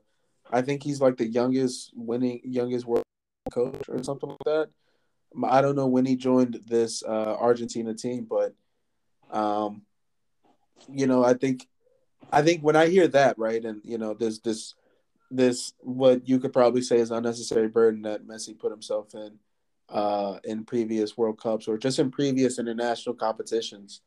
I 0.52 0.62
think 0.64 0.82
he's 0.82 1.02
like 1.02 1.18
the 1.18 1.28
youngest 1.28 1.92
winning, 1.96 2.40
youngest 2.44 2.86
world 2.88 3.04
coach 3.52 3.88
or 3.90 4.02
something 4.02 4.30
like 4.30 4.40
that. 4.46 4.70
I 5.44 5.62
don't 5.62 5.76
know 5.76 5.86
when 5.88 6.06
he 6.06 6.16
joined 6.16 6.60
this 6.66 7.04
uh, 7.04 7.36
Argentina 7.40 7.94
team, 7.94 8.26
but, 8.28 8.56
um, 9.30 9.84
you 10.88 11.08
know, 11.08 11.24
I 11.24 11.34
think, 11.34 11.68
I 12.32 12.42
think 12.42 12.62
when 12.62 12.76
I 12.76 12.88
hear 12.88 13.08
that, 13.10 13.38
right, 13.38 13.64
and 13.64 13.82
you 13.84 13.98
know, 13.98 14.14
there's 14.14 14.40
this, 14.40 14.76
this 15.32 15.74
what 15.80 16.28
you 16.28 16.40
could 16.40 16.54
probably 16.54 16.82
say 16.82 16.98
is 16.98 17.12
unnecessary 17.12 17.68
burden 17.68 18.02
that 18.04 18.26
Messi 18.26 18.58
put 18.58 18.72
himself 18.72 19.14
in, 19.14 19.40
uh, 19.90 20.40
in 20.44 20.64
previous 20.64 21.18
World 21.18 21.40
Cups 21.40 21.68
or 21.68 21.78
just 21.78 22.00
in 22.00 22.12
previous 22.12 22.60
international 22.60 23.16
competitions 23.16 24.02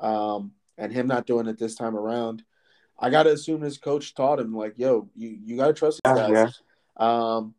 um, 0.00 0.52
and 0.78 0.92
him 0.92 1.06
not 1.06 1.26
doing 1.26 1.46
it 1.46 1.58
this 1.58 1.74
time 1.74 1.96
around. 1.96 2.42
I 2.98 3.10
gotta 3.10 3.32
assume 3.32 3.60
his 3.60 3.78
coach 3.78 4.14
taught 4.14 4.40
him 4.40 4.54
like, 4.54 4.78
"Yo, 4.78 5.08
you 5.14 5.38
you 5.44 5.56
gotta 5.56 5.74
trust 5.74 6.00
these 6.04 6.16
Yeah, 6.16 6.28
guys, 6.28 6.60
um, 6.96 7.54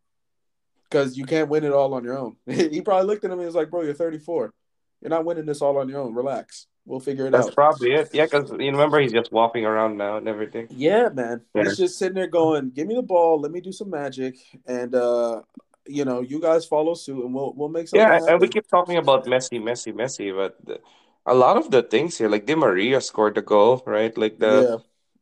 because 0.84 1.18
you 1.18 1.26
can't 1.26 1.50
win 1.50 1.64
it 1.64 1.72
all 1.72 1.94
on 1.94 2.04
your 2.04 2.18
own." 2.18 2.38
he 2.46 2.82
probably 2.82 3.06
looked 3.06 3.24
at 3.24 3.32
him 3.32 3.40
and 3.40 3.46
was 3.46 3.56
like, 3.56 3.70
"Bro, 3.70 3.84
you're 3.84 3.94
34. 3.94 4.54
You're 5.02 5.10
not 5.10 5.26
winning 5.26 5.46
this 5.46 5.62
all 5.62 5.78
on 5.78 5.90
your 5.90 6.02
own. 6.02 6.14
Relax. 6.14 6.68
We'll 6.86 7.00
figure 7.00 7.28
it 7.28 7.32
That's 7.32 7.44
out." 7.44 7.46
That's 7.48 7.56
probably 7.56 7.94
it. 7.94 8.10
Yeah, 8.14 8.26
because 8.26 8.50
you 8.52 8.72
remember 8.72 9.00
he's 9.00 9.12
just 9.12 9.32
walking 9.32 9.66
around 9.66 9.98
now 9.98 10.18
and 10.18 10.28
everything. 10.28 10.68
Yeah, 10.72 11.10
man. 11.10 11.42
Yeah. 11.54 11.64
He's 11.64 11.78
just 11.78 11.98
sitting 11.98 12.16
there 12.16 12.28
going, 12.28 12.72
"Give 12.72 12.88
me 12.88 12.96
the 12.96 13.02
ball. 13.02 13.40
Let 13.42 13.52
me 13.52 13.62
do 13.62 13.72
some 13.72 13.90
magic, 13.90 14.38
and 14.66 14.96
uh, 14.96 15.42
you 15.86 16.06
know, 16.06 16.22
you 16.22 16.40
guys 16.42 16.66
follow 16.66 16.94
suit, 16.94 17.24
and 17.24 17.34
we'll 17.34 17.54
we'll 17.56 17.70
make 17.70 17.88
some. 17.88 18.00
Yeah, 18.00 18.14
happen." 18.14 18.30
and 18.30 18.42
we 18.42 18.48
keep 18.48 18.68
talking 18.68 18.98
about 18.98 19.26
Messi, 19.26 19.62
Messi, 19.62 19.94
Messi, 19.94 20.36
but 20.36 20.56
the, 20.66 20.80
a 21.26 21.34
lot 21.34 21.58
of 21.58 21.70
the 21.72 21.84
things 21.84 22.18
here, 22.18 22.30
like 22.30 22.46
Di 22.46 22.56
Maria 22.56 23.02
scored 23.02 23.36
the 23.36 23.42
goal, 23.42 23.84
right? 23.86 24.18
Like 24.18 24.40
the 24.40 24.54
yeah, 24.70 24.78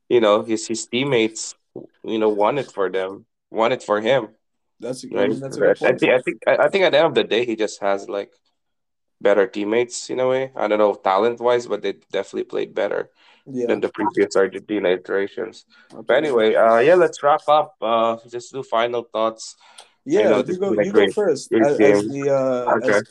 you 0.09 0.21
know 0.21 0.43
his 0.43 0.67
his 0.67 0.85
teammates, 0.85 1.55
you 2.03 2.19
know, 2.19 2.29
won 2.29 2.57
it 2.57 2.71
for 2.71 2.89
them, 2.89 3.25
won 3.49 3.71
it 3.71 3.81
for 3.81 4.01
him, 4.01 4.29
that's 4.79 5.05
I 5.05 5.15
right? 5.15 5.29
mean, 5.29 5.39
that's 5.39 5.57
a 5.57 5.59
good 5.59 5.83
I 5.83 5.93
think 5.93 6.11
I 6.11 6.21
think 6.21 6.41
I 6.47 6.55
I 6.65 6.69
think 6.69 6.83
at 6.83 6.91
the 6.91 6.99
end 6.99 7.07
of 7.07 7.15
the 7.15 7.23
day, 7.23 7.45
he 7.45 7.55
just 7.55 7.81
has 7.81 8.09
like 8.09 8.31
better 9.21 9.47
teammates 9.47 10.09
in 10.09 10.19
a 10.19 10.27
way. 10.27 10.51
I 10.55 10.67
don't 10.67 10.79
know 10.79 10.93
talent 10.95 11.39
wise, 11.39 11.67
but 11.67 11.81
they 11.81 11.93
definitely 12.11 12.45
played 12.45 12.73
better 12.73 13.09
Yeah. 13.45 13.67
than 13.67 13.79
the 13.81 13.89
previous 13.89 14.35
Argentina 14.35 14.89
iterations. 14.89 15.65
But 15.93 16.15
anyway, 16.17 16.55
uh, 16.55 16.79
yeah, 16.79 16.95
let's 16.95 17.21
wrap 17.23 17.41
up. 17.47 17.75
Uh, 17.81 18.17
just 18.29 18.51
do 18.53 18.63
final 18.63 19.03
thoughts. 19.03 19.55
Yeah, 20.05 20.37
you 20.45 20.57
go. 20.57 20.71
You 20.73 20.91
great- 20.91 21.15
go 21.15 21.23
first 21.25 21.51
as, 21.53 21.79
as 21.79 22.07
the 22.09 22.29
uh, 22.29 22.75
Okay. 22.77 22.97
as, 22.99 23.03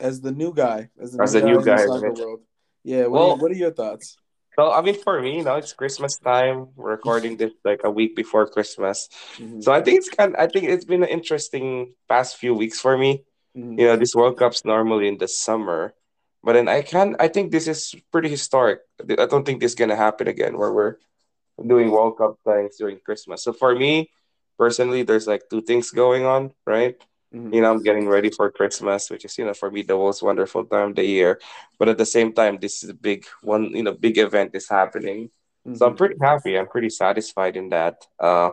as 0.00 0.14
the 0.20 0.32
new 0.32 0.52
guy, 0.52 0.90
as 1.00 1.12
the 1.12 1.22
As 1.22 1.32
new 1.34 1.40
the 1.40 1.46
guy 1.46 1.50
new 1.52 1.58
in 1.58 1.64
the 1.64 2.10
guy, 2.12 2.20
world. 2.20 2.40
Yeah. 2.84 3.02
What, 3.06 3.10
Well- 3.12 3.30
are 3.32 3.36
what 3.40 3.50
are 3.52 3.60
your 3.64 3.72
thoughts? 3.72 4.16
So 4.56 4.70
I 4.70 4.82
mean, 4.82 4.96
for 5.00 5.16
me, 5.22 5.38
you 5.38 5.44
know, 5.44 5.56
it's 5.56 5.72
Christmas 5.72 6.18
time. 6.18 6.68
We're 6.76 6.90
recording 6.90 7.38
this 7.40 7.52
like 7.64 7.80
a 7.84 7.90
week 7.90 8.12
before 8.14 8.44
Christmas. 8.46 9.08
Mhm, 9.40 9.62
So 9.64 9.72
I 9.72 9.80
think 9.80 9.96
it's 10.00 10.10
kind. 10.12 10.36
I 10.36 10.46
think 10.46 10.64
it's 10.68 10.84
been 10.84 11.02
an 11.02 11.08
interesting 11.08 11.94
past 12.06 12.36
few 12.36 12.52
weeks 12.52 12.78
for 12.78 12.98
me. 12.98 13.24
Mhm. 13.56 13.78
You 13.78 13.86
know, 13.86 13.96
this 13.96 14.14
World 14.14 14.38
Cup's 14.38 14.64
normally 14.64 15.08
in 15.08 15.18
the 15.18 15.28
summer, 15.28 15.94
but 16.42 16.54
then 16.54 16.68
I 16.68 16.82
can. 16.82 17.16
I 17.20 17.28
think 17.28 17.50
this 17.52 17.68
is 17.68 17.94
pretty 18.12 18.28
historic. 18.28 18.80
I 19.18 19.26
don't 19.26 19.44
think 19.44 19.60
this 19.60 19.72
is 19.72 19.76
gonna 19.78 19.96
happen 19.96 20.28
again, 20.28 20.58
where 20.58 20.72
we're 20.72 20.96
doing 21.64 21.90
World 21.90 22.18
Cup 22.18 22.36
things 22.44 22.76
during 22.78 22.98
Christmas. 23.04 23.42
So 23.44 23.52
for 23.52 23.74
me, 23.74 24.10
personally, 24.58 25.02
there's 25.02 25.26
like 25.26 25.42
two 25.50 25.62
things 25.62 25.90
going 25.90 26.24
on, 26.24 26.52
right? 26.66 26.96
Mhm. 27.34 27.54
You 27.54 27.60
know, 27.62 27.70
I'm 27.72 27.82
getting 27.82 28.08
ready 28.08 28.30
for 28.30 28.50
Christmas, 28.50 29.10
which 29.10 29.24
is 29.24 29.38
you 29.38 29.44
know 29.46 29.54
for 29.54 29.70
me 29.70 29.82
the 29.82 29.96
most 29.96 30.22
wonderful 30.22 30.64
time 30.64 30.90
of 30.90 30.96
the 30.96 31.04
year. 31.06 31.40
But 31.78 31.88
at 31.88 31.98
the 31.98 32.06
same 32.06 32.32
time, 32.32 32.58
this 32.60 32.82
is 32.84 32.90
a 32.90 32.94
big 32.94 33.26
one. 33.42 33.70
You 33.76 33.82
know, 33.84 33.94
big 33.94 34.18
event 34.18 34.52
is 34.54 34.68
happening. 34.68 35.30
So 35.74 35.86
I'm 35.86 35.94
Mhm. 35.94 35.96
pretty 35.96 36.16
happy. 36.20 36.58
I'm 36.58 36.68
pretty 36.68 36.90
satisfied 36.90 37.56
in 37.56 37.70
that. 37.70 38.06
Uh, 38.18 38.50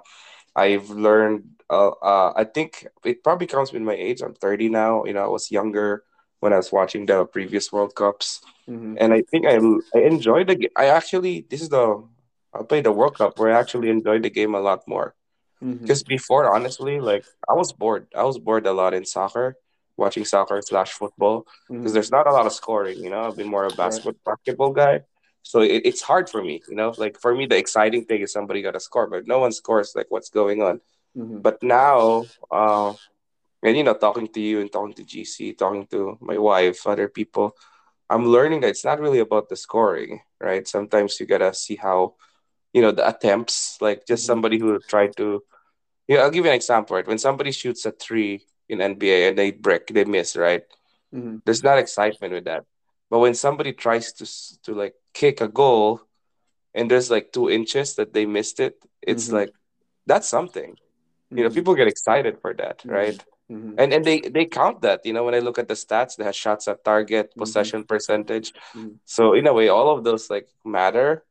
I've 0.60 0.90
learned. 0.90 1.44
Uh, 1.70 1.94
uh, 2.02 2.34
I 2.36 2.44
think 2.46 2.88
it 3.06 3.24
probably 3.24 3.48
comes 3.48 3.72
with 3.72 3.82
my 3.84 3.94
age. 3.94 4.22
I'm 4.22 4.34
30 4.34 4.70
now. 4.70 5.06
You 5.06 5.14
know, 5.14 5.24
I 5.24 5.32
was 5.38 5.52
younger 5.52 6.04
when 6.42 6.52
I 6.54 6.58
was 6.58 6.72
watching 6.72 7.06
the 7.06 7.26
previous 7.26 7.72
World 7.72 7.94
Cups, 7.96 8.42
Mhm. 8.68 8.98
and 9.02 9.10
I 9.14 9.22
think 9.30 9.46
I 9.46 9.56
I 9.98 10.00
enjoyed 10.14 10.48
the. 10.50 10.58
I 10.76 10.86
actually 11.00 11.46
this 11.50 11.62
is 11.62 11.70
the 11.70 11.86
I 12.54 12.64
played 12.64 12.86
the 12.86 12.92
World 13.00 13.16
Cup 13.18 13.38
where 13.40 13.54
I 13.54 13.60
actually 13.60 13.90
enjoyed 13.90 14.24
the 14.24 14.34
game 14.40 14.54
a 14.56 14.62
lot 14.70 14.88
more. 14.88 15.16
Because 15.82 16.04
before, 16.04 16.54
honestly, 16.54 17.00
like 17.00 17.26
I 17.50 17.54
was 17.54 17.72
bored. 17.74 18.08
I 18.16 18.24
was 18.24 18.38
bored 18.40 18.66
a 18.66 18.74
lot 18.74 18.94
in 18.94 19.06
soccer, 19.06 19.56
watching 19.98 20.26
soccer 20.26 20.62
slash 20.62 20.92
football, 20.92 21.46
because 21.70 21.92
Mhm. 21.92 21.94
there's 21.96 22.12
not 22.12 22.28
a 22.28 22.32
lot 22.34 22.46
of 22.46 22.54
scoring. 22.54 22.98
You 23.04 23.10
know, 23.12 23.28
I've 23.28 23.38
been 23.38 23.48
more 23.56 23.66
a 23.66 23.70
Right. 23.70 23.78
basketball 23.78 24.22
basketball 24.26 24.72
guy, 24.74 24.96
so 25.44 25.62
it, 25.62 25.82
it's 25.86 26.02
hard 26.02 26.30
for 26.30 26.42
me. 26.44 26.62
You 26.70 26.76
know, 26.76 26.94
like 26.98 27.20
for 27.20 27.36
me, 27.36 27.46
the 27.46 27.58
exciting 27.58 28.06
thing 28.06 28.22
is 28.22 28.34
somebody 28.34 28.62
got 28.62 28.74
to 28.74 28.80
score, 28.80 29.08
but 29.08 29.28
no 29.28 29.40
one 29.40 29.52
scores. 29.52 29.94
Like 29.96 30.08
what's 30.10 30.30
going 30.30 30.62
on? 30.62 30.82
Mhm. 31.18 31.42
But 31.42 31.62
now, 31.64 32.28
uh, 32.52 32.94
and 33.64 33.78
you 33.78 33.84
know, 33.84 33.94
talking 33.94 34.28
to 34.30 34.40
you 34.42 34.62
and 34.62 34.72
talking 34.72 34.94
to 34.96 35.04
GC, 35.04 35.54
talking 35.54 35.88
to 35.88 36.18
my 36.22 36.38
wife, 36.38 36.86
other 36.88 37.08
people, 37.10 37.56
I'm 38.10 38.26
learning 38.28 38.62
that 38.62 38.70
it's 38.70 38.86
not 38.86 39.00
really 39.00 39.20
about 39.20 39.50
the 39.50 39.56
scoring, 39.56 40.22
right? 40.40 40.68
Sometimes 40.68 41.20
you 41.20 41.26
gotta 41.26 41.54
see 41.54 41.76
how, 41.76 42.16
you 42.74 42.82
know, 42.82 42.92
the 42.92 43.08
attempts, 43.08 43.78
like 43.82 44.06
just 44.08 44.24
Mhm. 44.24 44.28
somebody 44.28 44.60
who 44.60 44.80
tried 44.80 45.16
to 45.18 45.44
yeah, 46.08 46.20
I'll 46.20 46.32
give 46.32 46.46
you 46.46 46.52
an 46.52 46.56
example, 46.58 46.96
right? 46.96 47.08
When 47.08 47.18
somebody 47.20 47.52
shoots 47.52 47.86
a 47.86 47.92
three 47.92 48.46
in 48.68 48.82
NBA 48.82 49.30
and 49.30 49.38
they 49.38 49.52
break, 49.52 49.88
they 49.88 50.06
miss, 50.06 50.36
right? 50.36 50.64
Mhm. 51.14 51.42
There's 51.46 51.64
not 51.64 51.78
excitement 51.80 52.34
with 52.34 52.46
that. 52.46 52.66
But 53.10 53.20
when 53.20 53.36
somebody 53.36 53.74
tries 53.74 54.14
to 54.14 54.26
to 54.66 54.74
like 54.74 54.96
kick 55.14 55.42
a 55.42 55.48
goal 55.48 56.02
and 56.74 56.90
there's 56.90 57.10
like 57.10 57.32
two 57.32 57.50
inches 57.50 57.96
that 57.96 58.14
they 58.14 58.26
missed 58.26 58.60
it, 58.60 58.76
it's 59.02 59.30
Mhm. 59.30 59.34
like 59.34 59.54
that's 60.06 60.28
something. 60.30 60.78
You 61.30 61.44
know, 61.44 61.50
Mhm. 61.50 61.54
people 61.56 61.76
get 61.76 61.88
excited 61.88 62.40
for 62.42 62.54
that, 62.56 62.82
right? 62.86 63.18
Mhm. 63.52 63.76
And 63.78 63.94
and 63.94 64.04
they 64.06 64.20
they 64.22 64.46
count 64.46 64.82
that. 64.82 65.06
You 65.06 65.14
know, 65.14 65.24
when 65.24 65.36
I 65.36 65.40
look 65.40 65.60
at 65.60 65.68
the 65.68 65.76
stats, 65.76 66.16
they 66.16 66.24
have 66.26 66.36
shots 66.36 66.68
at 66.68 66.84
target, 66.84 67.34
Mhm. 67.34 67.38
possession 67.38 67.84
percentage. 67.84 68.54
So 69.06 69.34
in 69.34 69.48
a 69.48 69.54
way, 69.54 69.68
all 69.70 69.90
of 69.96 70.04
those 70.04 70.30
like 70.30 70.48
matter. 70.66 71.24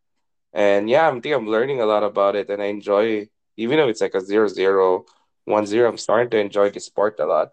And 0.52 0.88
yeah, 0.88 1.06
I'm 1.08 1.20
think 1.20 1.34
I'm 1.34 1.46
learning 1.46 1.80
a 1.80 1.86
lot 1.86 2.02
about 2.04 2.34
it, 2.36 2.48
and 2.50 2.62
I 2.62 2.66
enjoy 2.66 3.28
even 3.56 3.76
though 3.78 3.88
it's 3.88 4.00
like 4.00 4.14
a 4.14 4.20
zero 4.20 4.46
zero 4.48 5.04
one 5.44 5.66
zero. 5.66 5.88
I'm 5.88 5.98
starting 5.98 6.30
to 6.30 6.38
enjoy 6.38 6.70
the 6.70 6.80
sport 6.80 7.18
a 7.20 7.26
lot. 7.26 7.48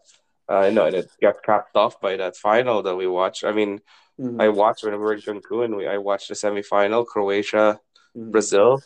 Uh, 0.48 0.68
I 0.68 0.70
know, 0.70 0.86
and 0.86 0.96
it 0.96 1.10
got 1.22 1.42
capped 1.44 1.76
off 1.76 2.00
by 2.00 2.16
that 2.18 2.38
final 2.38 2.84
that 2.84 2.96
we 2.96 3.08
watched. 3.08 3.44
I 3.44 3.52
mean, 3.52 3.82
Mhm. 4.20 4.42
I 4.42 4.50
watched 4.50 4.84
when 4.84 4.94
we 4.94 5.00
were 5.00 5.14
in 5.14 5.22
Cancun. 5.22 5.78
We 5.78 5.88
I 5.88 5.98
watched 5.98 6.30
the 6.30 6.36
semifinal, 6.36 7.06
Croatia, 7.06 7.80
Mhm. 8.16 8.32
Brazil, 8.32 8.82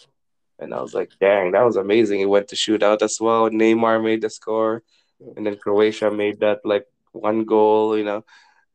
and 0.59 0.73
I 0.73 0.81
was 0.81 0.93
like, 0.93 1.11
dang, 1.19 1.51
that 1.51 1.63
was 1.65 1.75
amazing. 1.77 2.21
It 2.21 2.29
went 2.29 2.47
to 2.49 2.55
shootout 2.55 3.01
as 3.01 3.19
well. 3.21 3.49
Neymar 3.49 4.03
made 4.03 4.21
the 4.21 4.29
score, 4.29 4.83
and 5.35 5.45
then 5.45 5.57
Croatia 5.57 6.11
made 6.11 6.39
that 6.41 6.59
like 6.65 6.87
one 7.11 7.45
goal. 7.45 7.97
You 7.97 8.03
know, 8.05 8.25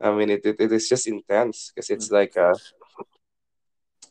I 0.00 0.12
mean, 0.12 0.30
it 0.30 0.42
it, 0.44 0.56
it 0.60 0.72
is 0.72 0.88
just 0.88 1.06
intense 1.08 1.72
because 1.74 1.90
it's 1.90 2.08
Mhm. 2.08 2.12
like 2.12 2.36
uh 2.36 2.54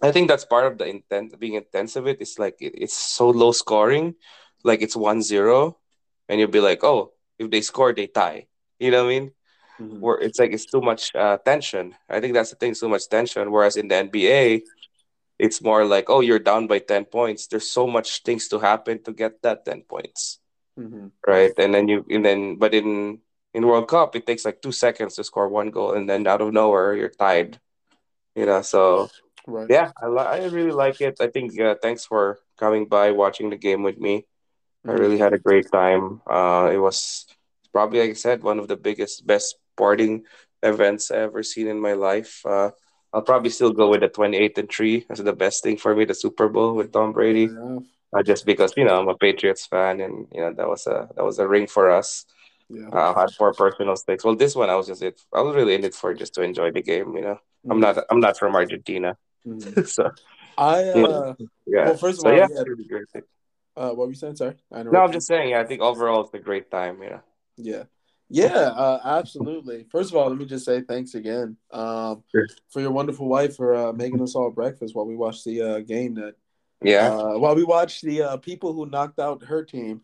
I 0.02 0.12
think 0.12 0.28
that's 0.28 0.46
part 0.46 0.66
of 0.66 0.78
the 0.78 0.86
intent, 0.88 1.40
being 1.40 1.54
intense 1.56 1.96
of 1.96 2.08
it. 2.08 2.18
It's 2.20 2.38
like 2.38 2.58
it, 2.62 2.74
it's 2.76 2.94
so 2.96 3.30
low 3.30 3.52
scoring, 3.52 4.16
like 4.64 4.82
it's 4.82 4.96
one 4.96 5.22
zero, 5.22 5.78
and 6.28 6.40
you'll 6.40 6.50
be 6.52 6.60
like, 6.60 6.84
oh, 6.84 7.14
if 7.40 7.50
they 7.50 7.62
score, 7.62 7.94
they 7.94 8.08
tie. 8.08 8.48
You 8.80 8.92
know 8.92 9.06
what 9.06 9.12
I 9.14 9.20
mean? 9.20 9.32
Mhm. 9.80 10.00
Where 10.00 10.18
it's 10.20 10.40
like 10.40 10.54
it's 10.54 10.66
too 10.66 10.82
much 10.82 11.14
uh, 11.16 11.38
tension. 11.46 11.96
I 12.10 12.20
think 12.20 12.34
that's 12.34 12.52
the 12.52 12.56
thing, 12.58 12.74
so 12.76 12.88
much 12.90 13.08
tension. 13.10 13.52
Whereas 13.52 13.76
in 13.78 13.88
the 13.88 13.96
NBA, 13.96 14.64
it's 15.40 15.62
more 15.62 15.86
like, 15.86 16.10
oh, 16.10 16.22
you're 16.22 16.40
down 16.40 16.68
by 16.68 16.80
ten 16.80 17.06
points. 17.06 17.48
There's 17.48 17.70
so 17.70 17.88
much 17.88 18.24
things 18.24 18.48
to 18.50 18.60
happen 18.60 19.02
to 19.04 19.14
get 19.14 19.42
that 19.42 19.66
ten 19.66 19.82
points, 19.84 20.40
Mhm. 20.80 21.12
right? 21.28 21.54
And 21.58 21.74
then 21.74 21.88
you, 21.88 22.06
and 22.10 22.26
then, 22.26 22.56
but 22.58 22.74
in 22.74 23.20
in 23.54 23.66
World 23.68 23.88
Cup, 23.88 24.16
it 24.16 24.26
takes 24.26 24.46
like 24.46 24.62
two 24.62 24.72
seconds 24.72 25.16
to 25.16 25.24
score 25.24 25.48
one 25.50 25.70
goal, 25.72 25.94
and 25.94 26.10
then 26.10 26.28
out 26.28 26.42
of 26.42 26.54
nowhere, 26.54 26.96
you're 26.96 27.10
tied. 27.14 27.60
You 28.36 28.46
know, 28.46 28.62
so 28.62 29.10
Right. 29.48 29.70
yeah, 29.70 29.92
I 30.02 30.08
li- 30.08 30.32
I 30.42 30.46
really 30.48 30.72
like 30.72 31.02
it. 31.02 31.18
I 31.20 31.28
think 31.28 31.60
uh, 31.60 31.76
thanks 31.82 32.06
for 32.06 32.40
coming 32.58 32.86
by 32.88 33.12
watching 33.12 33.50
the 33.50 33.58
game 33.58 33.84
with 33.84 33.98
me. 33.98 34.26
I 34.88 34.94
Mhm. 34.94 35.00
really 35.00 35.18
had 35.20 35.34
a 35.34 35.40
great 35.40 35.72
time. 35.72 36.22
Uh, 36.28 36.70
it 36.74 36.78
was 36.78 37.26
probably, 37.74 38.00
like 38.02 38.12
I 38.12 38.14
said, 38.14 38.44
one 38.44 38.60
of 38.60 38.68
the 38.68 38.78
biggest, 38.78 39.26
best 39.28 39.58
sporting 39.76 40.24
events 40.62 41.12
I 41.12 41.18
ever 41.28 41.44
seen 41.44 41.68
in 41.68 41.80
my 41.80 41.94
life. 41.94 42.42
Uh, 42.46 42.72
I'll 43.14 43.22
probably 43.22 43.50
still 43.52 43.72
go 43.74 43.90
with 43.90 44.02
the 44.02 44.08
28 44.10 44.58
and 44.58 44.70
3 44.72 45.06
as 45.10 45.20
the 45.20 45.34
best 45.34 45.64
thing 45.64 45.78
for 45.78 45.96
me, 45.96 46.06
the 46.06 46.16
Super 46.16 46.50
Bowl 46.50 46.76
with 46.76 46.92
Tom 46.92 47.14
Brady. 47.14 47.50
Uh, 48.16 48.24
just 48.24 48.46
because, 48.46 48.74
you 48.78 48.86
know, 48.86 49.00
I'm 49.00 49.08
a 49.10 49.18
Patriots 49.18 49.66
fan 49.66 50.00
and, 50.02 50.28
you 50.32 50.42
know, 50.42 50.54
that 50.54 50.68
was 50.68 50.86
a 50.88 51.10
that 51.16 51.24
was 51.26 51.40
a 51.40 51.48
ring 51.48 51.68
for 51.68 51.90
us. 51.90 52.26
Yeah. 52.70 52.90
Uh, 52.94 53.14
I 53.16 53.22
had 53.22 53.32
four 53.38 53.54
personal 53.54 53.96
stakes. 53.96 54.24
Well, 54.24 54.36
this 54.36 54.56
one 54.56 54.70
I 54.70 54.76
was 54.76 54.88
just 54.88 55.02
it. 55.02 55.20
I 55.34 55.42
was 55.42 55.56
really 55.56 55.76
in 55.76 55.84
it 55.84 55.96
for 55.96 56.14
just 56.14 56.34
to 56.36 56.42
enjoy 56.42 56.72
the 56.72 56.82
game, 56.82 57.16
you 57.16 57.22
know. 57.22 57.38
I'm 57.70 57.78
Mhm. 57.78 57.82
not 57.82 57.98
I'm 58.10 58.20
not 58.20 58.38
from 58.38 58.56
Argentina. 58.56 59.18
Mhm. 59.46 59.88
so 59.96 60.10
I 60.58 60.84
Yeah. 60.94 61.06
uh 61.06 61.36
yeah. 61.66 61.86
well 61.86 61.98
first 61.98 62.20
of 62.20 62.26
So 62.26 62.32
all, 62.32 62.38
yeah, 62.38 62.48
yeah. 62.54 62.64
really 62.68 62.86
great. 62.86 63.10
thing. 63.14 63.24
Uh 63.76 63.92
what 63.98 64.06
were 64.08 64.14
you 64.14 64.22
saying? 64.24 64.38
Sorry. 64.38 64.56
I 64.72 64.84
No, 64.84 65.00
I'm 65.02 65.12
just 65.12 65.28
saying, 65.28 65.50
yeah, 65.50 65.62
I 65.62 65.66
think 65.66 65.82
overall 65.82 66.22
it's 66.22 66.34
a 66.34 66.40
great 66.40 66.70
time, 66.70 67.02
you 67.02 67.10
know. 67.10 67.22
Yeah. 67.58 67.84
Yeah, 68.30 68.48
uh, 68.76 69.00
absolutely. 69.04 69.86
First 69.92 70.10
of 70.12 70.18
all, 70.18 70.30
let 70.30 70.38
me 70.38 70.46
just 70.46 70.66
say 70.66 70.82
thanks 70.82 71.14
again 71.14 71.58
um, 71.72 72.24
Sure. 72.32 72.48
for 72.70 72.82
your 72.82 72.92
wonderful 72.92 73.28
wife 73.28 73.56
for 73.56 73.76
uh, 73.76 73.94
making 73.94 74.22
us 74.22 74.34
all 74.36 74.50
breakfast 74.50 74.96
while 74.96 75.06
we 75.06 75.16
watched 75.16 75.46
the 75.46 75.62
uh, 75.62 75.80
game. 75.80 76.16
That 76.16 76.36
Yeah. 76.82 77.14
uh, 77.14 77.38
while 77.38 77.56
we 77.56 77.64
watched 77.64 78.02
the 78.04 78.22
uh, 78.24 78.38
people 78.38 78.74
who 78.74 78.86
knocked 78.88 79.20
out 79.20 79.44
her 79.44 79.64
team 79.64 80.02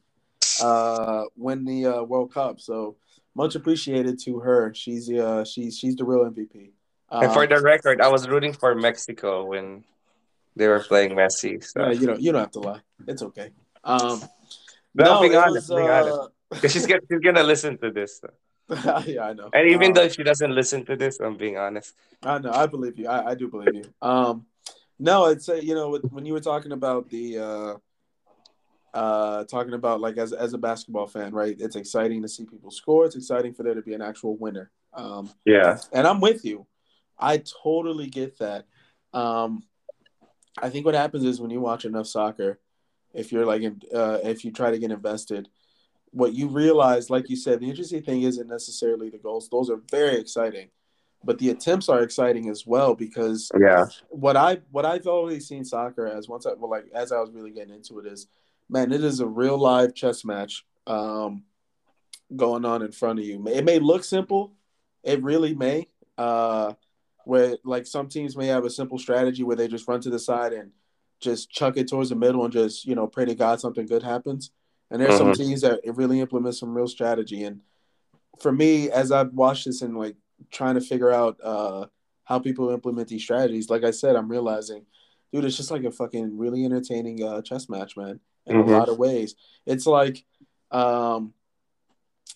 uh, 0.61 1.23
win 1.35 1.65
the 1.65 1.85
uh, 1.87 2.03
World 2.03 2.33
Cup. 2.33 2.59
So 2.59 2.97
much 3.35 3.55
appreciated 3.55 4.19
to 4.25 4.39
her. 4.39 4.73
She's 4.75 5.07
the 5.07 5.25
uh, 5.25 5.43
she's 5.45 5.77
she's 5.77 5.95
the 5.95 6.03
real 6.05 6.25
MVP. 6.29 6.71
and 7.11 7.31
for 7.33 7.43
Um, 7.43 7.49
the 7.49 7.61
record, 7.61 8.01
I 8.01 8.09
was 8.09 8.27
rooting 8.27 8.53
for 8.53 8.75
Mexico 8.75 9.45
when 9.45 9.83
they 10.55 10.67
were 10.67 10.81
playing 10.81 11.11
Messi. 11.11 11.63
So 11.63 11.89
you 11.89 12.05
know 12.07 12.17
you 12.17 12.31
don't 12.31 12.41
have 12.41 12.51
to 12.51 12.59
lie. 12.59 12.81
It's 13.07 13.23
okay. 13.23 13.51
Um, 13.83 14.21
no, 14.93 15.21
being 15.21 15.35
honest, 15.35 15.69
was. 15.69 15.77
being 15.79 15.89
honest. 15.89 16.29
Uh, 16.51 16.55
Because 16.55 16.71
she's 16.73 16.87
gonna 16.87 17.01
she's 17.09 17.19
gonna 17.19 17.43
listen 17.43 17.77
to 17.77 17.91
this. 17.91 18.21
yeah, 19.05 19.25
I 19.25 19.33
know. 19.33 19.49
And 19.53 19.69
even 19.69 19.87
Um, 19.89 19.93
though 19.93 20.09
she 20.09 20.23
doesn't 20.23 20.53
listen 20.53 20.85
to 20.85 20.95
this, 20.95 21.19
I'm 21.19 21.37
being 21.37 21.57
honest. 21.57 21.95
I 22.23 22.37
know. 22.39 22.51
I 22.51 22.65
believe 22.65 22.97
you. 22.99 23.07
I, 23.07 23.31
I 23.31 23.35
do 23.35 23.47
believe 23.47 23.75
you. 23.75 23.85
Um, 24.01 24.45
no, 24.97 25.25
I'd 25.25 25.41
say 25.41 25.61
you 25.61 25.75
know 25.75 25.97
when 26.11 26.25
you 26.25 26.33
were 26.33 26.39
talking 26.41 26.71
about 26.71 27.09
the 27.09 27.37
uh, 27.39 27.73
uh, 28.93 29.43
talking 29.45 29.73
about 29.73 30.01
like 30.01 30.17
as 30.17 30.33
as 30.33 30.53
a 30.53 30.57
basketball 30.57 31.07
fan, 31.07 31.33
right? 31.33 31.55
It's 31.59 31.75
exciting 31.75 32.21
to 32.23 32.27
see 32.27 32.45
people 32.45 32.71
score. 32.71 33.05
It's 33.05 33.15
exciting 33.15 33.53
for 33.53 33.63
there 33.63 33.75
to 33.75 33.81
be 33.81 33.93
an 33.93 34.01
actual 34.01 34.35
winner. 34.37 34.71
Um, 34.93 35.29
Yeah. 35.45 35.77
and 35.93 36.07
I'm 36.07 36.19
with 36.19 36.43
you. 36.43 36.65
I 37.17 37.43
totally 37.63 38.07
get 38.07 38.39
that. 38.39 38.65
Um, 39.13 39.63
I 40.61 40.69
think 40.69 40.85
what 40.85 40.95
happens 40.95 41.23
is 41.23 41.39
when 41.39 41.51
you 41.51 41.61
watch 41.61 41.85
enough 41.85 42.07
soccer, 42.07 42.59
if 43.13 43.31
you're 43.31 43.45
like, 43.45 43.61
uh, 43.93 44.19
if 44.23 44.43
you 44.43 44.51
try 44.51 44.71
to 44.71 44.79
get 44.79 44.91
invested, 44.91 45.47
what 46.11 46.33
you 46.33 46.47
realize, 46.47 47.09
like 47.09 47.29
you 47.29 47.35
said, 47.35 47.59
the 47.59 47.69
interesting 47.69 48.01
thing 48.01 48.23
isn't 48.23 48.47
necessarily 48.47 49.09
the 49.09 49.17
goals; 49.17 49.49
those 49.49 49.69
are 49.69 49.81
very 49.91 50.17
exciting, 50.17 50.69
but 51.23 51.37
the 51.37 51.49
attempts 51.49 51.89
are 51.89 52.01
exciting 52.01 52.49
as 52.49 52.65
well 52.65 52.95
because 52.95 53.51
Yeah. 53.59 53.87
what 54.09 54.35
I 54.37 54.59
what 54.71 54.85
I've 54.85 55.07
always 55.07 55.47
seen 55.47 55.65
soccer 55.65 56.07
as 56.07 56.27
once 56.27 56.45
I 56.45 56.53
well 56.53 56.69
like 56.69 56.87
as 56.93 57.11
I 57.11 57.19
was 57.19 57.31
really 57.31 57.51
getting 57.51 57.73
into 57.75 57.99
it 57.99 58.05
is, 58.05 58.27
man, 58.69 58.91
it 58.91 59.03
is 59.03 59.19
a 59.19 59.27
real 59.27 59.57
live 59.57 59.93
chess 59.93 60.23
match 60.25 60.65
um, 60.87 61.43
going 62.35 62.65
on 62.65 62.81
in 62.81 62.91
front 62.91 63.19
of 63.19 63.25
you. 63.25 63.45
It 63.47 63.65
may 63.65 63.79
look 63.79 64.03
simple, 64.03 64.53
it 65.03 65.21
really 65.23 65.53
may. 65.55 65.87
Uh, 66.17 66.73
where 67.25 67.57
like 67.63 67.85
some 67.85 68.07
teams 68.07 68.35
may 68.35 68.47
have 68.47 68.65
a 68.65 68.69
simple 68.69 68.97
strategy 68.97 69.43
where 69.43 69.55
they 69.55 69.67
just 69.67 69.87
run 69.87 70.01
to 70.01 70.09
the 70.09 70.17
side 70.19 70.51
and 70.51 70.71
just 71.19 71.51
chuck 71.51 71.77
it 71.77 71.87
towards 71.87 72.09
the 72.09 72.15
middle 72.15 72.43
and 72.43 72.51
just 72.51 72.85
you 72.85 72.95
know 72.95 73.05
pray 73.07 73.25
to 73.25 73.35
God 73.35 73.59
something 73.61 73.85
good 73.85 74.03
happens. 74.03 74.51
And 74.91 75.01
there's 75.01 75.17
some 75.17 75.31
Mhm. 75.31 75.37
teams 75.37 75.61
that 75.61 75.81
really 75.85 76.19
implement 76.19 76.55
some 76.55 76.73
real 76.73 76.87
strategy. 76.87 77.43
And 77.43 77.61
for 78.39 78.51
me, 78.51 78.89
as 78.89 79.11
I've 79.11 79.33
watched 79.33 79.65
this 79.65 79.81
and 79.81 79.97
like 79.97 80.15
trying 80.51 80.75
to 80.75 80.81
figure 80.81 81.11
out 81.11 81.37
uh, 81.43 81.87
how 82.23 82.39
people 82.39 82.69
implement 82.69 83.07
these 83.07 83.21
strategies, 83.23 83.69
like 83.69 83.83
I 83.83 83.91
said, 83.91 84.15
I'm 84.15 84.29
realizing, 84.29 84.85
dude, 85.31 85.45
it's 85.45 85.57
just 85.57 85.71
like 85.71 85.83
a 85.83 85.91
fucking 85.91 86.37
really 86.37 86.65
entertaining 86.65 87.23
uh, 87.23 87.41
chess 87.41 87.69
match, 87.69 87.95
man. 87.97 88.19
In 88.45 88.55
Mhm. 88.57 88.67
a 88.67 88.77
lot 88.77 88.89
of 88.89 88.97
ways, 88.97 89.35
it's 89.65 89.85
like, 89.85 90.25
um, 90.71 91.33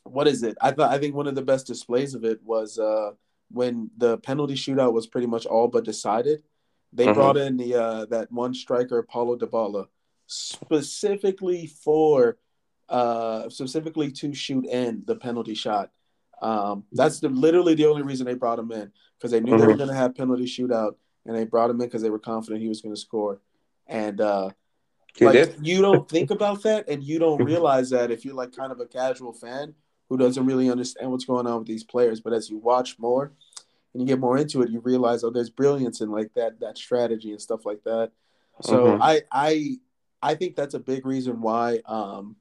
what 0.04 0.28
is 0.28 0.44
it? 0.44 0.58
I 0.62 0.72
thought 0.72 0.92
I 0.92 1.00
think 1.00 1.16
one 1.16 1.28
of 1.28 1.36
the 1.36 1.42
best 1.42 1.66
displays 1.66 2.14
of 2.14 2.24
it 2.24 2.44
was 2.44 2.78
uh, 2.78 3.12
when 3.50 3.90
the 3.98 4.18
penalty 4.20 4.56
shootout 4.56 4.94
was 4.94 5.08
pretty 5.08 5.28
much 5.28 5.46
all 5.46 5.68
but 5.68 5.86
decided. 5.86 6.44
They 6.92 7.08
Mhm. 7.08 7.14
brought 7.14 7.38
in 7.38 7.58
the 7.58 7.74
uh, 7.76 8.06
that 8.08 8.32
one 8.32 8.54
striker, 8.54 9.02
Paulo 9.02 9.38
Dybala, 9.38 9.88
specifically 10.28 11.68
for 11.68 12.38
uh, 12.90 13.50
specifically 13.50 14.12
to 14.12 14.34
shoot 14.34 14.66
in 14.66 15.04
the 15.06 15.16
penalty 15.16 15.54
shot. 15.56 15.92
Um, 16.42 16.84
that's 16.92 17.20
the, 17.20 17.30
literally 17.30 17.74
the 17.76 17.86
only 17.86 18.02
reason 18.02 18.26
they 18.26 18.34
brought 18.34 18.60
him 18.60 18.72
in 18.72 18.92
because 19.18 19.32
they 19.32 19.40
knew 19.40 19.58
they 19.58 19.66
were 19.66 19.74
Mhm. 19.74 19.78
going 19.78 19.90
to 19.90 19.96
have 19.96 20.16
penalty 20.16 20.46
shootout, 20.46 20.96
and 21.26 21.36
they 21.36 21.46
brought 21.46 21.70
him 21.70 21.80
in 21.80 21.88
because 21.88 22.02
they 22.02 22.10
were 22.10 22.20
confident 22.20 22.62
he 22.62 22.68
was 22.68 22.82
going 22.82 22.94
to 22.94 23.00
score. 23.00 23.40
And 23.88 24.20
uh, 24.20 24.50
like 25.22 25.56
you 25.62 25.82
don't 25.82 26.10
think 26.10 26.32
about 26.38 26.64
that, 26.64 26.90
and 26.90 27.04
you 27.04 27.20
don't 27.20 27.44
realize 27.44 27.90
that 27.92 28.12
if 28.12 28.26
you're 28.26 28.34
like 28.34 28.56
kind 28.56 28.72
of 28.72 28.80
a 28.80 28.86
casual 28.86 29.34
fan 29.34 29.74
who 30.10 30.18
doesn't 30.18 30.46
really 30.46 30.70
understand 30.70 31.10
what's 31.12 31.26
going 31.26 31.48
on 31.48 31.60
with 31.60 31.68
these 31.68 31.84
players. 31.84 32.20
But 32.20 32.34
as 32.34 32.50
you 32.50 32.58
watch 32.58 33.00
more 33.00 33.32
and 33.94 34.02
you 34.02 34.08
get 34.08 34.20
more 34.20 34.38
into 34.38 34.62
it, 34.62 34.70
you 34.70 34.80
realize 34.82 35.24
oh, 35.24 35.30
there's 35.30 35.50
brilliance 35.50 36.02
in 36.02 36.12
like 36.12 36.34
that 36.34 36.60
that 36.60 36.78
strategy 36.78 37.32
and 37.32 37.42
stuff 37.42 37.66
like 37.66 37.84
that. 37.86 38.12
So 38.62 38.86
Mhm. 38.86 39.00
I 39.02 39.22
I 39.32 39.78
I 40.22 40.36
think 40.36 40.56
that's 40.56 40.74
a 40.74 40.80
big 40.80 41.06
reason 41.06 41.42
why 41.42 41.80
um 41.86 42.36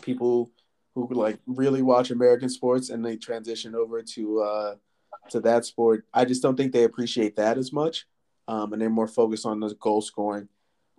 people 0.00 0.50
who 0.94 1.08
like 1.12 1.38
really 1.46 1.82
watch 1.82 2.10
American 2.10 2.48
sports 2.48 2.90
and 2.90 3.04
they 3.04 3.16
transition 3.16 3.74
over 3.74 4.02
to 4.02 4.40
uh 4.40 4.74
to 5.30 5.40
that 5.40 5.64
sport, 5.64 6.06
I 6.14 6.24
just 6.24 6.42
don't 6.42 6.56
think 6.56 6.72
they 6.72 6.84
appreciate 6.84 7.36
that 7.36 7.58
as 7.58 7.72
much. 7.72 8.06
Um 8.48 8.72
and 8.72 8.80
they're 8.80 8.88
more 8.90 9.08
focused 9.08 9.44
on 9.46 9.60
the 9.60 9.74
goal 9.74 10.00
scoring. 10.00 10.48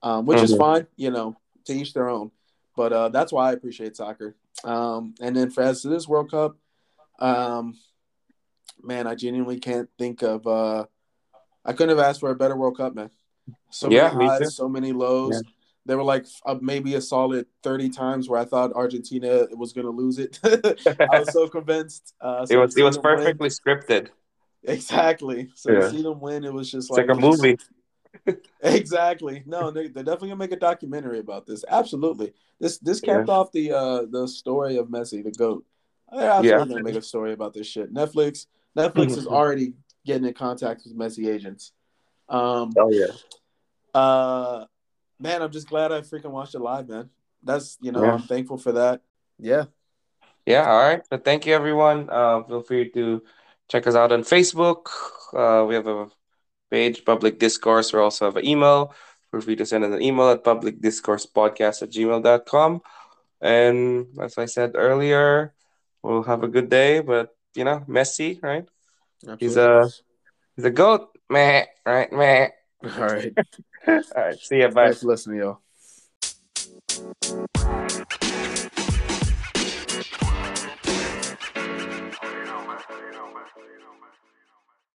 Um 0.03 0.25
which 0.25 0.41
is 0.43 0.53
Mhm. 0.53 0.57
fine, 0.57 0.87
you 0.97 1.09
know, 1.11 1.37
to 1.65 1.73
each 1.73 1.93
their 1.93 2.09
own. 2.09 2.31
But 2.75 2.93
uh 2.93 3.09
that's 3.09 3.31
why 3.31 3.49
I 3.49 3.53
appreciate 3.53 3.95
soccer. 3.95 4.35
Um 4.63 5.15
and 5.21 5.35
then 5.35 5.49
for 5.49 5.63
as 5.63 5.81
to 5.81 5.87
this 5.89 6.07
World 6.07 6.29
Cup, 6.31 6.57
um 7.19 7.75
man, 8.83 9.07
I 9.07 9.15
genuinely 9.15 9.59
can't 9.59 9.89
think 9.97 10.21
of 10.21 10.45
uh 10.45 10.85
I 11.65 11.73
couldn't 11.73 11.97
have 11.97 12.05
asked 12.05 12.19
for 12.21 12.29
a 12.31 12.35
better 12.35 12.55
World 12.55 12.77
Cup, 12.77 12.95
man. 12.95 13.09
So 13.71 13.89
Yeah, 13.89 14.13
many 14.13 14.25
highs, 14.27 14.55
so 14.55 14.69
many 14.69 14.91
lows. 14.93 15.33
Yeah. 15.43 15.49
There 15.87 15.97
were 15.97 16.03
like 16.03 16.25
uh, 16.45 16.55
maybe 16.61 16.93
a 16.95 17.01
solid 17.01 17.47
30 17.63 17.89
times 17.89 18.29
where 18.29 18.39
I 18.39 18.45
thought 18.45 18.73
Argentina 18.73 19.47
was 19.51 19.73
going 19.73 19.85
to 19.85 19.91
lose 19.91 20.19
it. 20.19 20.39
I 20.43 21.19
was 21.19 21.31
so 21.33 21.47
convinced. 21.47 22.13
Uh, 22.21 22.45
it 22.49 22.57
was 22.57 22.77
it 22.77 22.83
was 22.83 22.95
them 22.97 23.03
win- 23.05 23.17
perfectly 23.17 23.49
scripted. 23.49 24.09
exactly. 24.63 25.49
So 25.55 25.71
Yeah. 25.71 25.79
to 25.79 25.89
see 25.89 26.01
them 26.03 26.19
win, 26.19 26.43
it 26.43 26.53
was 26.53 26.69
just 26.69 26.91
like, 26.91 27.07
like 27.07 27.17
a 27.17 27.19
movie. 27.19 27.57
Exactly. 28.63 29.43
No, 29.45 29.69
they, 29.69 29.87
they're 29.87 30.03
definitely 30.03 30.29
gonna 30.29 30.39
make 30.39 30.51
a 30.51 30.55
documentary 30.57 31.19
about 31.19 31.45
this. 31.45 31.63
Absolutely. 31.69 32.33
This 32.59 32.79
this 32.79 32.99
Yeah. 33.03 33.17
capped 33.17 33.29
off 33.29 33.51
the 33.51 33.71
uh 33.71 34.05
the 34.09 34.27
story 34.27 34.77
of 34.77 34.87
Messi, 34.87 35.23
the 35.23 35.31
goat. 35.31 35.63
They're 36.11 36.29
absolutely 36.29 36.49
Yeah. 36.49 36.65
gonna 36.73 36.83
make 36.83 36.95
a 36.95 37.01
story 37.01 37.33
about 37.33 37.53
this 37.53 37.67
shit. 37.67 37.93
Netflix 37.93 38.47
Netflix 38.75 39.17
is 39.17 39.27
already 39.37 39.73
getting 40.05 40.25
in 40.27 40.33
contact 40.33 40.81
with 40.85 40.97
Messi 40.97 41.27
agents. 41.31 41.73
Um 42.27 42.73
Oh 42.77 42.89
yeah. 42.91 43.05
uh 43.93 44.65
man, 45.19 45.41
I'm 45.41 45.51
just 45.51 45.69
glad 45.69 45.91
I 45.91 46.01
freaking 46.01 46.31
watched 46.31 46.55
it 46.55 46.59
live, 46.59 46.87
man. 46.87 47.09
That's 47.43 47.77
you 47.81 47.91
know, 47.91 48.03
Yeah. 48.03 48.13
I'm 48.13 48.21
thankful 48.23 48.57
for 48.57 48.73
that. 48.73 49.01
Yeah. 49.39 49.65
Yeah, 50.45 50.69
all 50.69 50.79
right. 50.79 51.05
So 51.07 51.17
thank 51.17 51.45
you, 51.45 51.53
everyone. 51.53 52.09
Uh, 52.09 52.43
feel 52.43 52.61
free 52.61 52.89
to 52.91 53.21
check 53.69 53.85
us 53.85 53.95
out 53.95 54.11
on 54.11 54.23
Facebook. 54.23 54.87
Uh, 55.33 55.65
we 55.67 55.75
have 55.75 55.87
a 55.87 56.07
page, 56.71 57.03
Public 57.03 57.37
Discourse. 57.37 57.91
We 57.91 57.99
also 57.99 58.25
have 58.25 58.37
an 58.37 58.45
email. 58.45 58.93
Feel 59.31 59.41
free 59.41 59.57
to 59.57 59.65
send 59.65 59.83
us 59.83 59.93
an 59.93 60.01
email 60.01 60.29
at 60.29 60.43
publicdiscoursepodcast 60.43 61.83
at 61.83 61.91
gmail.com. 61.91 62.81
And 63.41 64.07
as 64.21 64.37
I 64.37 64.45
said 64.45 64.71
earlier, 64.75 65.53
we'll 66.01 66.23
have 66.23 66.43
a 66.43 66.47
good 66.47 66.69
day. 66.69 67.01
But, 67.01 67.35
you 67.53 67.65
know, 67.65 67.83
Messi, 67.87 68.41
right? 68.41 68.65
He's 69.39 69.57
Absolutely. 69.57 69.91
He's 70.55 70.65
a 70.65 70.71
goat. 70.71 71.09
Meh, 71.29 71.65
right? 71.85 72.11
Meh. 72.11 72.47
all 72.83 73.07
right. 73.07 73.33
All 73.87 74.01
right. 74.15 74.39
See 74.39 74.59
ya. 74.59 74.69
Bye. 74.69 74.85
Thanks 74.85 75.01
for 75.01 75.07
listening, 75.07 75.39
y'all. 75.39 75.61